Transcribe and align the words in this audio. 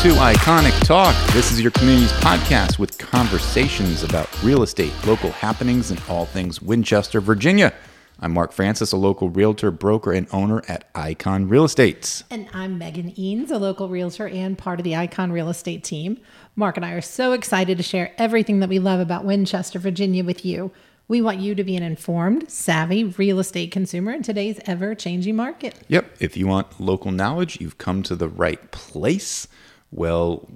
to 0.00 0.08
Iconic 0.12 0.86
Talk. 0.86 1.14
This 1.34 1.52
is 1.52 1.60
your 1.60 1.72
community's 1.72 2.10
podcast 2.12 2.78
with 2.78 2.96
conversations 2.96 4.02
about 4.02 4.30
real 4.42 4.62
estate, 4.62 4.94
local 5.06 5.30
happenings, 5.30 5.90
and 5.90 6.00
all 6.08 6.24
things 6.24 6.62
Winchester, 6.62 7.20
Virginia. 7.20 7.74
I'm 8.18 8.32
Mark 8.32 8.52
Francis, 8.52 8.92
a 8.92 8.96
local 8.96 9.28
realtor, 9.28 9.70
broker, 9.70 10.12
and 10.12 10.26
owner 10.32 10.62
at 10.68 10.88
Icon 10.94 11.50
Real 11.50 11.64
Estate. 11.66 12.22
And 12.30 12.48
I'm 12.54 12.78
Megan 12.78 13.10
Eanes, 13.10 13.50
a 13.50 13.58
local 13.58 13.90
realtor 13.90 14.26
and 14.26 14.56
part 14.56 14.80
of 14.80 14.84
the 14.84 14.96
Icon 14.96 15.32
Real 15.32 15.50
Estate 15.50 15.84
team. 15.84 16.18
Mark 16.56 16.78
and 16.78 16.86
I 16.86 16.92
are 16.92 17.02
so 17.02 17.34
excited 17.34 17.76
to 17.76 17.82
share 17.82 18.14
everything 18.16 18.60
that 18.60 18.70
we 18.70 18.78
love 18.78 19.00
about 19.00 19.26
Winchester, 19.26 19.78
Virginia 19.78 20.24
with 20.24 20.46
you. 20.46 20.70
We 21.08 21.20
want 21.20 21.40
you 21.40 21.54
to 21.54 21.62
be 21.62 21.76
an 21.76 21.82
informed, 21.82 22.50
savvy 22.50 23.04
real 23.04 23.38
estate 23.38 23.70
consumer 23.70 24.12
in 24.12 24.22
today's 24.22 24.60
ever 24.64 24.94
changing 24.94 25.36
market. 25.36 25.74
Yep, 25.88 26.10
if 26.20 26.38
you 26.38 26.46
want 26.46 26.80
local 26.80 27.10
knowledge, 27.10 27.60
you've 27.60 27.76
come 27.76 28.02
to 28.04 28.16
the 28.16 28.28
right 28.28 28.70
place. 28.70 29.46
Well, 29.92 30.48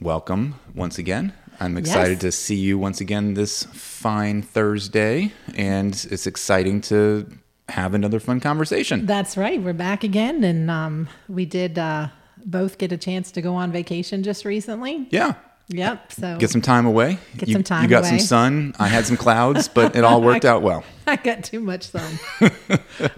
welcome 0.00 0.56
once 0.74 0.98
again. 0.98 1.32
I'm 1.60 1.76
excited 1.76 2.14
Yes. 2.14 2.20
to 2.22 2.32
see 2.32 2.56
you 2.56 2.78
once 2.78 3.00
again 3.00 3.34
this 3.34 3.64
fine 3.64 4.42
Thursday, 4.42 5.32
and 5.54 5.92
it's 6.10 6.26
exciting 6.26 6.80
to 6.82 7.28
have 7.68 7.94
another 7.94 8.18
fun 8.18 8.40
conversation. 8.40 9.06
That's 9.06 9.36
right. 9.36 9.62
We're 9.62 9.74
back 9.74 10.02
again. 10.02 10.42
And 10.42 10.70
um, 10.70 11.08
we 11.28 11.44
did 11.44 11.78
uh, 11.78 12.08
both 12.44 12.78
get 12.78 12.90
a 12.92 12.96
chance 12.96 13.30
to 13.32 13.42
go 13.42 13.54
on 13.54 13.70
vacation 13.70 14.22
just 14.22 14.44
recently. 14.44 15.06
Yeah, 15.10 15.34
Yep. 15.72 16.12
So 16.12 16.36
get 16.38 16.50
some 16.50 16.60
time 16.62 16.84
away. 16.86 17.18
Get 17.36 17.48
you, 17.48 17.52
some 17.54 17.62
time 17.62 17.82
You 17.84 17.88
got 17.88 18.00
away. 18.00 18.10
some 18.10 18.18
sun. 18.18 18.74
I 18.78 18.88
had 18.88 19.06
some 19.06 19.16
clouds, 19.16 19.68
but 19.68 19.94
it 19.96 20.02
all 20.04 20.20
worked 20.30 20.44
out 20.44 20.62
well. 20.62 20.84
I 21.06 21.16
got 21.16 21.42
too 21.44 21.60
much 21.60 21.88
sun. 21.88 22.18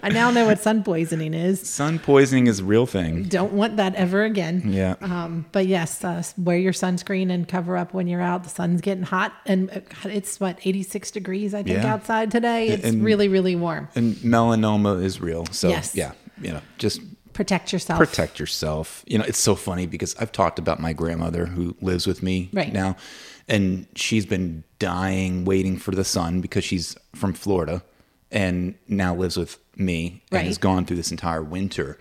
I 0.01 0.09
now 0.09 0.31
know 0.31 0.45
what 0.45 0.59
sun 0.59 0.83
poisoning 0.83 1.33
is. 1.33 1.67
Sun 1.67 1.99
poisoning 1.99 2.47
is 2.47 2.59
a 2.59 2.63
real 2.63 2.85
thing. 2.85 3.23
Don't 3.23 3.53
want 3.53 3.77
that 3.77 3.95
ever 3.95 4.23
again. 4.23 4.63
Yeah. 4.71 4.95
Um, 5.01 5.45
but 5.51 5.67
yes, 5.67 6.03
uh, 6.03 6.23
wear 6.37 6.57
your 6.57 6.73
sunscreen 6.73 7.31
and 7.31 7.47
cover 7.47 7.77
up 7.77 7.93
when 7.93 8.07
you're 8.07 8.21
out. 8.21 8.43
The 8.43 8.49
sun's 8.49 8.81
getting 8.81 9.03
hot, 9.03 9.33
and 9.45 9.69
uh, 9.69 9.79
it's 10.09 10.39
what 10.39 10.59
86 10.63 11.11
degrees 11.11 11.53
I 11.53 11.63
think 11.63 11.83
Yeah. 11.83 11.93
outside 11.93 12.31
today. 12.31 12.69
It's 12.69 12.83
And- 12.85 13.03
really 13.03 13.27
really 13.27 13.55
warm. 13.55 13.87
And 13.95 14.15
melanoma 14.17 15.03
is 15.03 15.21
real. 15.21 15.45
So 15.51 15.69
Yes. 15.69 15.95
yeah, 15.95 16.13
you 16.41 16.51
know, 16.51 16.61
just 16.77 16.99
Protect 17.33 17.73
yourself. 17.73 17.97
protect 17.99 18.39
yourself. 18.39 19.03
You 19.07 19.17
know, 19.17 19.25
it's 19.25 19.39
so 19.39 19.55
funny 19.55 19.85
because 19.85 20.15
I've 20.19 20.31
talked 20.31 20.59
about 20.59 20.79
my 20.79 20.93
grandmother 20.93 21.45
who 21.47 21.75
lives 21.81 22.05
with 22.07 22.21
me 22.23 22.49
Right. 22.53 22.71
now, 22.71 22.95
and 23.47 23.87
she's 23.95 24.25
been 24.25 24.63
dying 24.79 25.43
waiting 25.45 25.77
for 25.77 25.91
the 25.91 26.03
sun 26.03 26.41
because 26.41 26.63
she's 26.63 26.95
from 27.15 27.33
Florida 27.33 27.83
and 28.31 28.75
now 28.87 29.15
lives 29.15 29.37
with 29.37 29.57
me 29.75 30.21
and 30.31 30.37
Right. 30.39 30.45
has 30.47 30.57
gone 30.57 30.85
through 30.85 30.97
this 30.97 31.11
entire 31.11 31.43
winter. 31.43 31.97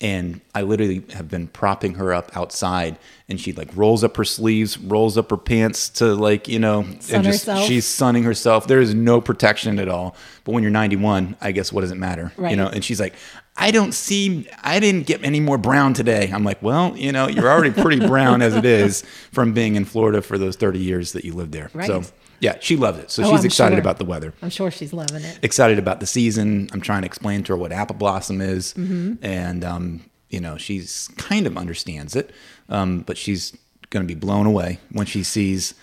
And 0.00 0.40
I 0.52 0.62
literally 0.62 1.04
have 1.12 1.28
been 1.28 1.46
propping 1.46 1.94
her 1.94 2.12
up 2.12 2.36
outside, 2.36 2.98
and 3.28 3.40
she 3.40 3.52
like 3.52 3.70
rolls 3.76 4.02
up 4.02 4.16
her 4.16 4.24
sleeves, 4.24 4.76
rolls 4.76 5.16
up 5.16 5.30
her 5.30 5.36
pants 5.36 5.88
to 5.90 6.14
like 6.16 6.48
you 6.48 6.58
know, 6.58 6.82
Sun 6.98 7.14
and 7.16 7.24
just 7.24 7.46
herself. 7.46 7.68
she's 7.68 7.86
sunning 7.86 8.24
herself. 8.24 8.66
There 8.66 8.80
is 8.80 8.94
no 8.94 9.20
protection 9.20 9.78
at 9.78 9.88
all. 9.88 10.16
But 10.42 10.52
when 10.54 10.64
you're 10.64 10.72
91, 10.72 11.36
I 11.40 11.52
guess 11.52 11.72
what 11.72 11.82
does 11.82 11.92
it 11.92 11.98
matter? 11.98 12.32
You 12.36 12.56
know, 12.56 12.66
and 12.66 12.84
she's 12.84 12.98
like, 12.98 13.14
I 13.56 13.70
don't 13.70 13.92
see, 13.92 14.48
I 14.62 14.80
didn't 14.80 15.06
get 15.06 15.22
any 15.24 15.38
more 15.38 15.58
brown 15.58 15.92
today. 15.94 16.30
I'm 16.32 16.42
like, 16.42 16.62
well, 16.62 16.96
you 16.96 17.12
know, 17.12 17.28
you're 17.28 17.50
already 17.50 17.70
pretty 17.70 18.04
brown 18.06 18.40
as 18.42 18.56
it 18.56 18.64
is 18.64 19.02
from 19.30 19.52
being 19.52 19.76
in 19.76 19.84
Florida 19.84 20.22
for 20.22 20.38
those 20.38 20.56
30 20.56 20.78
years 20.78 21.12
that 21.12 21.24
you 21.24 21.34
lived 21.34 21.52
there. 21.52 21.70
Right. 21.74 21.86
So, 21.86 22.02
yeah, 22.40 22.56
she 22.60 22.76
loved 22.76 22.98
it. 23.00 23.10
So 23.10 23.22
Oh, 23.22 23.30
she's 23.30 23.40
I'm 23.40 23.46
excited 23.46 23.74
sure. 23.76 23.80
about 23.80 23.98
the 23.98 24.04
weather, 24.06 24.32
I'm 24.42 24.50
sure 24.50 24.70
she's 24.70 24.92
loving 24.92 25.22
it. 25.22 25.38
excited 25.42 25.78
about 25.78 26.00
the 26.00 26.06
season. 26.06 26.68
I'm 26.72 26.80
trying 26.80 27.02
to 27.02 27.06
explain 27.06 27.42
to 27.44 27.52
her 27.52 27.56
what 27.56 27.72
apple 27.72 27.94
blossom 27.96 28.40
is. 28.40 28.72
Mm-hmm. 28.74 29.24
And, 29.24 29.64
um, 29.64 30.04
you 30.30 30.40
know, 30.40 30.56
she's 30.56 31.08
kind 31.18 31.46
of 31.46 31.56
understands 31.58 32.16
it, 32.16 32.30
um, 32.70 33.00
but 33.00 33.18
she's 33.18 33.56
going 33.90 34.02
to 34.02 34.12
be 34.12 34.18
blown 34.18 34.46
away 34.46 34.78
when 34.92 35.04
she 35.06 35.22
sees 35.22 35.74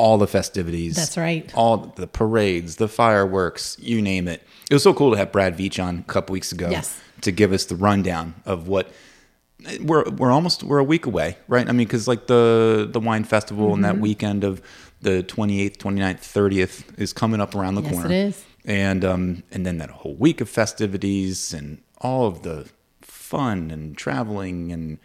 all 0.00 0.16
the 0.18 0.26
festivities. 0.26 0.96
That's 0.96 1.16
right. 1.18 1.50
All 1.54 1.76
the 1.96 2.06
parades, 2.06 2.76
the 2.76 2.88
fireworks, 2.88 3.76
you 3.80 4.00
name 4.02 4.26
it. 4.28 4.42
It 4.70 4.74
was 4.74 4.82
so 4.82 4.94
cool 4.94 5.10
to 5.12 5.16
have 5.18 5.30
Brad 5.30 5.56
Veach 5.58 5.82
on 5.82 5.98
a 5.98 6.02
couple 6.12 6.32
weeks 6.32 6.52
ago 6.52 6.68
Yes. 6.70 6.98
to 7.20 7.30
give 7.30 7.52
us 7.52 7.64
the 7.66 7.76
rundown 7.76 8.34
of 8.46 8.66
what 8.66 8.90
we're 9.82 10.08
we're 10.10 10.30
almost 10.32 10.62
we're 10.62 10.78
a 10.78 10.84
week 10.84 11.04
away, 11.06 11.36
right? 11.48 11.68
I 11.68 11.72
mean, 11.72 11.86
because 11.86 12.08
like 12.08 12.26
the 12.28 12.88
the 12.90 13.00
wine 13.00 13.24
festival 13.24 13.74
and 13.74 13.84
that 13.84 13.94
Mm-hmm. 13.94 14.02
weekend 14.02 14.44
of 14.44 14.62
the 15.02 15.22
28th, 15.22 15.76
29th, 15.78 16.20
30th 16.20 16.98
is 16.98 17.12
coming 17.12 17.40
up 17.40 17.54
around 17.54 17.74
the 17.74 17.82
Yes, 17.82 17.92
corner. 17.92 18.06
it 18.06 18.12
is. 18.28 18.44
And 18.64 19.04
um 19.04 19.42
and 19.52 19.66
then 19.66 19.78
that 19.78 19.90
whole 19.90 20.14
week 20.14 20.40
of 20.40 20.48
festivities 20.48 21.52
and 21.52 21.78
all 22.00 22.26
of 22.26 22.42
the 22.42 22.68
fun 23.02 23.70
and 23.70 23.96
traveling 23.96 24.72
and 24.72 24.98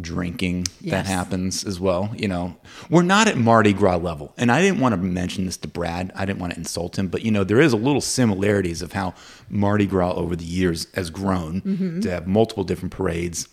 drinking 0.00 0.66
that 0.86 1.06
happens 1.06 1.64
as 1.64 1.78
well. 1.80 2.10
You 2.16 2.28
know, 2.28 2.56
we're 2.90 3.02
not 3.02 3.28
at 3.28 3.36
Mardi 3.36 3.72
Gras 3.72 3.96
level. 3.96 4.32
And 4.36 4.50
I 4.52 4.60
didn't 4.62 4.80
want 4.80 4.92
to 4.94 4.96
mention 4.96 5.44
this 5.46 5.56
to 5.58 5.68
Brad. 5.68 6.12
I 6.14 6.24
didn't 6.24 6.38
want 6.38 6.52
to 6.52 6.58
insult 6.58 6.98
him, 6.98 7.08
but 7.08 7.22
you 7.24 7.30
know, 7.30 7.44
there 7.44 7.60
is 7.60 7.72
a 7.72 7.76
little 7.76 8.00
similarities 8.00 8.82
of 8.82 8.92
how 8.92 9.14
Mardi 9.48 9.86
Gras 9.86 10.12
over 10.14 10.36
the 10.36 10.44
years 10.44 10.86
has 10.94 11.10
grown 11.10 11.60
Mm-hmm. 11.62 12.00
to 12.00 12.10
have 12.10 12.26
multiple 12.26 12.64
different 12.64 12.92
parades 12.92 13.48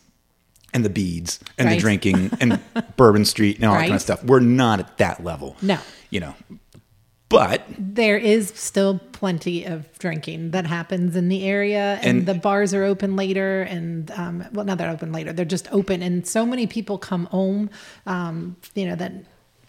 and 0.73 0.83
the 0.83 0.89
beads 0.89 1.39
and 1.57 1.69
the 1.71 1.77
drinking 1.77 2.31
and 2.41 2.59
Bourbon 2.97 3.23
Street 3.25 3.55
and 3.57 3.65
all 3.65 3.73
that 3.75 3.81
kind 3.81 3.93
of 3.95 4.01
stuff. 4.01 4.23
We're 4.23 4.39
not 4.41 4.79
at 4.79 4.97
that 4.97 5.23
level. 5.23 5.55
No. 5.61 5.77
You 6.09 6.19
know. 6.19 6.35
But 7.29 7.63
There 7.77 8.17
is 8.17 8.49
still 8.55 8.99
plenty 9.11 9.65
of 9.65 9.91
drinking 9.97 10.51
that 10.51 10.65
happens 10.67 11.15
in 11.15 11.27
the 11.29 11.43
area, 11.45 11.95
and, 12.01 12.19
And- 12.19 12.25
the 12.27 12.35
bars 12.35 12.73
are 12.73 12.83
open 12.83 13.15
later. 13.15 13.63
And 13.63 14.11
um, 14.11 14.45
well, 14.53 14.65
not 14.65 14.77
they're 14.77 14.89
open 14.91 15.11
later; 15.11 15.33
they're 15.33 15.45
just 15.45 15.67
open. 15.71 16.01
And 16.01 16.25
so 16.27 16.45
many 16.45 16.67
people 16.67 16.97
come 16.97 17.25
home, 17.25 17.69
um, 18.05 18.55
you 18.75 18.85
know 18.87 18.95
that 18.95 19.13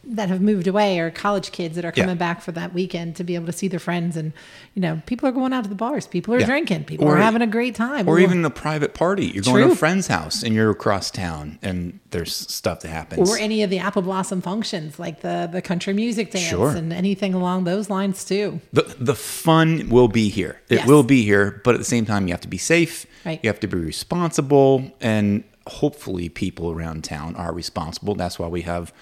that 0.09 0.29
have 0.29 0.41
moved 0.41 0.67
away, 0.67 0.99
or 1.01 1.11
college 1.11 1.51
kids 1.53 1.75
that 1.77 1.85
are 1.85 1.93
Yeah. 1.97 2.05
coming 2.05 2.17
back 2.17 2.41
for 2.41 2.53
that 2.53 2.73
weekend 2.73 3.17
to 3.17 3.25
be 3.25 3.35
able 3.35 3.47
to 3.47 3.53
see 3.53 3.67
their 3.69 3.81
friends. 3.81 4.17
And 4.17 4.33
you 4.75 4.83
know, 4.83 5.03
people 5.07 5.29
are 5.29 5.33
going 5.33 5.53
out 5.53 5.65
to 5.65 5.69
the 5.69 5.75
bars, 5.75 6.07
people 6.07 6.33
are 6.35 6.41
Yeah. 6.41 6.47
drinking, 6.47 6.85
people 6.85 7.07
Or- 7.09 7.17
are 7.17 7.21
having 7.21 7.43
a 7.43 7.47
great 7.47 7.75
time, 7.75 8.09
or 8.09 8.13
Or- 8.17 8.21
even 8.21 8.45
a 8.45 8.51
private 8.51 8.95
party. 8.95 9.27
You're 9.27 9.43
going 9.43 9.65
to 9.67 9.73
a 9.73 9.77
friend's 9.77 10.07
house 10.07 10.43
and 10.43 10.55
you're 10.55 10.71
across 10.71 11.11
town 11.11 11.59
and 11.63 11.99
there's 12.13 12.35
stuff 12.35 12.81
that 12.81 12.89
happens. 12.89 13.29
or 13.29 13.37
any 13.39 13.63
of 13.63 13.71
the 13.71 13.79
apple 13.79 14.03
blossom 14.03 14.41
functions, 14.41 14.99
like 14.99 15.23
the 15.23 15.49
the 15.53 15.61
country 15.63 15.93
music 15.93 16.31
dance 16.31 16.45
Sure. 16.47 16.71
and 16.71 16.93
anything 16.93 17.35
along 17.35 17.65
those 17.65 17.91
lines 17.91 18.25
too. 18.25 18.61
the 18.73 18.85
the 19.01 19.15
fun 19.15 19.89
will 19.89 20.09
be 20.09 20.29
here. 20.29 20.61
It 20.69 20.77
Yes. 20.77 20.87
will 20.87 21.03
be 21.03 21.23
here, 21.23 21.61
but 21.65 21.75
at 21.75 21.79
the 21.79 21.85
same 21.85 22.05
time, 22.07 22.27
you 22.29 22.33
have 22.33 22.41
to 22.43 22.49
be 22.49 22.59
safe. 22.59 23.07
Right. 23.25 23.41
You 23.43 23.49
have 23.49 23.61
to 23.61 23.67
be 23.67 23.77
responsible, 23.79 24.93
and 25.01 25.43
hopefully, 25.67 26.29
people 26.29 26.71
around 26.71 27.03
town 27.05 27.35
are 27.35 27.53
responsible. 27.53 28.15
That's 28.15 28.39
why 28.39 28.47
we 28.47 28.63
have 28.63 28.93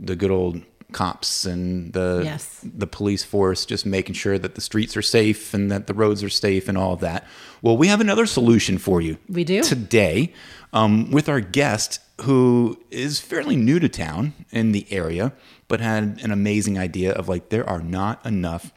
the 0.00 0.16
good 0.16 0.30
old 0.30 0.62
cops 0.92 1.44
and 1.44 1.92
the 1.92 2.20
Yes. 2.24 2.60
the 2.62 2.86
police 2.86 3.24
force 3.24 3.66
just 3.66 3.84
making 3.84 4.14
sure 4.14 4.38
that 4.38 4.54
the 4.54 4.60
streets 4.60 4.96
are 4.96 5.02
safe 5.02 5.52
and 5.52 5.70
that 5.70 5.86
the 5.88 5.94
roads 5.94 6.22
are 6.22 6.28
safe 6.28 6.68
and 6.68 6.78
all 6.78 6.92
of 6.92 7.00
that. 7.00 7.26
Well, 7.62 7.76
we 7.76 7.88
have 7.88 8.00
another 8.00 8.26
solution 8.26 8.78
for 8.78 9.00
you. 9.00 9.18
We 9.28 9.42
do? 9.44 9.62
today 9.62 10.32
um, 10.72 11.10
with 11.10 11.28
our 11.28 11.40
guest 11.40 11.98
who 12.22 12.78
is 12.92 13.18
fairly 13.18 13.56
new 13.56 13.80
to 13.80 13.88
town 13.88 14.34
in 14.52 14.70
the 14.70 14.86
area, 14.90 15.32
but 15.66 15.80
had 15.80 16.20
an 16.22 16.30
amazing 16.30 16.78
idea 16.78 17.12
of 17.12 17.28
like 17.28 17.48
there 17.48 17.68
are 17.68 17.80
not 17.82 18.24
enough 18.24 18.72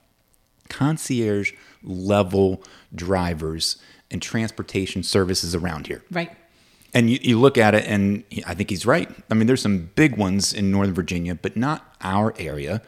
concierge 0.69 1.53
level 1.83 2.63
drivers 2.93 3.77
and 4.09 4.21
transportation 4.21 5.03
services 5.03 5.53
around 5.53 5.87
here. 5.87 6.03
Right. 6.11 6.31
And 6.93 7.09
you, 7.09 7.19
you 7.21 7.39
look 7.39 7.57
at 7.57 7.75
it, 7.75 7.85
and 7.85 8.23
he- 8.29 8.43
I 8.45 8.53
think 8.53 8.69
he's 8.69 8.85
right. 8.85 9.09
I 9.29 9.33
mean, 9.33 9.47
there's 9.47 9.61
some 9.61 9.89
big 9.95 10.17
ones 10.17 10.53
in 10.53 10.71
Northern 10.71 10.93
Virginia, 10.95 11.35
but 11.35 11.55
not 11.57 11.95
our 12.01 12.33
area. 12.39 12.81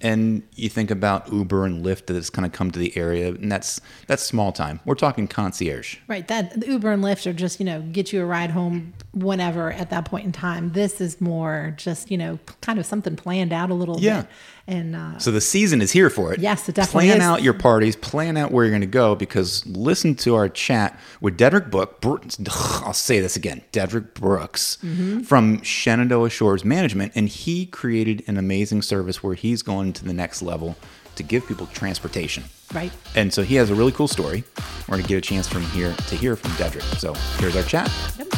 And 0.00 0.44
you 0.54 0.68
think 0.68 0.92
about 0.92 1.32
Uber 1.32 1.64
and 1.64 1.84
Lyft 1.84 2.06
that 2.06 2.14
has 2.14 2.30
kind 2.30 2.46
of 2.46 2.52
come 2.52 2.70
to 2.70 2.78
the 2.78 2.96
area, 2.96 3.30
and 3.30 3.50
that's 3.50 3.80
that's 4.06 4.22
small 4.22 4.52
time. 4.52 4.78
We're 4.84 4.94
talking 4.94 5.26
concierge. 5.26 5.96
Right. 6.06 6.26
That 6.28 6.60
the 6.60 6.68
Uber 6.68 6.92
and 6.92 7.02
Lyft 7.02 7.26
are 7.26 7.32
just, 7.32 7.58
you 7.58 7.66
know, 7.66 7.80
get 7.82 8.12
you 8.12 8.22
a 8.22 8.24
ride 8.24 8.50
home 8.52 8.92
whenever 9.12 9.72
at 9.72 9.90
that 9.90 10.04
point 10.04 10.24
in 10.24 10.30
time. 10.30 10.70
This 10.70 11.00
is 11.00 11.20
more 11.20 11.74
just, 11.76 12.12
you 12.12 12.16
know, 12.18 12.38
kind 12.60 12.78
of 12.78 12.86
something 12.86 13.16
planned 13.16 13.52
out 13.52 13.70
a 13.70 13.74
little 13.74 13.98
Yeah. 13.98 14.20
bit. 14.22 14.30
And 14.68 14.94
uh, 14.94 15.18
So 15.18 15.30
the 15.30 15.40
season 15.40 15.80
is 15.80 15.92
here 15.92 16.10
for 16.10 16.34
it. 16.34 16.40
Yes, 16.40 16.68
it 16.68 16.74
definitely 16.74 17.06
Plan 17.08 17.16
is. 17.22 17.24
out 17.26 17.42
your 17.42 17.54
parties. 17.54 17.96
Plan 17.96 18.36
out 18.36 18.52
where 18.52 18.66
you're 18.66 18.70
going 18.70 18.82
to 18.82 18.86
go 18.86 19.14
because 19.14 19.66
listen 19.66 20.14
to 20.16 20.34
our 20.34 20.48
chat 20.50 21.00
with 21.22 21.38
Dederick 21.38 21.70
Book. 21.70 22.02
Bro- 22.02 22.20
I'll 22.84 22.92
say 22.92 23.18
this 23.18 23.34
again, 23.34 23.62
Dederick 23.72 24.12
Brooks 24.12 24.76
Mm-hmm. 24.84 25.20
from 25.20 25.62
Shenandoah 25.62 26.28
Shores 26.30 26.64
Management, 26.66 27.12
and 27.14 27.30
he 27.30 27.64
created 27.64 28.22
an 28.26 28.36
amazing 28.36 28.82
service 28.82 29.22
where 29.22 29.34
he's 29.34 29.62
going 29.62 29.94
to 29.94 30.04
the 30.04 30.12
next 30.12 30.42
level 30.42 30.76
to 31.16 31.22
give 31.22 31.46
people 31.48 31.66
transportation. 31.68 32.44
right. 32.74 32.92
And 33.16 33.32
so 33.32 33.42
he 33.42 33.54
has 33.54 33.70
a 33.70 33.74
really 33.74 33.92
cool 33.92 34.06
story. 34.06 34.44
We're 34.86 34.96
going 34.98 35.02
to 35.02 35.08
get 35.08 35.16
a 35.16 35.20
chance 35.22 35.48
from 35.48 35.62
here 35.62 35.94
to 35.94 36.14
hear 36.14 36.36
from 36.36 36.50
Dederick. 36.52 36.82
So 36.98 37.14
here's 37.40 37.56
our 37.56 37.62
chat. 37.62 37.90
Yep. 38.18 38.28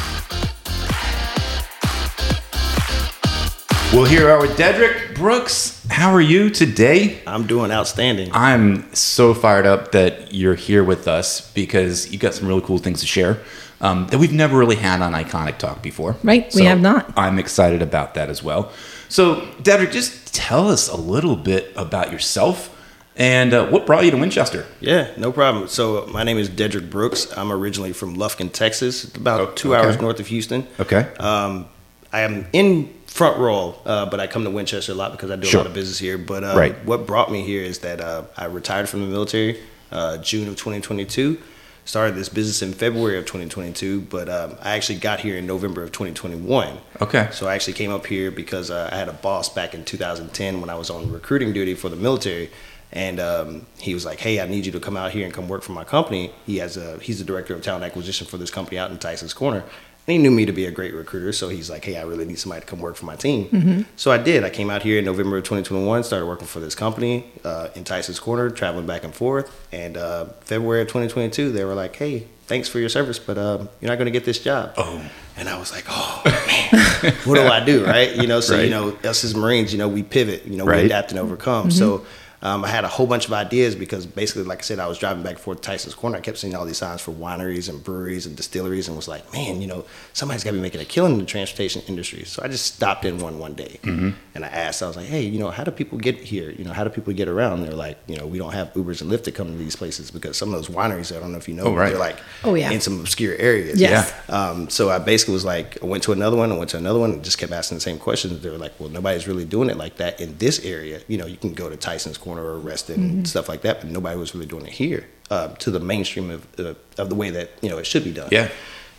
Well, 3.93 4.05
here 4.05 4.23
we 4.23 4.31
are 4.31 4.39
with 4.39 4.55
Dederick 4.55 5.15
Brooks 5.15 5.85
How 5.89 6.13
are 6.13 6.21
you 6.21 6.49
today? 6.49 7.19
I'm 7.27 7.45
doing 7.45 7.71
outstanding. 7.71 8.29
I'm 8.31 8.91
so 8.95 9.33
fired 9.33 9.65
up 9.65 9.91
that 9.91 10.33
you're 10.33 10.55
here 10.55 10.81
with 10.81 11.09
us 11.09 11.51
because 11.51 12.09
you 12.09 12.17
got 12.17 12.33
some 12.33 12.47
really 12.47 12.61
cool 12.61 12.77
things 12.77 13.01
to 13.01 13.05
share 13.05 13.41
um, 13.81 14.07
that 14.07 14.17
we've 14.17 14.31
never 14.31 14.57
really 14.57 14.77
had 14.77 15.01
on 15.01 15.11
Iconic 15.11 15.57
Talk 15.57 15.83
before. 15.83 16.15
Right, 16.23 16.49
we 16.55 16.63
have 16.63 16.79
not. 16.79 17.11
I'm 17.17 17.37
excited 17.37 17.81
about 17.81 18.13
that 18.13 18.29
as 18.29 18.41
well. 18.41 18.71
So, 19.09 19.41
Dederick, 19.61 19.91
just 19.91 20.33
tell 20.33 20.69
us 20.69 20.87
a 20.87 20.95
little 20.95 21.35
bit 21.35 21.73
about 21.75 22.13
yourself 22.13 22.69
and 23.17 23.53
uh, 23.53 23.67
what 23.67 23.85
brought 23.85 24.05
you 24.05 24.11
to 24.11 24.17
Winchester. 24.17 24.67
Yeah, 24.79 25.11
no 25.17 25.33
problem. 25.33 25.67
So 25.67 26.07
my 26.07 26.23
name 26.23 26.37
is 26.37 26.49
Dederick 26.49 26.89
Brooks. 26.89 27.27
I'm 27.37 27.51
originally 27.51 27.91
from 27.91 28.15
Lufkin, 28.15 28.53
Texas, 28.53 29.03
about 29.15 29.57
two 29.57 29.75
okay. 29.75 29.85
hours 29.85 29.99
north 29.99 30.21
of 30.21 30.27
Houston. 30.27 30.65
Okay. 30.79 31.13
Um, 31.19 31.67
I 32.13 32.21
am 32.21 32.47
in 32.53 32.93
Front 33.11 33.37
Royal, 33.39 33.79
uh, 33.85 34.05
but 34.05 34.21
I 34.21 34.27
come 34.27 34.45
to 34.45 34.49
Winchester 34.49 34.93
a 34.93 34.95
lot 34.95 35.11
because 35.11 35.29
I 35.29 35.35
do 35.35 35.45
Sure. 35.45 35.59
a 35.59 35.63
lot 35.63 35.67
of 35.67 35.73
business 35.73 35.99
here. 35.99 36.17
But 36.17 36.45
uh, 36.45 36.53
Right. 36.55 36.85
what 36.85 37.05
brought 37.05 37.29
me 37.29 37.43
here 37.43 37.61
is 37.61 37.79
that 37.79 37.99
uh, 37.99 38.23
I 38.37 38.45
retired 38.45 38.87
from 38.87 39.01
the 39.01 39.07
military 39.07 39.59
uh, 39.91 40.17
June 40.19 40.47
of 40.47 40.55
2022. 40.55 41.37
Started 41.83 42.15
this 42.15 42.29
business 42.29 42.61
in 42.61 42.71
February 42.73 43.17
of 43.17 43.25
2022, 43.25 44.01
but 44.01 44.29
um, 44.29 44.55
I 44.61 44.75
actually 44.77 44.99
got 44.99 45.19
here 45.19 45.35
in 45.37 45.45
November 45.45 45.83
of 45.83 45.91
2021. 45.91 46.77
Okay. 47.01 47.27
So 47.33 47.47
I 47.49 47.55
actually 47.55 47.73
came 47.73 47.91
up 47.91 48.05
here 48.05 48.31
because 48.31 48.71
uh, 48.71 48.87
I 48.91 48.95
had 48.95 49.09
a 49.09 49.13
boss 49.13 49.49
back 49.49 49.73
in 49.73 49.83
2010 49.83 50.61
when 50.61 50.69
I 50.69 50.75
was 50.75 50.89
on 50.89 51.11
recruiting 51.11 51.51
duty 51.51 51.73
for 51.73 51.89
the 51.89 51.95
military, 51.97 52.49
and 52.93 53.19
um, 53.19 53.65
he 53.79 53.93
was 53.93 54.05
like, 54.05 54.19
"Hey, 54.19 54.39
I 54.39 54.47
need 54.47 54.65
you 54.65 54.71
to 54.73 54.79
come 54.79 54.95
out 54.95 55.11
here 55.11 55.25
and 55.25 55.33
come 55.33 55.49
work 55.49 55.63
for 55.63 55.71
my 55.73 55.83
company." 55.83 56.31
He 56.45 56.59
has 56.59 56.77
a 56.77 56.97
he's 56.99 57.17
the 57.19 57.25
director 57.25 57.53
of 57.55 57.61
talent 57.61 57.83
acquisition 57.83 58.25
for 58.27 58.37
this 58.37 58.51
company 58.51 58.77
out 58.77 58.91
in 58.91 58.97
Tyson's 58.99 59.33
Corner. 59.33 59.63
And 60.11 60.17
he 60.19 60.21
knew 60.29 60.35
me 60.35 60.45
to 60.45 60.51
be 60.51 60.65
a 60.65 60.71
great 60.71 60.93
recruiter, 60.93 61.31
so 61.31 61.47
he's 61.47 61.69
like, 61.69 61.85
"Hey, 61.85 61.95
I 61.95 62.01
really 62.03 62.25
need 62.25 62.37
somebody 62.37 62.59
to 62.59 62.67
come 62.67 62.79
work 62.81 62.97
for 62.97 63.05
my 63.05 63.15
team." 63.15 63.85
So 63.95 64.11
I 64.11 64.17
did. 64.17 64.43
I 64.43 64.49
came 64.49 64.69
out 64.69 64.83
here 64.83 64.99
in 64.99 65.05
November 65.05 65.37
of 65.37 65.45
2021, 65.45 66.03
started 66.03 66.25
working 66.25 66.47
for 66.47 66.59
this 66.59 66.75
company 66.75 67.31
uh, 67.45 67.69
in 67.75 67.85
Tyson's 67.85 68.19
Corner, 68.19 68.49
traveling 68.49 68.85
back 68.85 69.05
and 69.05 69.15
forth. 69.15 69.49
And 69.71 69.95
uh, 69.95 70.25
February 70.41 70.81
of 70.81 70.89
2022, 70.89 71.53
they 71.53 71.63
were 71.63 71.75
like, 71.75 71.95
"Hey, 71.95 72.27
thanks 72.47 72.67
for 72.67 72.79
your 72.79 72.89
service, 72.89 73.19
but 73.19 73.37
um, 73.37 73.69
you're 73.79 73.87
not 73.89 73.95
going 73.95 74.07
to 74.07 74.11
get 74.11 74.25
this 74.25 74.39
job." 74.39 74.73
Oh. 74.75 75.01
And 75.37 75.47
I 75.47 75.57
was 75.57 75.71
like, 75.71 75.85
"Oh 75.87 76.21
man, 76.25 77.13
what 77.23 77.35
do 77.35 77.43
I 77.47 77.63
do?" 77.63 77.85
Right? 77.85 78.13
You 78.13 78.27
know, 78.27 78.41
so 78.41 78.55
Right. 78.57 78.65
you 78.65 78.69
know, 78.69 78.89
us 79.05 79.23
as 79.23 79.33
Marines, 79.33 79.71
you 79.71 79.79
know, 79.79 79.87
we 79.87 80.03
pivot. 80.03 80.45
You 80.45 80.57
know, 80.57 80.65
Right. 80.65 80.79
we 80.81 80.85
adapt 80.87 81.11
and 81.11 81.19
overcome. 81.21 81.71
So. 81.71 82.05
Um, 82.43 82.65
I 82.65 82.69
had 82.69 82.83
a 82.83 82.87
whole 82.87 83.05
bunch 83.05 83.27
of 83.27 83.33
ideas 83.33 83.75
because 83.75 84.05
basically, 84.07 84.43
like 84.43 84.59
I 84.59 84.61
said, 84.61 84.79
I 84.79 84.87
was 84.87 84.97
driving 84.97 85.21
back 85.21 85.33
and 85.33 85.39
forth 85.39 85.61
to 85.61 85.69
Tyson's 85.69 85.93
Corner. 85.93 86.17
I 86.17 86.21
kept 86.21 86.39
seeing 86.39 86.55
all 86.55 86.65
these 86.65 86.77
signs 86.79 86.99
for 86.99 87.11
wineries 87.11 87.69
and 87.69 87.83
breweries 87.83 88.25
and 88.25 88.35
distilleries, 88.35 88.87
and 88.87 88.97
was 88.97 89.07
like, 89.07 89.31
man, 89.31 89.61
you 89.61 89.67
know, 89.67 89.85
somebody's 90.13 90.43
got 90.43 90.51
to 90.51 90.57
be 90.57 90.61
making 90.61 90.81
a 90.81 90.85
killing 90.85 91.13
in 91.13 91.19
the 91.19 91.25
transportation 91.25 91.83
industry. 91.87 92.23
So 92.25 92.41
I 92.43 92.47
just 92.47 92.65
stopped 92.75 93.05
in 93.05 93.19
one 93.19 93.37
one 93.37 93.53
day, 93.53 93.79
Mm-hmm. 93.83 94.09
and 94.33 94.43
I 94.45 94.47
asked, 94.47 94.81
I 94.81 94.87
was 94.87 94.95
like, 94.95 95.05
hey, 95.05 95.21
you 95.21 95.37
know, 95.39 95.51
how 95.51 95.63
do 95.63 95.69
people 95.71 95.99
get 95.99 96.15
here? 96.15 96.49
You 96.49 96.63
know, 96.63 96.73
how 96.73 96.83
do 96.83 96.89
people 96.89 97.13
get 97.13 97.27
around? 97.27 97.61
They're 97.61 97.73
like, 97.73 97.99
you 98.07 98.17
know, 98.17 98.25
we 98.25 98.39
don't 98.39 98.53
have 98.53 98.73
Ubers 98.73 99.01
and 99.01 99.11
Lyft 99.11 99.23
to 99.25 99.31
come 99.31 99.47
to 99.47 99.53
these 99.57 99.75
places 99.75 100.09
because 100.09 100.35
some 100.35 100.51
of 100.51 100.55
those 100.55 100.75
wineries, 100.75 101.15
I 101.15 101.19
don't 101.19 101.31
know 101.31 101.37
if 101.37 101.47
you 101.47 101.53
know, 101.53 101.65
Oh, 101.65 101.75
right. 101.75 101.89
they're 101.89 101.99
like 101.99 102.17
Oh, 102.43 102.55
yeah. 102.55 102.71
in 102.71 102.81
some 102.81 102.99
obscure 103.01 103.35
areas. 103.35 103.79
Yes. 103.79 104.11
Um, 104.29 104.67
so 104.69 104.89
I 104.89 104.97
basically 104.97 105.33
was 105.35 105.45
like, 105.45 105.81
I 105.83 105.85
went 105.85 106.01
to 106.03 106.11
another 106.11 106.37
one, 106.37 106.51
I 106.51 106.57
went 106.57 106.71
to 106.71 106.77
another 106.77 106.97
one, 106.97 107.11
and 107.11 107.23
just 107.23 107.37
kept 107.37 107.51
asking 107.51 107.77
the 107.77 107.81
same 107.81 107.99
questions. 107.99 108.39
They 108.41 108.49
were 108.49 108.57
like, 108.57 108.79
well, 108.79 108.89
nobody's 108.89 109.27
really 109.27 109.45
doing 109.45 109.69
it 109.69 109.77
like 109.77 109.97
that 109.97 110.19
in 110.19 110.37
this 110.39 110.63
area. 110.65 111.01
You 111.07 111.17
know, 111.19 111.27
you 111.27 111.37
can 111.37 111.53
go 111.53 111.69
to 111.69 111.77
Tyson's 111.77 112.17
Corner 112.17 112.30
or 112.37 112.57
Reston 112.59 113.01
and 113.01 113.27
stuff 113.27 113.47
like 113.49 113.61
that, 113.61 113.81
but 113.81 113.89
nobody 113.89 114.17
was 114.17 114.33
really 114.33 114.47
doing 114.47 114.65
it 114.65 114.73
here 114.73 115.07
uh, 115.29 115.49
to 115.55 115.71
the 115.71 115.79
mainstream 115.79 116.29
of, 116.31 116.47
uh, 116.59 116.73
of 116.97 117.09
the 117.09 117.15
way 117.15 117.29
that, 117.31 117.51
you 117.61 117.69
know, 117.69 117.77
it 117.77 117.85
should 117.85 118.03
be 118.03 118.11
done. 118.11 118.29
Yeah. 118.31 118.49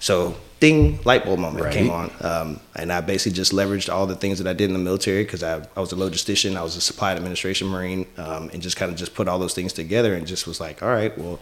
So, 0.00 0.34
ding, 0.58 0.98
light 1.04 1.24
bulb 1.24 1.38
moment 1.38 1.64
Right. 1.64 1.72
came 1.74 1.90
on. 1.90 2.10
Um, 2.20 2.60
and 2.74 2.92
I 2.92 3.00
basically 3.00 3.36
just 3.36 3.52
leveraged 3.52 3.92
all 3.92 4.06
the 4.06 4.16
things 4.16 4.38
that 4.38 4.48
I 4.48 4.52
did 4.52 4.64
in 4.68 4.72
the 4.72 4.80
military 4.80 5.22
because 5.22 5.42
I, 5.44 5.64
I 5.76 5.80
was 5.80 5.92
a 5.92 5.96
logistician, 5.96 6.56
I 6.56 6.62
was 6.62 6.74
a 6.74 6.80
supply 6.80 7.12
administration 7.12 7.68
Marine, 7.68 8.06
um, 8.16 8.50
and 8.52 8.60
just 8.60 8.76
kind 8.76 8.90
of 8.90 8.98
just 8.98 9.14
put 9.14 9.28
all 9.28 9.38
those 9.38 9.54
things 9.54 9.72
together 9.72 10.14
and 10.14 10.26
just 10.26 10.46
was 10.46 10.60
like, 10.60 10.82
all 10.82 10.88
right, 10.88 11.16
well, 11.16 11.38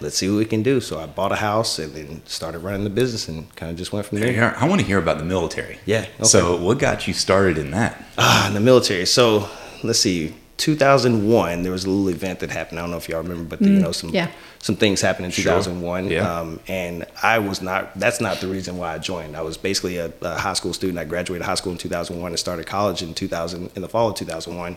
let's 0.00 0.16
see 0.16 0.30
what 0.30 0.38
we 0.38 0.46
can 0.46 0.62
do. 0.62 0.80
So 0.80 0.98
I 0.98 1.04
bought 1.06 1.32
a 1.32 1.36
house 1.36 1.78
and 1.78 1.92
then 1.94 2.22
started 2.24 2.60
running 2.60 2.84
the 2.84 2.90
business 2.90 3.28
and 3.28 3.54
kind 3.56 3.70
of 3.70 3.76
just 3.76 3.92
went 3.92 4.06
from 4.06 4.20
there. 4.20 4.32
Here, 4.32 4.54
I 4.56 4.66
want 4.66 4.80
to 4.80 4.86
hear 4.86 4.98
about 4.98 5.18
the 5.18 5.24
military. 5.24 5.78
Yeah, 5.84 6.06
okay. 6.14 6.24
So, 6.24 6.56
what 6.56 6.78
got 6.78 7.06
you 7.08 7.12
started 7.12 7.58
in 7.58 7.72
that? 7.72 8.02
Ah, 8.16 8.46
in 8.48 8.54
the 8.54 8.60
military. 8.60 9.04
So 9.06 9.50
let's 9.82 9.98
see. 9.98 10.34
2001, 10.58 11.62
there 11.62 11.72
was 11.72 11.84
a 11.84 11.90
little 11.90 12.08
event 12.08 12.40
that 12.40 12.50
happened. 12.50 12.78
I 12.78 12.82
don't 12.82 12.90
know 12.90 12.96
if 12.96 13.08
y'all 13.08 13.22
remember, 13.22 13.56
but 13.56 13.64
you 13.64 13.78
know 13.78 13.92
some 13.92 14.10
yeah. 14.10 14.30
some 14.58 14.76
things 14.76 15.00
happened 15.00 15.26
in 15.26 15.30
Sure. 15.30 15.44
2001. 15.44 16.10
Yeah. 16.10 16.40
Um, 16.40 16.60
and 16.68 17.06
I 17.22 17.38
was 17.38 17.62
not. 17.62 17.98
That's 17.98 18.20
not 18.20 18.40
the 18.40 18.48
reason 18.48 18.76
why 18.76 18.92
I 18.94 18.98
joined. 18.98 19.36
I 19.36 19.42
was 19.42 19.56
basically 19.56 19.98
a, 19.98 20.12
a 20.20 20.38
high 20.38 20.52
school 20.54 20.72
student. 20.72 20.98
I 20.98 21.04
graduated 21.04 21.46
high 21.46 21.54
school 21.54 21.72
in 21.72 21.78
2001 21.78 22.30
and 22.30 22.38
started 22.38 22.66
college 22.66 23.02
in 23.02 23.14
2000 23.14 23.70
in 23.74 23.82
the 23.82 23.88
fall 23.88 24.10
of 24.10 24.16
2001, 24.16 24.76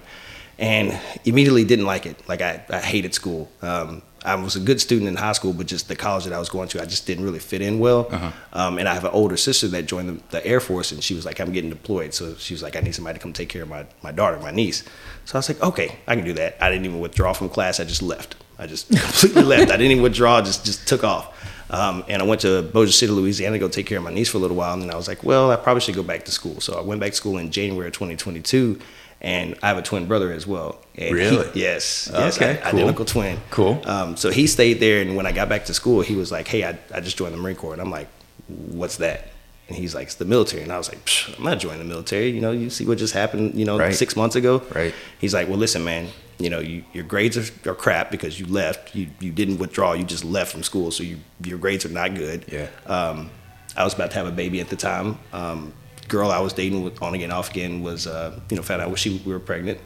and 0.60 1.00
immediately 1.26 1.64
didn't 1.64 1.86
like 1.86 2.06
it. 2.06 2.18
Like 2.28 2.42
I, 2.42 2.64
I 2.70 2.80
hated 2.80 3.14
school. 3.14 3.52
Um, 3.62 4.02
I 4.24 4.36
was 4.36 4.56
a 4.56 4.60
good 4.60 4.80
student 4.80 5.08
in 5.08 5.16
high 5.16 5.32
school, 5.32 5.52
but 5.52 5.66
just 5.66 5.88
the 5.88 5.96
college 5.96 6.26
that 6.26 6.34
I 6.34 6.38
was 6.38 6.50
going 6.50 6.68
to, 6.70 6.82
I 6.82 6.86
just 6.86 7.08
didn't 7.08 7.24
really 7.24 7.40
fit 7.40 7.62
in 7.62 7.80
well. 7.80 8.08
Um, 8.54 8.78
and 8.78 8.88
I 8.88 8.94
have 8.94 9.04
an 9.04 9.10
older 9.14 9.36
sister 9.36 9.68
that 9.70 9.88
joined 9.88 10.10
the, 10.10 10.24
the 10.30 10.46
Air 10.46 10.60
Force, 10.60 10.92
and 10.92 11.04
she 11.04 11.16
was 11.16 11.26
like, 11.26 11.40
"I'm 11.40 11.52
getting 11.52 11.72
deployed," 11.72 12.14
so 12.14 12.36
she 12.36 12.54
was 12.54 12.62
like, 12.62 12.76
"I 12.76 12.82
need 12.82 12.94
somebody 12.94 13.18
to 13.18 13.24
come 13.24 13.34
take 13.34 13.50
care 13.50 13.64
of 13.64 13.70
my 13.70 13.86
my 14.04 14.12
daughter, 14.12 14.40
my 14.40 14.52
niece." 14.52 14.84
So 15.26 15.36
I 15.36 15.40
was 15.40 15.50
like, 15.50 15.62
"Okay, 15.64 15.98
I 16.08 16.16
can 16.16 16.24
do 16.24 16.34
that." 16.34 16.58
I 16.62 16.70
didn't 16.70 16.86
even 16.86 17.00
withdraw 17.00 17.34
from 17.34 17.50
class. 17.50 17.80
I 17.80 17.84
just 17.84 18.04
left. 18.04 18.36
I 18.60 18.68
just 18.68 18.90
completely 18.96 19.44
left. 19.44 19.72
I 19.72 19.78
didn't 19.78 19.92
even 19.92 20.04
withdraw. 20.04 20.42
Just 20.42 20.66
just 20.66 20.88
took 20.88 21.04
off. 21.04 21.38
Um, 21.72 22.04
and 22.10 22.22
I 22.22 22.26
went 22.26 22.42
to 22.42 22.62
Bossier 22.62 22.92
City, 22.92 23.14
Louisiana, 23.14 23.56
to 23.56 23.60
go 23.60 23.70
take 23.70 23.86
care 23.86 23.98
of 23.98 24.04
my 24.04 24.14
niece 24.14 24.28
for 24.30 24.38
a 24.38 24.42
little 24.42 24.58
while. 24.58 24.74
And 24.74 24.82
then 24.84 24.92
I 24.92 24.96
was 24.98 25.08
like, 25.08 25.24
"Well, 25.24 25.50
I 25.50 25.56
probably 25.56 25.82
should 25.82 25.96
go 25.96 26.04
back 26.04 26.26
to 26.26 26.32
school." 26.32 26.62
So 26.62 26.78
I 26.78 26.82
went 26.82 27.02
back 27.02 27.12
to 27.12 27.18
school 27.18 27.40
in 27.40 27.50
January 27.50 27.88
of 27.88 27.94
2022. 27.94 28.78
And 29.24 29.56
I 29.62 29.68
have 29.68 29.78
a 29.78 29.84
twin 29.84 30.08
brother 30.08 30.32
as 30.34 30.48
well. 30.48 30.80
And 30.96 31.06
he- 31.10 31.14
Really? 31.14 31.48
yes. 31.54 32.10
Yes. 32.12 32.38
Okay, 32.38 32.54
I- 32.64 32.72
cool. 32.72 32.80
Identical 32.80 33.06
twin. 33.06 33.38
Cool. 33.52 33.82
Um, 33.86 34.18
so 34.18 34.32
he 34.32 34.48
stayed 34.48 34.80
there, 34.80 35.00
and 35.02 35.16
when 35.16 35.26
I 35.28 35.32
got 35.32 35.48
back 35.48 35.66
to 35.66 35.74
school, 35.76 36.02
he 36.02 36.16
was 36.16 36.32
like, 36.32 36.48
"Hey, 36.48 36.64
I, 36.64 36.78
I 36.94 37.00
just 37.02 37.18
joined 37.18 37.34
the 37.34 37.38
Marine 37.38 37.56
Corps," 37.56 37.74
and 37.74 37.82
I'm 37.82 37.92
like, 37.92 38.08
"What's 38.48 38.98
that?" 38.98 39.28
And 39.68 39.78
he's 39.78 39.94
like, 39.94 40.08
"It's 40.08 40.16
the 40.16 40.26
military," 40.26 40.64
and 40.64 40.72
I 40.72 40.78
was 40.78 40.90
like, 40.90 41.06
Psh, 41.06 41.38
"I'm 41.38 41.44
not 41.46 41.60
joining 41.60 41.80
the 41.80 41.86
military. 41.86 42.30
You 42.32 42.42
know, 42.42 42.52
you 42.52 42.70
see 42.72 42.86
what 42.86 42.98
just 42.98 43.14
happened, 43.14 43.54
you 43.56 43.64
know, 43.64 43.78
Right. 43.78 43.94
six 43.94 44.16
months 44.16 44.36
ago." 44.36 44.64
Right. 44.76 44.94
He's 45.20 45.34
like, 45.36 45.48
"Well, 45.48 45.58
listen, 45.60 45.84
man. 45.84 46.08
You 46.40 46.50
know, 46.50 46.60
you, 46.60 46.84
your 46.92 47.04
grades 47.04 47.38
are, 47.38 47.70
are 47.70 47.76
crap 47.76 48.10
because 48.10 48.40
you 48.40 48.48
left. 48.48 48.96
You 48.96 49.08
you 49.20 49.32
didn't 49.32 49.60
withdraw. 49.60 49.94
You 49.94 50.04
just 50.04 50.26
left 50.26 50.52
from 50.52 50.64
school, 50.64 50.90
so 50.90 51.04
you, 51.04 51.18
your 51.44 51.60
grades 51.60 51.86
are 51.86 51.90
not 51.90 52.16
good." 52.16 52.46
Yeah. 52.52 52.68
Um, 52.88 53.30
I 53.78 53.84
was 53.84 53.94
about 53.94 54.10
to 54.12 54.18
have 54.18 54.26
a 54.28 54.32
baby 54.32 54.60
at 54.60 54.70
the 54.70 54.76
time. 54.76 55.20
Um, 55.32 55.74
girl 56.12 56.30
I 56.30 56.40
was 56.40 56.54
dating 56.54 56.84
with 56.84 57.02
on 57.02 57.16
again, 57.16 57.32
off 57.32 57.50
again 57.50 57.82
was, 57.82 58.06
uh, 58.06 58.38
you 58.50 58.58
know, 58.58 58.62
found 58.62 58.82
out 58.82 59.00
she 59.00 59.22
we 59.26 59.34
were 59.34 59.40
pregnant, 59.40 59.80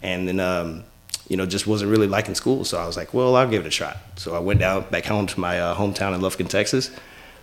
and 0.00 0.26
then, 0.26 0.40
um, 0.40 0.84
you 1.28 1.36
know, 1.36 1.44
just 1.44 1.66
wasn't 1.66 1.90
really 1.90 2.06
liking 2.06 2.34
school. 2.34 2.64
So 2.64 2.78
I 2.78 2.86
was 2.86 2.96
like, 2.96 3.12
well, 3.12 3.36
I'll 3.36 3.48
give 3.48 3.64
it 3.64 3.68
a 3.68 3.70
shot. 3.70 3.96
So 4.16 4.34
I 4.34 4.38
went 4.38 4.60
down 4.60 4.86
back 4.90 5.04
home 5.04 5.26
to 5.26 5.40
my 5.40 5.60
uh, 5.60 5.74
hometown 5.74 6.14
in 6.14 6.20
Lufkin, 6.20 6.48
Texas, 6.48 6.90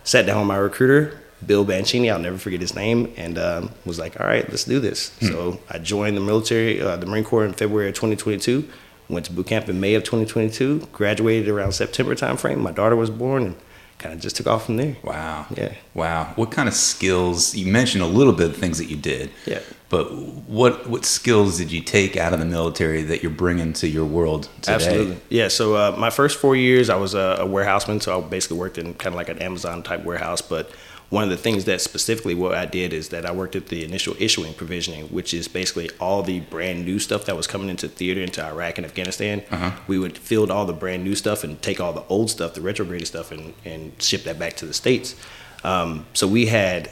sat 0.02 0.26
down 0.26 0.38
with 0.38 0.48
my 0.48 0.56
recruiter, 0.56 1.20
Bill 1.46 1.64
Banchini. 1.64 2.10
I'll 2.10 2.18
never 2.18 2.38
forget 2.38 2.60
his 2.60 2.74
name, 2.74 3.12
and 3.16 3.38
um, 3.38 3.70
was 3.84 3.98
like, 3.98 4.18
all 4.18 4.26
right, 4.26 4.48
let's 4.48 4.64
do 4.64 4.80
this. 4.80 5.12
So 5.20 5.60
I 5.68 5.78
joined 5.78 6.16
the 6.16 6.22
military, 6.22 6.80
uh, 6.80 6.96
the 6.96 7.06
Marine 7.06 7.24
Corps 7.24 7.44
in 7.44 7.52
February 7.52 7.88
of 7.88 7.94
2022. 7.94 8.68
Went 9.08 9.26
to 9.26 9.32
boot 9.32 9.48
camp 9.48 9.68
in 9.68 9.80
May 9.80 9.94
of 9.94 10.04
2022. 10.04 10.88
Graduated 10.92 11.48
around 11.48 11.72
September 11.72 12.14
timeframe. 12.14 12.58
My 12.58 12.70
daughter 12.70 12.96
was 12.96 13.10
born, 13.10 13.42
and 13.42 13.56
kind 14.00 14.14
of 14.14 14.20
just 14.20 14.36
took 14.36 14.46
off 14.46 14.66
from 14.66 14.76
there. 14.76 14.96
Wow. 15.04 15.46
Yeah. 15.56 15.74
Wow. 15.94 16.32
What 16.34 16.50
kind 16.50 16.68
of 16.68 16.74
skills? 16.74 17.54
You 17.54 17.70
mentioned 17.70 18.02
a 18.02 18.06
little 18.06 18.32
bit 18.32 18.50
of 18.50 18.56
things 18.56 18.78
that 18.78 18.86
you 18.86 18.96
did. 18.96 19.30
Yeah. 19.46 19.60
But 19.90 20.12
what 20.48 20.88
what 20.88 21.04
skills 21.04 21.58
did 21.58 21.70
you 21.70 21.80
take 21.80 22.16
out 22.16 22.32
of 22.32 22.40
the 22.40 22.46
military 22.46 23.02
that 23.02 23.22
you're 23.22 23.30
bringing 23.30 23.72
to 23.74 23.88
your 23.88 24.04
world 24.04 24.48
today? 24.62 24.74
Absolutely. 24.74 25.20
Yeah. 25.28 25.48
So 25.48 25.74
uh, 25.76 25.94
my 25.98 26.10
first 26.10 26.38
four 26.38 26.56
years, 26.56 26.88
I 26.90 26.96
was 26.96 27.14
a, 27.14 27.36
a 27.40 27.46
warehouseman. 27.46 28.00
So 28.00 28.18
I 28.18 28.20
basically 28.22 28.56
worked 28.58 28.78
in 28.78 28.94
kind 28.94 29.14
of 29.14 29.16
like 29.16 29.28
an 29.28 29.38
Amazon 29.38 29.82
type 29.82 30.04
warehouse. 30.04 30.40
But 30.40 30.70
one 31.10 31.24
of 31.24 31.30
the 31.30 31.36
things 31.36 31.64
that 31.64 31.80
specifically 31.80 32.34
what 32.36 32.54
I 32.54 32.66
did 32.66 32.92
is 32.92 33.08
that 33.08 33.26
I 33.26 33.32
worked 33.32 33.56
at 33.56 33.66
the 33.66 33.84
initial 33.84 34.14
issuing 34.20 34.54
provisioning, 34.54 35.06
which 35.08 35.34
is 35.34 35.48
basically 35.48 35.90
all 35.98 36.22
the 36.22 36.38
brand 36.40 36.84
new 36.84 37.00
stuff 37.00 37.24
that 37.26 37.36
was 37.36 37.48
coming 37.48 37.68
into 37.68 37.88
theater 37.88 38.20
into 38.20 38.42
Iraq 38.44 38.78
and 38.78 38.86
Afghanistan. 38.86 39.42
We 39.88 39.98
would 39.98 40.16
field 40.16 40.52
all 40.52 40.66
the 40.66 40.72
brand 40.72 41.02
new 41.02 41.16
stuff 41.16 41.42
and 41.42 41.60
take 41.60 41.80
all 41.80 41.92
the 41.92 42.04
old 42.08 42.30
stuff, 42.30 42.54
the 42.54 42.60
retrograded 42.60 43.08
stuff, 43.08 43.32
and, 43.32 43.54
and 43.64 44.00
ship 44.00 44.22
that 44.22 44.38
back 44.38 44.54
to 44.58 44.66
the 44.66 44.72
States. 44.72 45.16
Um, 45.64 46.06
so 46.14 46.28
we 46.28 46.46
had 46.46 46.88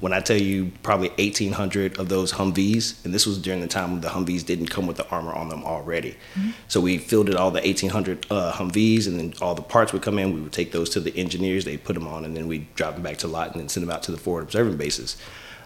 when 0.00 0.12
I 0.12 0.20
tell 0.20 0.36
you 0.40 0.72
probably 0.82 1.08
1,800 1.10 1.98
of 1.98 2.08
those 2.08 2.32
Humvees, 2.32 3.04
and 3.04 3.12
this 3.14 3.26
was 3.26 3.38
during 3.38 3.60
the 3.60 3.66
time 3.66 3.92
when 3.92 4.00
the 4.00 4.08
Humvees 4.08 4.44
didn't 4.44 4.68
come 4.68 4.86
with 4.86 4.96
the 4.96 5.06
armor 5.08 5.32
on 5.32 5.48
them 5.48 5.62
already. 5.64 6.16
So 6.68 6.80
we 6.80 6.98
fielded 6.98 7.34
all 7.36 7.50
the 7.50 7.60
1,800 7.60 8.26
uh, 8.30 8.52
Humvees, 8.52 9.06
and 9.06 9.18
then 9.20 9.34
all 9.42 9.54
the 9.54 9.62
parts 9.62 9.92
would 9.92 10.02
come 10.02 10.18
in. 10.18 10.32
We 10.34 10.40
would 10.40 10.52
take 10.52 10.72
those 10.72 10.90
to 10.90 11.00
the 11.00 11.14
engineers, 11.16 11.64
they 11.64 11.76
put 11.76 11.94
them 11.94 12.06
on, 12.08 12.24
and 12.24 12.36
then 12.36 12.48
we'd 12.48 12.74
drop 12.74 12.94
them 12.94 13.02
back 13.02 13.18
to 13.18 13.28
lot 13.28 13.52
and 13.52 13.60
then 13.60 13.68
send 13.68 13.86
them 13.86 13.90
out 13.94 14.02
to 14.04 14.12
the 14.12 14.18
forward 14.18 14.42
observing 14.42 14.76
bases. 14.78 15.16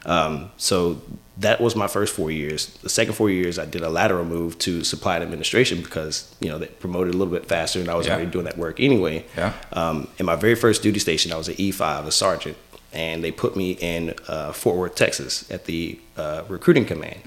Um, 0.07 0.51
so 0.59 1.01
that 1.39 1.61
was 1.63 1.75
my 1.75 1.87
first 1.87 2.15
four 2.15 2.31
years. 2.31 2.67
The 2.83 2.91
second 2.91 3.15
four 3.15 3.31
years, 3.31 3.59
I 3.59 3.65
did 3.65 3.81
a 3.83 3.89
lateral 3.89 4.25
move 4.27 4.59
to 4.59 4.85
supply 4.85 5.15
and 5.15 5.25
administration 5.25 5.81
because 5.81 6.35
you 6.41 6.49
know 6.51 6.59
they 6.59 6.67
promoted 6.67 7.15
a 7.15 7.17
little 7.17 7.33
bit 7.33 7.47
faster, 7.47 7.81
and 7.81 7.89
I 7.89 7.95
was 7.95 8.07
Yeah. 8.07 8.15
already 8.17 8.31
doing 8.31 8.45
that 8.45 8.59
work 8.59 8.81
anyway. 8.81 9.25
Yeah. 9.37 9.55
Um, 9.73 10.09
in 10.19 10.27
my 10.27 10.37
very 10.37 10.57
first 10.57 10.83
duty 10.83 10.99
station, 10.99 11.33
I 11.33 11.37
was 11.37 11.49
an 11.49 11.55
E5, 11.55 12.07
a 12.07 12.13
sergeant, 12.13 12.59
and 12.95 13.23
they 13.25 13.33
put 13.33 13.57
me 13.57 13.73
in 13.73 14.15
uh, 14.29 14.53
Fort 14.53 14.77
Worth, 14.77 14.95
Texas, 14.95 15.51
at 15.51 15.65
the 15.65 15.99
uh, 16.17 16.43
recruiting 16.49 16.85
command. 16.87 17.21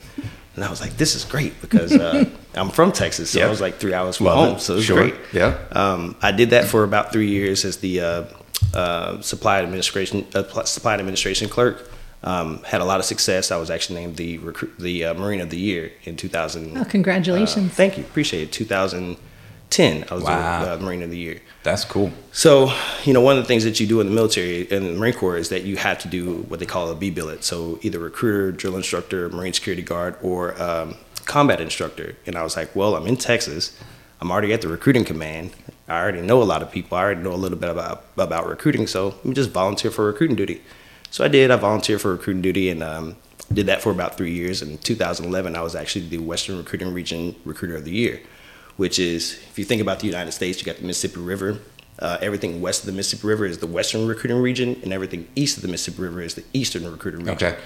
And 0.56 0.64
I 0.64 0.70
was 0.70 0.82
like, 0.82 0.98
this 0.98 1.14
is 1.14 1.24
great 1.24 1.60
because 1.62 1.92
uh, 1.94 2.26
I'm 2.56 2.70
from 2.70 2.92
Texas, 2.92 3.30
so 3.32 3.40
Yeah. 3.40 3.46
I 3.46 3.50
was 3.50 3.62
like 3.62 3.76
three 3.76 3.94
hours 3.94 4.18
from 4.18 4.28
Love 4.28 4.38
home, 4.38 4.56
it. 4.56 4.62
so 4.62 4.74
it 4.74 4.78
was 4.78 4.86
Sure. 4.86 4.98
great. 4.98 5.16
Yeah. 5.34 5.58
Um, 5.72 6.16
I 6.22 6.32
did 6.32 6.50
that 6.52 6.66
for 6.66 6.84
about 6.84 7.12
three 7.12 7.30
years 7.30 7.64
as 7.66 7.78
the 7.78 8.02
uh, 8.02 8.24
uh, 8.74 9.22
supply 9.22 9.60
administration 9.62 10.26
uh, 10.34 10.64
supply 10.64 10.94
administration 10.96 11.50
clerk. 11.50 11.92
Um, 12.24 12.64
had 12.64 12.82
a 12.82 12.86
lot 12.86 13.00
of 13.00 13.06
success. 13.06 13.52
I 13.52 13.58
was 13.58 13.70
actually 13.70 14.00
named 14.02 14.16
the 14.18 14.40
recruit, 14.40 14.74
the 14.80 15.06
uh, 15.06 15.14
Marine 15.14 15.40
of 15.40 15.52
the 15.52 15.58
Year 15.60 15.92
in 16.04 16.18
2000. 16.18 16.76
Oh, 16.76 16.84
congratulations. 16.84 17.72
Uh, 17.72 17.76
thank 17.76 17.96
you, 17.98 18.04
appreciate 18.04 18.42
it. 18.50 18.52
2010, 19.70 20.06
I 20.10 20.14
was 20.16 20.24
Wow. 20.24 20.66
the 20.66 20.74
uh, 20.74 20.78
Marine 20.78 21.02
of 21.04 21.10
the 21.10 21.18
Year. 21.18 21.42
That's 21.64 21.84
cool. 21.86 22.12
So, 22.32 22.72
you 23.04 23.14
know, 23.14 23.22
one 23.22 23.38
of 23.38 23.44
the 23.44 23.48
things 23.48 23.64
that 23.64 23.80
you 23.80 23.88
do 23.88 24.00
in 24.00 24.08
the 24.08 24.14
military 24.14 24.62
in 24.72 24.84
the 24.86 24.94
Marine 24.94 25.14
Corps 25.14 25.38
is 25.38 25.50
that 25.50 25.64
you 25.64 25.78
have 25.78 26.00
to 26.00 26.08
do 26.08 26.44
what 26.48 26.60
they 26.60 26.66
call 26.66 26.90
a 26.90 26.96
B 26.96 27.10
billet. 27.10 27.44
So, 27.44 27.80
either 27.82 28.00
recruiter, 28.00 28.52
drill 28.52 28.76
instructor, 28.78 29.30
Marine 29.30 29.54
security 29.54 29.82
guard, 29.82 30.16
or 30.22 30.60
um, 30.62 30.96
combat 31.26 31.60
instructor. 31.60 32.16
And 32.26 32.36
I 32.38 32.44
was 32.44 32.56
like, 32.56 32.76
well, 32.76 32.96
I'm 32.96 33.08
in 33.08 33.18
Texas. 33.18 33.78
I'm 34.22 34.32
already 34.32 34.54
at 34.54 34.62
the 34.62 34.68
recruiting 34.68 35.04
command. 35.06 35.52
I 35.88 36.00
already 36.02 36.22
know 36.22 36.42
a 36.42 36.46
lot 36.46 36.62
of 36.62 36.72
people. 36.72 36.98
I 36.98 37.02
already 37.02 37.22
know 37.22 37.34
a 37.34 37.36
little 37.36 37.58
bit 37.58 37.70
about 37.70 38.06
about 38.18 38.48
recruiting. 38.48 38.88
So, 38.88 39.08
let 39.08 39.26
me 39.26 39.34
just 39.34 39.50
volunteer 39.52 39.92
for 39.92 40.06
recruiting 40.06 40.36
duty. 40.38 40.62
So 41.10 41.24
I 41.24 41.30
did. 41.30 41.52
I 41.52 41.56
volunteered 41.56 42.02
for 42.02 42.12
recruiting 42.12 42.42
duty 42.42 42.70
and 42.70 42.84
um, 42.84 43.16
did 43.52 43.66
that 43.68 43.82
for 43.82 43.92
about 43.92 44.18
three 44.18 44.34
years. 44.34 44.62
In 44.62 44.78
2011, 44.78 45.56
I 45.56 45.62
was 45.62 45.74
actually 45.74 46.08
the 46.10 46.18
Western 46.18 46.58
Recruiting 46.58 46.94
Region 46.94 47.34
Recruiter 47.46 47.78
of 47.78 47.86
the 47.86 47.92
Year, 47.92 48.20
which 48.78 49.00
is, 49.00 49.34
if 49.50 49.60
you 49.60 49.66
think 49.66 49.82
about 49.82 50.00
the 50.00 50.08
United 50.08 50.32
States, 50.32 50.60
you 50.60 50.66
got 50.66 50.78
the 50.78 50.86
Mississippi 50.86 51.20
River. 51.20 51.60
Uh, 52.00 52.18
everything 52.22 52.62
west 52.62 52.82
of 52.82 52.86
the 52.86 52.92
Mississippi 52.92 53.28
River 53.28 53.46
is 53.46 53.58
the 53.58 53.68
Western 53.68 54.08
Recruiting 54.08 54.38
Region, 54.38 54.80
and 54.84 54.94
everything 54.94 55.28
east 55.36 55.58
of 55.58 55.64
the 55.64 55.68
Mississippi 55.68 56.04
River 56.04 56.22
is 56.22 56.36
the 56.36 56.44
Eastern 56.54 56.90
Recruiting 56.90 57.22
Region. 57.22 57.36
Okay. 57.36 57.58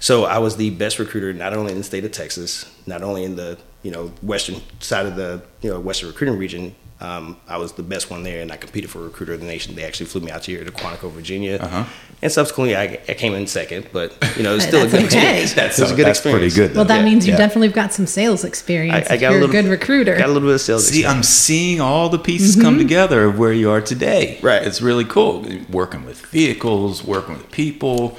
So 0.00 0.24
I 0.24 0.38
was 0.38 0.56
the 0.56 0.70
best 0.70 0.98
recruiter, 0.98 1.32
not 1.32 1.54
only 1.54 1.70
in 1.72 1.78
the 1.78 1.84
state 1.84 2.04
of 2.04 2.10
Texas, 2.10 2.70
not 2.86 3.02
only 3.02 3.22
in 3.22 3.36
the 3.36 3.58
you 3.86 3.92
know 3.94 4.04
western 4.32 4.56
side 4.80 5.06
of 5.10 5.14
the 5.16 5.30
you 5.62 5.70
know 5.70 5.78
Western 5.88 6.08
Recruiting 6.12 6.38
Region. 6.38 6.74
Um, 6.98 7.36
I 7.46 7.58
was 7.58 7.72
the 7.74 7.82
best 7.82 8.10
one 8.10 8.22
there, 8.22 8.40
and 8.40 8.50
I 8.50 8.56
competed 8.56 8.88
for 8.90 9.00
Recruiter 9.00 9.34
of 9.34 9.40
the 9.40 9.46
Nation. 9.46 9.74
They 9.76 9.84
actually 9.84 10.06
flew 10.06 10.22
me 10.22 10.30
out 10.30 10.46
here 10.46 10.64
to 10.64 10.70
Quantico, 10.72 11.10
Virginia, 11.12 11.56
Uh-huh. 11.60 11.84
and 12.22 12.32
subsequently 12.32 12.74
I, 12.74 12.84
I 13.06 13.14
came 13.22 13.34
in 13.34 13.46
second. 13.46 13.82
But 13.92 14.08
you 14.36 14.42
know, 14.42 14.54
it's 14.56 14.64
still 14.70 14.86
a 14.86 14.90
good 14.90 15.04
okay. 15.04 15.04
experience. 15.04 15.52
That's- 15.52 15.78
it 15.78 15.92
a 15.92 15.94
good 15.94 16.06
that's 16.06 16.20
experience. 16.20 16.54
pretty 16.54 16.68
good, 16.68 16.74
well, 16.76 16.86
that 16.86 17.00
Yeah. 17.00 17.04
means 17.04 17.26
you 17.26 17.32
Yeah. 17.34 17.44
definitely 17.44 17.68
have 17.68 17.74
got 17.82 17.92
some 17.92 18.06
sales 18.06 18.44
experience. 18.44 19.08
I, 19.10 19.12
I 19.12 19.14
if 19.16 19.20
got 19.20 19.28
you're 19.28 19.30
a 19.30 19.44
little 19.44 19.50
a 19.56 19.62
good 19.62 19.70
recruiter. 19.70 20.16
Got 20.16 20.30
a 20.30 20.32
little 20.36 20.48
bit 20.48 20.54
of 20.54 20.60
sales. 20.62 20.84
See, 20.88 21.00
experience. 21.00 21.16
I'm 21.16 21.22
seeing 21.22 21.80
all 21.82 22.08
the 22.08 22.18
pieces 22.30 22.56
come 22.56 22.78
together 22.78 23.24
of 23.28 23.38
where 23.38 23.52
you 23.52 23.68
are 23.70 23.82
today. 23.82 24.38
Right. 24.40 24.62
It's 24.68 24.80
really 24.80 25.04
cool. 25.04 25.44
Working 25.68 26.02
with 26.06 26.18
vehicles, 26.38 27.04
working 27.04 27.34
with 27.36 27.50
people, 27.50 28.18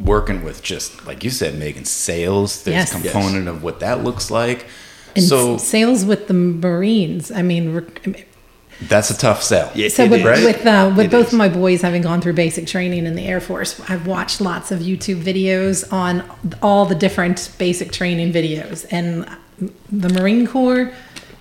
working 0.00 0.42
with 0.42 0.62
just 0.64 1.06
like 1.06 1.22
you 1.22 1.30
said, 1.30 1.56
making 1.58 1.84
sales. 1.84 2.64
There's 2.64 2.90
Yes. 2.90 2.90
a 2.90 3.00
component 3.00 3.46
of 3.46 3.62
what 3.62 3.78
that 3.80 4.02
looks 4.02 4.32
like. 4.32 4.66
And 5.16 5.24
so 5.24 5.56
sales 5.56 6.04
with 6.04 6.28
the 6.28 6.34
Marines. 6.34 7.30
I 7.30 7.42
mean, 7.42 7.74
rec- 7.74 8.06
I 8.06 8.10
mean, 8.10 8.24
that's 8.82 9.10
a 9.10 9.16
tough 9.16 9.42
sell. 9.42 9.70
Yeah, 9.74 9.88
so 9.88 10.06
with, 10.06 10.20
is. 10.20 10.26
Right? 10.26 10.44
with, 10.44 10.66
uh, 10.66 10.94
with 10.96 11.10
both 11.10 11.28
is. 11.28 11.32
of 11.32 11.38
my 11.38 11.48
boys 11.48 11.82
having 11.82 12.02
gone 12.02 12.20
through 12.20 12.32
basic 12.32 12.66
training 12.66 13.06
in 13.06 13.14
the 13.14 13.26
Air 13.26 13.40
Force, 13.40 13.80
I've 13.90 14.06
watched 14.06 14.40
lots 14.40 14.70
of 14.70 14.80
YouTube 14.80 15.22
videos 15.22 15.90
on 15.92 16.24
all 16.62 16.86
the 16.86 16.94
different 16.94 17.52
basic 17.58 17.92
training 17.92 18.32
videos, 18.32 18.86
and 18.90 19.28
the 19.90 20.08
Marine 20.08 20.46
Corps, 20.46 20.92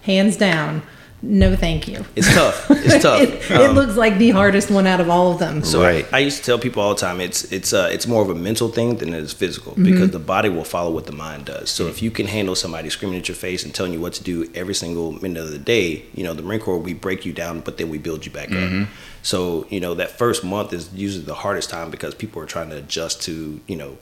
hands 0.03 0.35
down, 0.35 0.81
no 1.21 1.55
thank 1.55 1.87
you. 1.87 2.05
It's 2.15 2.33
tough. 2.33 2.69
It's 2.71 3.03
tough. 3.07 3.21
it, 3.21 3.51
Um, 3.51 3.61
it 3.61 3.73
looks 3.73 3.95
like 3.97 4.17
the 4.17 4.29
hardest 4.31 4.71
one 4.71 4.87
out 4.87 5.01
of 5.01 5.09
all 5.09 5.31
of 5.33 5.39
them. 5.39 5.63
So 5.63 5.81
Right. 5.81 6.05
I, 6.13 6.17
I 6.17 6.19
used 6.19 6.37
to 6.39 6.43
tell 6.43 6.57
people 6.59 6.81
all 6.81 6.93
the 6.95 6.99
time 7.01 7.19
it's 7.19 7.43
it's 7.51 7.73
uh, 7.73 7.89
it's 7.91 8.07
more 8.07 8.21
of 8.21 8.29
a 8.29 8.35
mental 8.35 8.69
thing 8.69 8.97
than 8.97 9.13
it 9.13 9.21
is 9.23 9.33
physical 9.33 9.73
Mm-hmm. 9.73 9.83
because 9.83 10.11
the 10.11 10.19
body 10.19 10.49
will 10.49 10.63
follow 10.63 10.91
what 10.91 11.05
the 11.05 11.11
mind 11.27 11.45
does. 11.45 11.69
So 11.69 11.87
if 11.87 12.01
you 12.01 12.09
can 12.11 12.27
handle 12.27 12.55
somebody 12.55 12.89
screaming 12.89 13.19
at 13.19 13.27
your 13.27 13.35
face 13.35 13.63
and 13.65 13.73
telling 13.75 13.93
you 13.93 13.99
what 13.99 14.13
to 14.13 14.23
do 14.23 14.49
every 14.55 14.73
single 14.75 15.11
minute 15.11 15.43
of 15.43 15.51
the 15.51 15.59
day, 15.59 16.03
you 16.13 16.23
know 16.23 16.33
the 16.33 16.41
Marine 16.43 16.61
Corps 16.61 16.77
we 16.77 16.93
break 16.93 17.25
you 17.25 17.33
down, 17.33 17.59
but 17.61 17.77
then 17.77 17.89
we 17.89 17.97
build 17.97 18.25
you 18.25 18.31
back 18.31 18.49
up. 18.51 18.87
So 19.21 19.65
you 19.69 19.79
know 19.81 19.93
that 19.95 20.11
first 20.11 20.43
month 20.43 20.71
is 20.73 20.89
usually 20.93 21.25
the 21.25 21.35
hardest 21.35 21.69
time 21.69 21.91
because 21.91 22.15
people 22.15 22.41
are 22.41 22.45
trying 22.45 22.69
to 22.69 22.77
adjust 22.77 23.21
to 23.23 23.59
you 23.67 23.75
know 23.75 23.97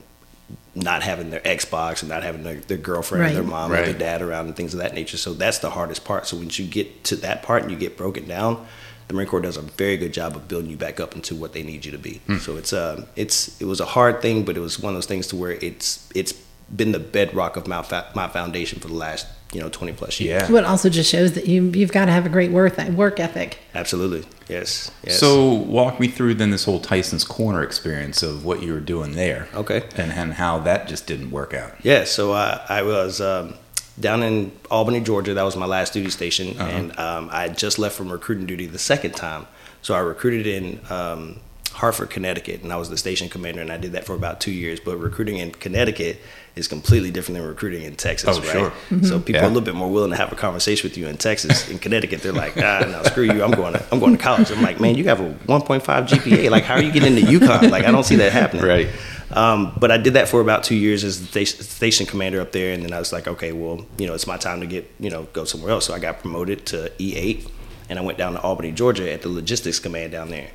not 0.76 1.02
having 1.04 1.30
their 1.32 1.40
Xbox 1.40 2.02
and 2.02 2.10
not 2.10 2.24
having 2.24 2.44
their, 2.44 2.56
their 2.56 2.78
girlfriend 2.78 3.26
or 3.26 3.34
their 3.34 3.42
Right. 3.42 3.50
mom 3.50 3.72
or 3.72 3.78
their 3.84 3.94
dad 3.98 4.22
around 4.22 4.46
and 4.48 4.56
things 4.56 4.74
of 4.74 4.80
that 4.80 4.94
nature. 4.94 5.18
So 5.18 5.34
that's 5.34 5.58
the 5.60 5.72
hardest 5.72 6.06
part. 6.06 6.28
So 6.28 6.38
once 6.38 6.60
you 6.60 6.66
get 6.68 7.04
to 7.06 7.16
that 7.18 7.42
part 7.44 7.64
and 7.64 7.72
you 7.72 7.78
get 7.78 7.98
broken 7.98 8.28
down, 8.28 8.66
the 9.08 9.14
Marine 9.16 9.28
Corps 9.28 9.42
does 9.42 9.58
a 9.58 9.62
very 9.62 9.98
good 9.98 10.14
job 10.14 10.36
of 10.36 10.48
building 10.48 10.70
you 10.70 10.78
back 10.78 11.00
up 11.00 11.16
into 11.16 11.34
what 11.34 11.54
they 11.54 11.64
need 11.64 11.86
you 11.86 11.92
to 11.94 11.98
be. 11.98 12.22
So 12.42 12.58
it's 12.58 12.74
um 12.74 13.06
it's 13.16 13.60
it 13.62 13.66
was 13.66 13.80
a 13.80 13.86
hard 13.86 14.22
thing, 14.22 14.44
but 14.44 14.56
it 14.58 14.60
was 14.60 14.80
one 14.80 14.94
of 14.94 14.98
those 14.98 15.06
things 15.08 15.28
to 15.28 15.36
where 15.36 15.52
it's 15.54 16.08
it's 16.14 16.34
been 16.76 16.92
the 16.92 17.00
bedrock 17.00 17.56
of 17.56 17.68
my 17.68 17.82
fa- 17.82 18.12
my 18.14 18.28
foundation 18.28 18.80
for 18.80 18.90
the 18.90 18.94
last 18.94 19.26
you 19.54 19.62
know 19.62 19.70
twenty 19.70 19.94
plus 19.94 20.20
years. 20.20 20.44
Yeah. 20.44 20.52
What 20.52 20.66
also 20.66 20.90
just 20.90 21.10
shows 21.10 21.34
that 21.34 21.48
you 21.48 21.64
you've 21.64 21.92
got 21.92 22.06
to 22.06 22.12
have 22.12 22.26
a 22.26 22.30
great 22.30 22.52
work 22.52 22.78
work 22.90 23.20
ethic. 23.20 23.60
Absolutely. 23.74 24.26
Yes. 24.50 24.92
yes. 25.04 25.20
So 25.20 25.52
walk 25.54 26.00
me 26.00 26.08
through 26.08 26.36
then 26.36 26.52
this 26.52 26.64
whole 26.64 26.80
Tyson's 26.80 27.26
Corner 27.26 27.64
experience 27.64 28.24
of 28.24 28.46
what 28.46 28.64
you 28.64 28.72
were 28.74 28.80
doing 28.80 29.12
there. 29.12 29.50
Okay. 29.54 29.84
And, 29.98 30.12
and 30.14 30.34
how 30.34 30.60
that 30.60 30.88
just 30.88 31.06
didn't 31.06 31.32
work 31.32 31.54
out. 31.54 31.74
Yeah, 31.84 32.06
so 32.06 32.32
uh, 32.32 32.66
I 32.70 32.82
was 32.84 33.20
um, 33.20 33.56
down 34.00 34.24
in 34.24 34.54
Albany, 34.72 35.02
Georgia. 35.02 35.34
That 35.34 35.44
was 35.44 35.58
my 35.58 35.66
last 35.66 35.92
duty 35.92 36.10
station, 36.10 36.58
Uh-huh. 36.58 36.70
and 36.70 36.98
um, 36.98 37.30
I 37.30 37.42
had 37.42 37.58
just 37.58 37.78
left 37.78 37.96
from 37.98 38.10
recruiting 38.10 38.46
duty 38.46 38.68
the 38.68 38.80
second 38.80 39.16
time. 39.16 39.48
So 39.82 39.94
I 39.94 40.00
recruited 40.00 40.48
in 40.48 40.80
um, 40.90 41.42
Hartford, 41.74 42.10
Connecticut, 42.10 42.64
and 42.64 42.72
I 42.72 42.78
was 42.78 42.90
the 42.90 42.98
station 42.98 43.28
commander, 43.28 43.60
and 43.62 43.72
I 43.72 43.78
did 43.78 43.92
that 43.92 44.06
for 44.06 44.16
about 44.16 44.40
two 44.40 44.52
years. 44.52 44.80
But 44.80 44.98
recruiting 44.98 45.38
in 45.38 45.52
Connecticut 45.52 46.20
is 46.58 46.68
completely 46.68 47.12
different 47.12 47.40
than 47.40 47.48
recruiting 47.48 47.84
in 47.84 47.96
Texas, 47.96 48.38
Oh, 48.38 48.42
right? 48.42 48.50
sure. 48.92 49.04
So 49.04 49.20
people 49.20 49.36
Yeah. 49.36 49.42
are 49.44 49.46
a 49.46 49.48
little 49.48 49.62
bit 49.62 49.76
more 49.76 49.90
willing 49.90 50.10
to 50.12 50.18
have 50.18 50.32
a 50.32 50.36
conversation 50.36 50.90
with 50.90 50.98
you 50.98 51.08
in 51.08 51.18
Texas. 51.18 51.70
In 51.70 51.80
Connecticut, 51.80 52.22
they're 52.22 52.32
like, 52.34 52.58
ah, 52.58 52.86
no, 52.90 53.04
screw 53.04 53.24
you. 53.26 53.44
I'm 53.44 53.52
going 53.52 53.74
to 53.74 53.84
I'm 53.92 54.00
going 54.00 54.18
to 54.18 54.22
college. 54.24 54.52
I'm 54.52 54.62
like, 54.62 54.80
man, 54.80 54.96
you 54.96 55.04
have 55.06 55.20
a 55.22 55.30
1.5 55.48 56.08
GPA. 56.08 56.50
Like, 56.50 56.64
how 56.64 56.74
are 56.76 56.82
you 56.82 56.92
getting 56.92 57.16
into 57.18 57.32
UConn? 57.32 57.70
Like, 57.72 57.86
I 57.86 57.92
don't 57.92 58.04
see 58.06 58.16
that 58.18 58.32
happening. 58.32 58.66
Right. 58.66 58.88
Um, 59.32 59.74
but 59.80 59.92
I 59.92 59.98
did 59.98 60.14
that 60.14 60.30
for 60.30 60.40
about 60.42 60.64
two 60.64 60.76
years 60.76 61.04
as 61.04 61.20
the 61.20 61.28
station, 61.28 61.62
station 61.62 62.06
commander 62.06 62.40
up 62.40 62.54
there, 62.54 62.74
and 62.74 62.82
then 62.84 62.94
I 62.94 63.00
was 63.00 63.12
like, 63.12 63.28
okay, 63.28 63.52
well, 63.52 63.86
you 63.98 64.08
know, 64.08 64.14
it's 64.14 64.26
my 64.26 64.38
time 64.38 64.62
to 64.62 64.66
get, 64.66 64.90
you 65.00 65.10
know, 65.10 65.24
go 65.34 65.44
somewhere 65.44 65.72
else. 65.72 65.86
So 65.86 65.94
I 65.94 66.00
got 66.00 66.22
promoted 66.22 66.66
to 66.68 66.92
E8, 66.98 67.46
and 67.90 68.00
I 68.00 68.02
went 68.02 68.18
down 68.18 68.34
to 68.34 68.42
Albany, 68.42 68.72
Georgia, 68.72 69.12
at 69.12 69.22
the 69.24 69.30
logistics 69.30 69.80
command 69.80 70.14
down 70.14 70.30
there. 70.30 70.50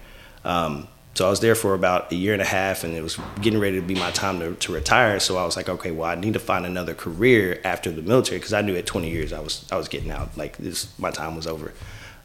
Um, 0.45 0.89
so 1.15 1.27
I 1.27 1.31
was 1.31 1.41
there 1.41 1.55
for 1.55 1.75
about 1.75 2.11
a 2.11 2.15
year 2.15 2.33
and 2.33 2.41
a 2.41 2.47
half, 2.47 2.85
and 2.85 2.95
it 2.95 3.03
was 3.03 3.19
getting 3.41 3.61
ready 3.61 3.79
to 3.79 3.87
be 3.87 3.95
my 3.95 4.11
time 4.13 4.41
to, 4.41 4.55
to 4.55 4.73
retire. 4.73 5.21
So 5.21 5.37
I 5.37 5.45
was 5.45 5.57
like, 5.57 5.69
okay, 5.69 5.91
well, 5.91 6.09
I 6.09 6.15
need 6.15 6.33
to 6.33 6.39
find 6.39 6.65
another 6.65 6.95
career 6.95 7.61
after 7.65 7.91
the 7.91 8.01
military 8.01 8.39
because 8.39 8.55
I 8.55 8.63
knew 8.63 8.75
at 8.77 8.87
20 8.87 9.11
years 9.11 9.33
I 9.33 9.41
was 9.41 9.67
I 9.71 9.77
was 9.77 9.89
getting 9.89 10.11
out. 10.11 10.37
Like 10.39 10.57
this, 10.57 10.99
my 10.99 11.11
time 11.11 11.37
was 11.37 11.47
over. 11.47 11.73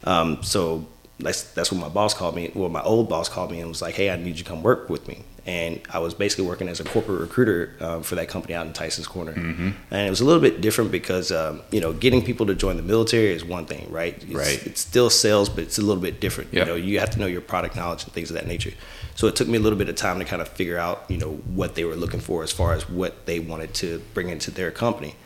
Um, 0.04 0.42
so 0.42 0.86
that's 1.18 1.42
that's 1.52 1.70
when 1.70 1.80
my 1.80 1.88
boss 1.90 2.14
called 2.14 2.34
me. 2.34 2.50
Well, 2.54 2.70
my 2.70 2.82
old 2.82 3.08
boss 3.10 3.28
called 3.28 3.50
me 3.50 3.60
and 3.60 3.68
was 3.68 3.82
like, 3.82 3.94
"Hey, 3.94 4.10
I 4.10 4.16
need 4.16 4.38
you 4.38 4.44
to 4.44 4.44
come 4.44 4.62
work 4.62 4.88
with 4.88 5.06
me." 5.06 5.22
And 5.48 5.80
I 5.90 5.98
was 5.98 6.12
basically 6.12 6.44
working 6.46 6.68
as 6.68 6.78
a 6.78 6.84
corporate 6.84 7.20
recruiter 7.22 7.72
um, 7.80 8.02
for 8.02 8.16
that 8.16 8.28
company 8.28 8.52
out 8.54 8.66
in 8.66 8.74
Tyson's 8.74 9.06
Corner. 9.06 9.32
And 9.32 10.06
it 10.06 10.10
was 10.10 10.20
a 10.20 10.24
little 10.26 10.42
bit 10.42 10.60
different 10.60 10.90
because 10.92 11.32
um, 11.32 11.62
you 11.70 11.80
know 11.80 11.94
getting 11.94 12.22
people 12.22 12.44
to 12.46 12.54
join 12.54 12.76
the 12.76 12.82
military 12.82 13.32
is 13.32 13.44
one 13.44 13.64
thing, 13.64 13.90
right? 13.90 14.14
It's, 14.22 14.26
Right. 14.26 14.66
It's 14.66 14.82
still 14.82 15.08
sales, 15.08 15.48
but 15.48 15.60
it's 15.64 15.78
a 15.78 15.82
little 15.82 16.02
bit 16.02 16.20
different. 16.20 16.52
Yep. 16.52 16.66
You 16.66 16.72
know, 16.72 16.76
you 16.76 17.00
have 17.00 17.10
to 17.10 17.18
know 17.18 17.26
your 17.26 17.40
product 17.40 17.76
knowledge 17.76 18.04
and 18.04 18.12
things 18.12 18.28
of 18.30 18.34
that 18.34 18.46
nature. 18.46 18.72
So 19.14 19.26
it 19.26 19.36
took 19.36 19.48
me 19.48 19.56
a 19.56 19.60
little 19.60 19.78
bit 19.78 19.88
of 19.88 19.96
time 19.96 20.18
to 20.18 20.24
kind 20.26 20.42
of 20.42 20.48
figure 20.48 20.78
out, 20.78 21.04
you 21.08 21.16
know, 21.16 21.32
what 21.54 21.74
they 21.76 21.84
were 21.84 21.96
looking 21.96 22.20
for 22.20 22.42
as 22.42 22.52
far 22.52 22.74
as 22.74 22.88
what 22.88 23.24
they 23.24 23.40
wanted 23.40 23.72
to 23.82 24.02
bring 24.14 24.28
into 24.28 24.50
their 24.50 24.70
company. 24.70 25.16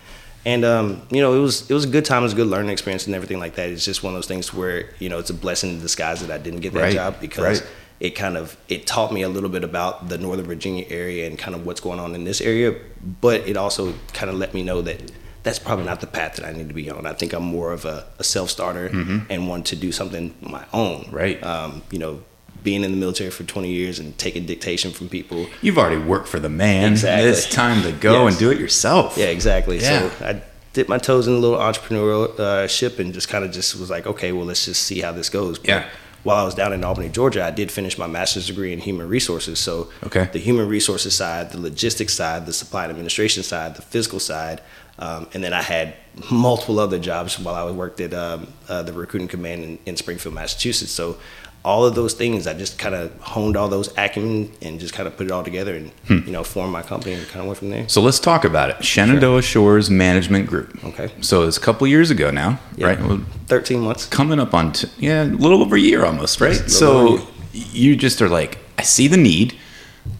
And 0.44 0.64
um, 0.64 1.02
you 1.10 1.20
know, 1.20 1.34
it 1.34 1.40
was 1.40 1.68
it 1.70 1.74
was 1.74 1.84
a 1.84 1.88
good 1.88 2.04
time, 2.04 2.22
it 2.22 2.24
was 2.30 2.32
a 2.32 2.36
good 2.36 2.46
learning 2.48 2.70
experience 2.70 3.06
and 3.06 3.14
everything 3.16 3.38
like 3.40 3.54
that. 3.56 3.70
It's 3.70 3.84
just 3.84 4.02
one 4.04 4.12
of 4.14 4.16
those 4.18 4.26
things 4.28 4.52
where 4.54 4.90
you 4.98 5.08
know 5.08 5.18
it's 5.18 5.30
a 5.30 5.34
blessing 5.34 5.70
in 5.70 5.80
disguise 5.80 6.20
that 6.24 6.30
I 6.32 6.38
didn't 6.38 6.60
get 6.60 6.72
that 6.74 6.80
Right, 6.80 6.94
job 6.94 7.20
because 7.20 7.60
right. 7.60 7.70
It 8.06 8.10
kind 8.16 8.36
of 8.36 8.56
it 8.68 8.80
taught 8.86 9.10
me 9.12 9.22
a 9.22 9.28
little 9.28 9.48
bit 9.56 9.62
about 9.64 10.08
the 10.08 10.18
Northern 10.18 10.44
Virginia 10.46 10.84
area 10.90 11.26
and 11.28 11.38
kind 11.38 11.54
of 11.54 11.64
what's 11.64 11.80
going 11.80 12.00
on 12.00 12.14
in 12.16 12.24
this 12.24 12.40
area. 12.40 12.74
But 13.20 13.38
it 13.50 13.56
also 13.56 13.94
kind 14.12 14.28
of 14.28 14.36
let 14.36 14.52
me 14.54 14.62
know 14.64 14.82
that 14.82 14.98
that's 15.44 15.60
probably 15.60 15.84
not 15.84 16.00
the 16.00 16.06
path 16.08 16.36
that 16.36 16.44
I 16.44 16.52
need 16.52 16.68
to 16.68 16.74
be 16.74 16.90
on. 16.90 17.06
I 17.06 17.12
think 17.14 17.32
I'm 17.32 17.44
more 17.44 17.72
of 17.72 17.84
a, 17.84 18.04
a 18.18 18.24
self 18.24 18.50
starter 18.50 18.86
and 19.30 19.48
want 19.48 19.66
to 19.66 19.76
do 19.76 19.92
something 19.92 20.34
my 20.40 20.64
own. 20.72 21.02
Mm-hmm. 21.04 21.16
Right. 21.16 21.42
Um, 21.44 21.82
you 21.92 21.98
know, 22.00 22.22
being 22.64 22.82
in 22.84 22.90
the 22.92 22.96
military 22.96 23.30
for 23.30 23.44
20 23.44 23.68
years 23.70 23.98
and 24.00 24.16
taking 24.18 24.46
dictation 24.46 24.90
from 24.92 25.08
people. 25.08 25.46
You've 25.62 25.78
already 25.78 26.00
worked 26.02 26.28
for 26.28 26.40
the 26.40 26.48
man. 26.48 26.92
Exactly. 26.92 27.28
It's 27.30 27.48
time 27.48 27.82
to 27.84 27.92
go 27.92 28.24
Yes. 28.24 28.32
and 28.34 28.38
do 28.40 28.50
it 28.50 28.58
yourself. 28.58 29.16
Yeah, 29.16 29.26
exactly. 29.26 29.78
Yeah. 29.80 30.10
So 30.10 30.24
I 30.26 30.42
dipped 30.72 30.88
my 30.88 30.98
toes 30.98 31.26
in 31.28 31.34
a 31.34 31.38
little 31.38 31.58
entrepreneurial 31.58 32.38
uh, 32.38 32.66
ship 32.68 32.98
and 33.00 33.12
just 33.12 33.28
kind 33.28 33.44
of 33.44 33.50
just 33.52 33.74
was 33.78 33.90
like, 33.90 34.06
okay, 34.06 34.30
well, 34.32 34.46
let's 34.46 34.64
just 34.64 34.82
see 34.82 35.00
how 35.00 35.12
this 35.12 35.28
goes. 35.28 35.58
But 35.58 35.68
Yeah. 35.68 35.88
While 36.22 36.36
I 36.36 36.44
was 36.44 36.54
down 36.54 36.72
in 36.72 36.84
Albany, 36.84 37.08
Georgia, 37.08 37.44
I 37.44 37.50
did 37.50 37.72
finish 37.72 37.98
my 37.98 38.06
master's 38.06 38.46
degree 38.46 38.72
in 38.72 38.78
human 38.78 39.08
resources. 39.08 39.58
So 39.58 39.88
Okay. 40.04 40.28
the 40.32 40.38
human 40.38 40.68
resources 40.68 41.14
side, 41.16 41.50
the 41.50 41.58
logistics 41.60 42.14
side, 42.14 42.46
the 42.46 42.52
supply 42.52 42.84
and 42.84 42.90
administration 42.90 43.42
side, 43.42 43.74
the 43.74 43.82
physical 43.82 44.20
side, 44.20 44.60
um, 44.98 45.26
and 45.34 45.42
then 45.42 45.52
I 45.52 45.62
had 45.62 45.94
multiple 46.30 46.78
other 46.78 46.98
jobs 46.98 47.38
while 47.40 47.54
I 47.66 47.70
worked 47.72 48.00
at 48.00 48.12
um, 48.14 48.46
uh, 48.68 48.82
the 48.82 48.92
recruiting 48.92 49.26
command 49.28 49.64
in, 49.64 49.78
in 49.86 49.96
Springfield, 49.96 50.34
Massachusetts. 50.34 50.92
So 50.92 51.16
all 51.64 51.84
of 51.86 51.94
those 51.94 52.14
things, 52.14 52.46
I 52.48 52.54
just 52.54 52.76
kind 52.78 52.94
of 52.94 53.12
honed 53.20 53.56
all 53.56 53.68
those 53.68 53.88
acumen 53.96 54.50
and 54.62 54.80
just 54.80 54.92
kind 54.94 55.06
of 55.06 55.16
put 55.16 55.26
it 55.26 55.32
all 55.32 55.44
together 55.44 55.76
and 55.76 55.92
Hmm. 56.08 56.18
you 56.26 56.32
know 56.32 56.42
formed 56.42 56.72
my 56.72 56.82
company 56.82 57.14
and 57.14 57.26
kind 57.28 57.40
of 57.40 57.46
went 57.46 57.58
from 57.58 57.70
there. 57.70 57.88
So 57.88 58.00
let's 58.02 58.18
talk 58.18 58.44
about 58.44 58.70
it. 58.70 58.84
Shenandoah 58.84 59.42
Shores 59.42 59.88
Management 59.88 60.46
Group. 60.48 60.84
Okay. 60.84 61.10
So 61.20 61.42
it's 61.46 61.56
a 61.56 61.60
couple 61.60 61.86
years 61.86 62.10
ago 62.10 62.30
now, 62.30 62.58
Yeah. 62.76 62.86
right? 62.88 63.00
Well, 63.00 63.20
Thirteen 63.46 63.80
months. 63.80 64.06
coming 64.06 64.40
up 64.40 64.54
on 64.54 64.72
t- 64.72 64.88
yeah, 64.98 65.22
a 65.22 65.26
little 65.26 65.62
over 65.62 65.76
a 65.76 65.80
year 65.80 66.04
almost, 66.04 66.40
right? 66.40 66.52
Yes, 66.56 66.80
a 66.80 66.84
little 66.86 67.00
over 67.02 67.16
a 67.16 67.18
So 67.20 67.28
you 67.72 67.94
just 67.96 68.20
are 68.22 68.28
like, 68.28 68.58
I 68.78 68.82
see 68.82 69.06
the 69.08 69.16
need. 69.16 69.54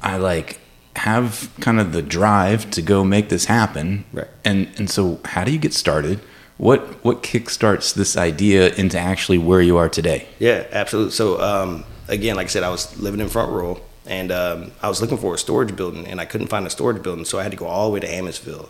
I 0.02 0.18
like 0.18 0.60
have 0.96 1.48
kind 1.60 1.80
of 1.80 1.92
the 1.92 2.02
drive 2.02 2.70
to 2.70 2.82
go 2.82 3.02
make 3.02 3.30
this 3.30 3.46
happen. 3.46 4.04
Right. 4.12 4.28
And 4.44 4.68
and 4.78 4.88
so 4.88 5.18
how 5.24 5.42
do 5.42 5.50
you 5.50 5.58
get 5.58 5.74
started? 5.74 6.20
What 6.58 6.80
what 7.04 7.22
kickstarts 7.22 7.94
this 7.94 8.16
idea 8.16 8.72
into 8.74 8.98
actually 8.98 9.38
where 9.38 9.60
you 9.60 9.76
are 9.78 9.88
today? 9.88 10.28
Yeah, 10.38 10.66
absolutely. 10.70 11.12
So 11.12 11.40
um, 11.40 11.84
again, 12.08 12.36
like 12.36 12.46
I 12.46 12.48
said, 12.48 12.62
I 12.62 12.70
was 12.70 12.98
living 12.98 13.20
in 13.20 13.28
Front 13.28 13.50
Royal, 13.52 13.80
and 14.06 14.30
um, 14.30 14.72
I 14.82 14.88
was 14.88 15.00
looking 15.00 15.16
for 15.18 15.34
a 15.34 15.38
storage 15.38 15.74
building, 15.74 16.06
and 16.06 16.20
I 16.20 16.24
couldn't 16.24 16.48
find 16.48 16.66
a 16.66 16.70
storage 16.70 17.02
building, 17.02 17.24
so 17.24 17.38
I 17.38 17.42
had 17.42 17.52
to 17.52 17.58
go 17.58 17.66
all 17.66 17.88
the 17.88 17.94
way 17.94 18.00
to 18.00 18.08
Amissville. 18.08 18.68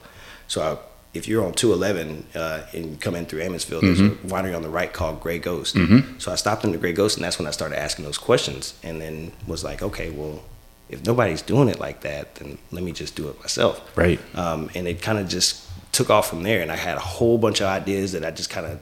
So 0.48 0.62
I, 0.62 0.78
if 1.14 1.28
you're 1.28 1.44
on 1.44 1.52
211 1.52 2.26
uh, 2.34 2.62
and 2.72 2.90
you 2.92 2.96
come 2.96 3.14
in 3.14 3.26
through 3.26 3.40
Amissville, 3.40 3.80
there's 3.82 4.00
a 4.00 4.10
winery 4.26 4.56
on 4.56 4.62
the 4.62 4.70
right 4.70 4.92
called 4.92 5.20
Gray 5.20 5.38
Ghost. 5.38 5.76
So 6.18 6.32
I 6.32 6.36
stopped 6.36 6.64
in 6.64 6.72
the 6.72 6.78
Gray 6.78 6.92
Ghost, 6.92 7.16
and 7.16 7.24
that's 7.24 7.38
when 7.38 7.46
I 7.46 7.50
started 7.50 7.78
asking 7.78 8.04
those 8.06 8.18
questions, 8.18 8.74
and 8.82 9.00
then 9.00 9.32
was 9.46 9.62
like, 9.62 9.82
okay, 9.82 10.10
well, 10.10 10.42
if 10.88 11.04
nobody's 11.04 11.42
doing 11.42 11.68
it 11.68 11.80
like 11.80 12.02
that, 12.02 12.36
then 12.36 12.58
let 12.70 12.82
me 12.82 12.92
just 12.92 13.16
do 13.16 13.28
it 13.28 13.38
myself. 13.40 13.96
Right. 13.96 14.20
Um, 14.34 14.70
and 14.74 14.86
it 14.86 15.00
kind 15.02 15.18
of 15.18 15.28
just 15.28 15.66
took 15.92 16.10
off 16.10 16.28
from 16.28 16.42
there. 16.42 16.60
And 16.62 16.72
I 16.72 16.76
had 16.76 16.96
a 16.96 17.00
whole 17.00 17.38
bunch 17.38 17.60
of 17.60 17.66
ideas 17.68 18.12
that 18.12 18.24
I 18.24 18.30
just 18.30 18.50
kind 18.50 18.66
of 18.66 18.80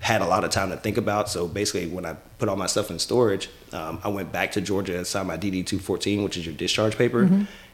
had 0.00 0.20
a 0.22 0.26
lot 0.26 0.44
of 0.44 0.50
time 0.50 0.70
to 0.70 0.76
think 0.76 0.96
about. 0.96 1.28
So 1.28 1.48
basically, 1.48 1.86
when 1.88 2.04
I 2.06 2.14
put 2.38 2.48
all 2.48 2.56
my 2.56 2.66
stuff 2.66 2.90
in 2.90 2.98
storage, 2.98 3.48
um, 3.72 4.00
I 4.04 4.08
went 4.08 4.30
back 4.32 4.52
to 4.52 4.60
Georgia 4.60 4.96
and 4.96 5.06
signed 5.06 5.28
my 5.28 5.36
DD 5.36 5.64
214, 5.66 6.22
which 6.22 6.36
is 6.36 6.46
your 6.46 6.54
discharge 6.54 6.96
paper. 6.96 7.28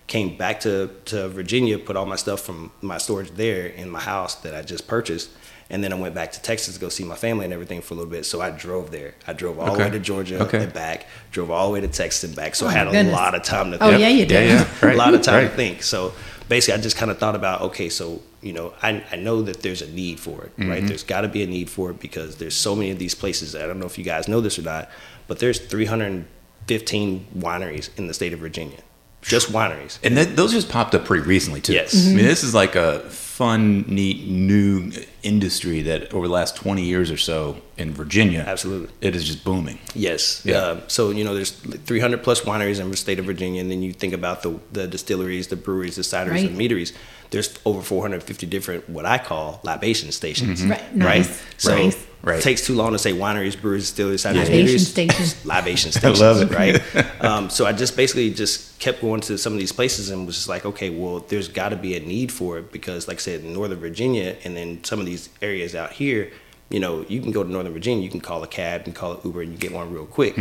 Came 0.07 0.37
back 0.37 0.61
to, 0.61 0.91
to 1.07 1.29
Virginia, 1.29 1.79
put 1.79 1.97
all 1.97 2.05
my 2.05 2.17
stuff 2.17 2.41
from 2.41 2.71
my 2.83 2.99
storage 2.99 3.31
there 3.33 3.67
in 3.67 3.89
my 3.89 4.01
house 4.01 4.35
that 4.37 4.55
I 4.55 4.61
just 4.61 4.87
purchased. 4.87 5.31
And 5.71 5.83
then 5.83 5.95
I 5.95 5.97
went 5.97 6.15
back 6.15 6.31
to 6.33 6.43
Texas 6.43 6.75
to 6.75 6.81
go 6.81 6.91
see 6.91 7.05
my 7.05 7.15
family 7.15 7.47
and 7.47 7.55
everything 7.55 7.81
for 7.81 7.95
a 7.95 7.97
little 7.97 8.11
bit. 8.11 8.27
So 8.27 8.43
I 8.43 8.51
drove 8.51 8.91
there. 8.91 9.15
I 9.27 9.33
drove 9.33 9.59
all 9.59 9.73
the 9.75 9.79
way 9.79 9.89
to 9.89 9.99
Georgia 9.99 10.43
Okay. 10.43 10.63
and 10.65 10.73
back, 10.75 11.07
drove 11.31 11.51
all 11.51 11.69
the 11.69 11.73
way 11.73 11.81
to 11.81 11.89
Texas 11.89 12.23
and 12.25 12.37
back. 12.37 12.55
So 12.55 12.67
Oh 12.67 12.69
I 12.69 12.73
had 12.73 12.87
a 12.87 12.91
goodness. 12.91 13.15
lot 13.15 13.35
of 13.35 13.43
time 13.45 13.71
to 13.71 13.79
Oh, 13.83 13.89
think 13.89 14.01
yeah, 14.03 14.09
you 14.09 14.19
Yeah, 14.21 14.25
did. 14.27 14.49
yeah. 14.51 14.69
Right. 14.83 14.95
a 14.95 14.99
lot 14.99 15.15
of 15.15 15.23
time 15.23 15.37
right. 15.45 15.51
to 15.51 15.57
think. 15.57 15.83
So 15.83 16.13
basically, 16.51 16.79
I 16.79 16.83
just 16.83 16.99
kind 16.99 17.11
of 17.11 17.17
thought 17.19 17.35
about 17.35 17.63
okay, 17.63 17.89
so 17.89 18.21
you 18.45 18.53
know, 18.53 18.75
I, 18.83 19.03
I 19.11 19.17
know 19.17 19.43
that 19.43 19.63
there's 19.63 19.83
a 19.83 19.91
need 19.91 20.21
for 20.21 20.45
it, 20.45 20.57
Mm-hmm. 20.57 20.71
right? 20.71 20.87
There's 20.87 21.03
got 21.03 21.23
to 21.23 21.29
be 21.29 21.43
a 21.43 21.47
need 21.47 21.69
for 21.71 21.91
it 21.91 21.99
because 21.99 22.37
there's 22.37 22.55
so 22.55 22.77
many 22.77 22.91
of 22.91 22.99
these 22.99 23.15
places. 23.15 23.57
I 23.57 23.67
don't 23.67 23.79
know 23.81 23.87
if 23.87 23.99
you 23.99 24.05
guys 24.05 24.29
know 24.29 24.41
this 24.41 24.59
or 24.59 24.63
not, 24.63 24.89
but 25.29 25.39
there's 25.39 25.59
315 25.59 27.27
wineries 27.39 27.91
in 27.99 28.07
the 28.07 28.15
state 28.15 28.33
of 28.33 28.39
Virginia, 28.41 28.79
just 29.23 29.51
wineries. 29.53 29.99
And 30.03 30.17
that, 30.17 30.37
those 30.37 30.53
just 30.53 30.69
popped 30.69 30.95
up 30.95 31.05
pretty 31.05 31.27
recently 31.27 31.61
too. 31.61 31.73
Yes. 31.73 32.07
I 32.07 32.11
mean, 32.11 32.25
this 32.25 32.43
is 32.45 32.55
like 32.55 32.75
a 32.77 33.01
fun, 33.11 33.83
neat, 33.89 34.27
new 34.29 34.93
industry 35.23 35.83
that 35.83 36.13
over 36.15 36.27
the 36.29 36.33
last 36.33 36.55
20 36.57 36.83
years 36.85 37.11
or 37.11 37.17
so 37.17 37.57
in 37.77 37.93
Virginia, 37.93 38.45
Absolutely. 38.47 38.91
it 39.01 39.17
is 39.17 39.25
just 39.25 39.43
booming. 39.45 39.79
Yes. 39.95 40.43
Yeah. 40.45 40.57
Uh, 40.59 40.81
so 40.89 41.11
you 41.11 41.25
know, 41.25 41.35
there's 41.35 41.51
300 41.51 42.23
plus 42.23 42.43
wineries 42.43 42.79
in 42.81 42.91
the 42.91 42.97
state 42.97 43.19
of 43.19 43.25
Virginia, 43.25 43.61
and 43.61 43.71
then 43.71 43.83
you 43.83 43.93
think 43.93 44.13
about 44.13 44.43
the 44.43 44.61
the 44.73 44.87
distilleries, 44.87 45.49
the 45.49 45.57
breweries, 45.57 45.97
the 45.97 46.03
cideries, 46.03 46.41
and 46.41 46.49
Right. 46.51 46.55
meaderies. 46.55 46.93
There's 47.35 47.53
over 47.65 47.83
450 47.83 48.47
different 48.47 48.89
what 48.89 49.05
I 49.07 49.19
call 49.19 49.59
libation 49.65 50.13
stations. 50.13 50.65
Right, 50.65 50.95
nice, 50.95 51.43
So 51.59 51.75
nice. 51.75 51.97
Mm-hmm. 51.97 52.29
Right. 52.29 52.39
it 52.39 52.43
takes 52.43 52.65
too 52.65 52.75
long 52.75 52.93
to 52.93 52.99
say 52.99 53.13
wineries, 53.13 53.61
breweries, 53.61 53.91
distilleries, 53.91 54.23
cideries, 54.25 54.45
Libation 54.45 54.55
meaderies. 54.57 54.89
station. 54.89 55.39
libation 55.49 55.91
stations. 55.99 56.21
love 56.21 56.41
it. 56.43 56.55
Right. 56.55 57.05
um, 57.25 57.51
so 57.51 57.67
I 57.67 57.73
just 57.73 57.97
basically 57.97 58.31
just 58.31 58.79
kept 58.79 59.01
going 59.01 59.21
to 59.23 59.37
some 59.37 59.53
of 59.53 59.59
these 59.59 59.73
places 59.73 60.11
and 60.11 60.27
was 60.27 60.37
just 60.37 60.49
like, 60.49 60.65
okay, 60.65 60.91
well, 60.91 61.19
there's 61.29 61.49
got 61.49 61.71
to 61.71 61.77
be 61.77 61.97
a 61.97 62.01
need 62.01 62.31
for 62.31 62.57
it 62.59 62.71
because, 62.71 63.09
like 63.09 63.17
I 63.17 63.21
said, 63.21 63.41
in 63.41 63.53
Northern 63.53 63.81
Virginia 63.81 64.37
and 64.45 64.57
then 64.57 64.83
some 64.85 65.01
of 65.01 65.07
these 65.07 65.29
areas 65.43 65.75
out 65.75 65.91
here, 65.93 66.31
you 66.71 66.79
know, 66.79 67.05
you 67.09 67.21
can 67.21 67.33
go 67.33 67.43
to 67.43 67.51
Northern 67.51 67.73
Virginia, 67.75 68.03
you 68.05 68.11
can 68.11 68.21
call 68.21 68.43
a 68.45 68.49
cab 68.49 68.83
and 68.87 68.95
call 68.95 69.13
it 69.15 69.25
Uber 69.25 69.43
and 69.43 69.51
you 69.53 69.59
get 69.59 69.73
one 69.73 69.93
real 69.93 70.07
quick. 70.07 70.37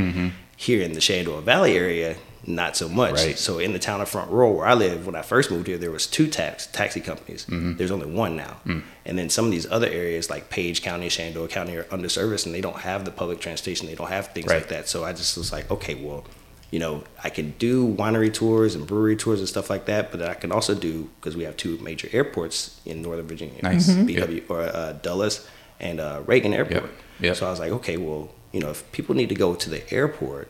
Here 0.55 0.81
in 0.83 0.93
the 0.93 1.01
Shenandoah 1.01 1.41
Valley 1.41 1.75
area, 1.75 2.15
not 2.45 2.75
so 2.75 2.89
much. 2.89 3.13
Right. 3.15 3.37
So 3.39 3.59
in 3.59 3.71
the 3.73 3.79
town 3.79 4.01
of 4.01 4.09
Front 4.09 4.29
Royal 4.31 4.53
where 4.55 4.65
I 4.67 4.73
live, 4.73 5.05
when 5.05 5.15
I 5.15 5.21
first 5.21 5.49
moved 5.49 5.67
here, 5.67 5.77
there 5.77 5.91
was 5.91 6.05
two 6.07 6.27
tax 6.27 6.67
taxi 6.67 6.99
companies. 6.99 7.45
There's 7.49 7.91
only 7.91 8.07
one 8.07 8.35
now. 8.35 8.57
And 9.05 9.17
then 9.17 9.29
some 9.29 9.45
of 9.45 9.51
these 9.51 9.69
other 9.71 9.87
areas 9.87 10.29
like 10.29 10.49
Page 10.49 10.81
County, 10.81 11.09
Shenandoah 11.09 11.47
County 11.47 11.75
are 11.77 11.83
underserviced 11.85 12.45
and 12.45 12.53
they 12.53 12.61
don't 12.61 12.79
have 12.79 13.05
the 13.05 13.11
public 13.11 13.39
transportation. 13.39 13.87
They 13.87 13.95
don't 13.95 14.09
have 14.09 14.27
things 14.33 14.47
Right. 14.47 14.57
like 14.57 14.69
that. 14.69 14.87
So 14.89 15.03
I 15.05 15.13
just 15.13 15.37
was 15.37 15.51
like, 15.51 15.69
okay, 15.71 15.95
well, 15.95 16.25
you 16.71 16.79
know, 16.79 17.03
I 17.23 17.29
can 17.29 17.51
do 17.59 17.87
winery 17.87 18.33
tours 18.33 18.73
and 18.75 18.87
brewery 18.87 19.15
tours 19.15 19.39
and 19.39 19.47
stuff 19.47 19.69
like 19.69 19.85
that, 19.85 20.11
but 20.11 20.21
I 20.23 20.33
can 20.33 20.51
also 20.51 20.73
do 20.73 21.09
because 21.19 21.37
we 21.37 21.43
have 21.43 21.55
two 21.55 21.77
major 21.79 22.09
airports 22.11 22.79
in 22.83 23.01
Northern 23.03 23.27
Virginia, 23.27 23.59
Nice. 23.61 23.89
Mhm. 23.89 24.07
BW 24.07 24.43
or 24.49 24.61
uh, 24.63 24.93
Dulles 25.01 25.47
and 25.79 25.99
uh, 25.99 26.21
Reagan 26.25 26.51
Airport. 26.53 26.89
Yep. 27.19 27.35
So 27.37 27.45
I 27.47 27.51
was 27.51 27.59
like, 27.59 27.71
okay, 27.73 27.97
well, 27.97 28.29
you 28.51 28.59
know, 28.59 28.69
if 28.71 28.91
people 28.91 29.13
need 29.15 29.29
to 29.29 29.35
go 29.35 29.53
to 29.55 29.69
the 29.69 29.93
airport, 29.93 30.47